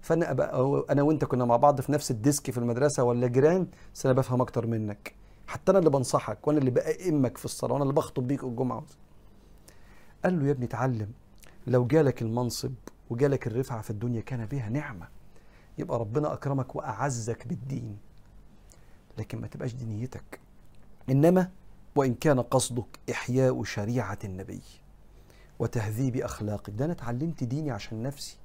فأنا 0.00 0.30
أبقى 0.30 0.84
أنا 0.90 1.02
وأنت 1.02 1.24
كنا 1.24 1.44
مع 1.44 1.56
بعض 1.56 1.80
في 1.80 1.92
نفس 1.92 2.10
الديسك 2.10 2.50
في 2.50 2.58
المدرسة 2.58 3.02
ولا 3.04 3.26
جيران 3.26 3.66
بس 3.94 4.06
أنا 4.06 4.14
بفهم 4.14 4.40
أكتر 4.40 4.66
منك. 4.66 5.14
حتى 5.46 5.70
أنا 5.70 5.78
اللي 5.78 5.90
بنصحك 5.90 6.46
وأنا 6.46 6.58
اللي 6.58 6.70
بأئمك 6.70 7.36
في 7.38 7.44
الصلاة 7.44 7.72
وأنا 7.72 7.82
اللي 7.82 7.94
بخطب 7.94 8.26
بيك 8.26 8.44
الجمعة. 8.44 8.84
قال 10.24 10.40
له 10.40 10.46
يا 10.46 10.50
ابني 10.50 10.64
اتعلم. 10.64 11.12
لو 11.66 11.86
جالك 11.86 12.22
المنصب 12.22 12.72
وجالك 13.10 13.46
الرفعة 13.46 13.82
في 13.82 13.90
الدنيا 13.90 14.20
كان 14.20 14.46
بها 14.46 14.68
نعمة. 14.68 15.08
يبقى 15.78 15.98
ربنا 15.98 16.32
أكرمك 16.32 16.76
وأعزك 16.76 17.46
بالدين. 17.46 17.96
لكن 19.18 19.40
ما 19.40 19.46
تبقاش 19.46 19.74
دي 19.74 19.84
نيتك. 19.84 20.40
إنما 21.10 21.50
وإن 21.96 22.14
كان 22.14 22.40
قصدك 22.40 22.98
إحياء 23.10 23.64
شريعة 23.64 24.18
النبي 24.24 24.60
وتهذيب 25.58 26.16
أخلاقك. 26.16 26.70
ده 26.70 26.84
أنا 26.84 26.92
اتعلمت 26.92 27.44
ديني 27.44 27.70
عشان 27.70 28.02
نفسي. 28.02 28.36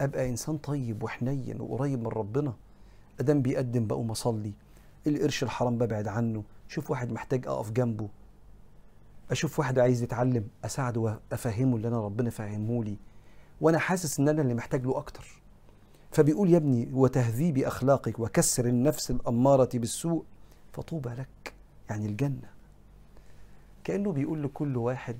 أبقى 0.00 0.28
إنسان 0.28 0.58
طيب 0.58 1.02
وحنين 1.02 1.60
وقريب 1.60 2.00
من 2.00 2.06
ربنا. 2.06 2.52
أدام 3.20 3.42
بيقدم 3.42 3.86
بقوم 3.86 4.10
أصلي. 4.10 4.52
القرش 5.06 5.42
الحرام 5.42 5.78
ببعد 5.78 6.08
عنه. 6.08 6.42
شوف 6.68 6.90
واحد 6.90 7.12
محتاج 7.12 7.46
أقف 7.46 7.70
جنبه. 7.70 8.08
أشوف 9.32 9.58
واحد 9.58 9.78
عايز 9.78 10.02
يتعلم 10.02 10.48
أساعده 10.64 11.00
وافهمه 11.00 11.76
اللي 11.76 11.88
أنا 11.88 12.00
ربنا 12.00 12.30
فهمه 12.30 12.84
لي 12.84 12.96
وأنا 13.60 13.78
حاسس 13.78 14.20
إن 14.20 14.28
أنا 14.28 14.42
اللي 14.42 14.54
محتاج 14.54 14.84
له 14.84 14.98
أكتر. 14.98 15.42
فبيقول 16.10 16.50
يا 16.50 16.56
ابني 16.56 16.88
وتهذيب 16.92 17.58
أخلاقك 17.58 18.18
وكسر 18.18 18.66
النفس 18.66 19.10
الأمارة 19.10 19.68
بالسوء 19.74 20.24
فطوبى 20.72 21.08
لك 21.10 21.54
يعني 21.90 22.06
الجنة. 22.06 22.50
كأنه 23.84 24.12
بيقول 24.12 24.42
لكل 24.42 24.76
واحد 24.76 25.16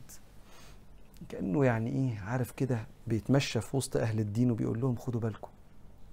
كأنه 1.29 1.65
يعني 1.65 1.91
إيه 1.91 2.21
عارف 2.21 2.51
كده 2.51 2.87
بيتمشى 3.07 3.61
في 3.61 3.77
وسط 3.77 3.97
أهل 3.97 4.21
الدين 4.21 4.51
وبيقول 4.51 4.81
لهم 4.81 4.97
خدوا 4.97 5.21
بالكم 5.21 5.51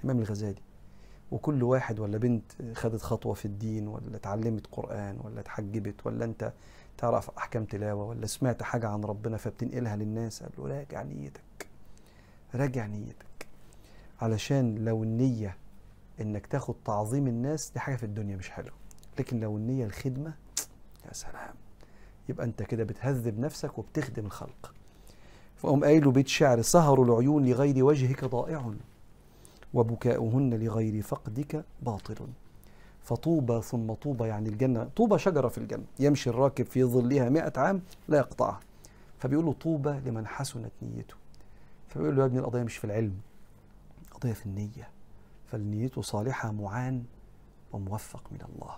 الامام 0.03 0.19
الغزالي. 0.23 0.61
وكل 1.31 1.63
واحد 1.63 1.99
ولا 1.99 2.17
بنت 2.17 2.51
خدت 2.73 3.01
خطوة 3.01 3.33
في 3.33 3.45
الدين 3.45 3.87
ولا 3.87 4.15
اتعلمت 4.15 4.67
قرآن 4.71 5.19
ولا 5.23 5.39
اتحجبت 5.39 5.95
ولا 6.05 6.25
أنت 6.25 6.53
تعرف 6.99 7.29
أحكام 7.37 7.65
تلاوة 7.65 8.03
ولا 8.03 8.25
سمعت 8.25 8.63
حاجة 8.63 8.87
عن 8.87 9.03
ربنا 9.03 9.37
فبتنقلها 9.37 9.95
للناس؟ 9.95 10.43
قال 10.43 10.51
له 10.57 10.67
راجع 10.77 11.03
نيتك 11.03 11.67
راجع 12.55 12.85
نيتك. 12.85 13.47
علشان 14.21 14.75
لو 14.85 15.03
النية 15.03 15.57
إنك 16.21 16.47
تاخد 16.47 16.75
تعظيم 16.85 17.27
الناس 17.27 17.69
دي 17.69 17.79
حاجة 17.79 17.95
في 17.95 18.03
الدنيا 18.03 18.35
مش 18.35 18.49
حلوة. 18.49 18.73
لكن 19.19 19.39
لو 19.39 19.57
النية 19.57 19.85
الخدمة 19.85 20.33
يا 21.07 21.13
سلام. 21.13 21.55
يبقى 22.29 22.45
أنت 22.45 22.63
كده 22.63 22.83
بتهذب 22.83 23.39
نفسك 23.39 23.77
وبتخدم 23.77 24.25
الخلق. 24.25 24.73
فقام 25.57 25.83
قايل 25.83 26.05
له 26.05 26.11
بيت 26.11 26.27
شعر 26.27 26.61
سهر 26.61 27.03
العيون 27.03 27.45
لغير 27.45 27.85
وجهك 27.85 28.25
ضائع 28.25 28.73
وبكاؤهن 29.73 30.53
لغير 30.53 31.01
فقدك 31.01 31.65
باطل. 31.81 32.27
فطوبى 33.09 33.61
ثم 33.61 33.93
طوبى 33.93 34.27
يعني 34.27 34.49
الجنة 34.49 34.89
طوبى 34.95 35.17
شجرة 35.19 35.47
في 35.47 35.57
الجنة 35.57 35.83
يمشي 35.99 36.29
الراكب 36.29 36.65
في 36.65 36.83
ظلها 36.83 37.29
مئة 37.29 37.59
عام 37.59 37.81
لا 38.07 38.17
يقطعها. 38.17 38.59
فبيقول 39.19 39.45
له 39.45 39.53
طوبى 39.53 39.89
لمن 39.89 40.27
حسنت 40.27 40.71
نيته. 40.81 41.15
فبيقول 41.87 42.15
له 42.15 42.21
يا 42.21 42.27
ابني 42.27 42.39
القضية 42.39 42.63
مش 42.63 42.77
في 42.77 42.85
العلم 42.85 43.15
القضية 44.05 44.33
في 44.33 44.45
النية. 44.45 44.89
فالنيته 45.47 46.01
صالحة 46.01 46.51
معان 46.51 47.03
وموفق 47.71 48.23
من 48.31 48.39
الله. 48.41 48.75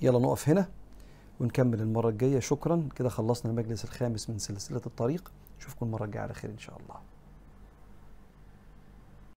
يلا 0.00 0.18
نقف 0.18 0.48
هنا 0.48 0.68
ونكمل 1.40 1.80
المرة 1.80 2.08
الجاية. 2.08 2.40
شكرا 2.40 2.88
كده 2.96 3.08
خلصنا 3.08 3.50
المجلس 3.50 3.84
الخامس 3.84 4.30
من 4.30 4.38
سلسلة 4.38 4.82
الطريق. 4.86 5.32
نشوفكم 5.58 5.86
المرة 5.86 6.04
الجاية 6.04 6.22
على 6.22 6.34
خير 6.34 6.50
إن 6.50 6.58
شاء 6.58 6.76
الله. 6.80 7.00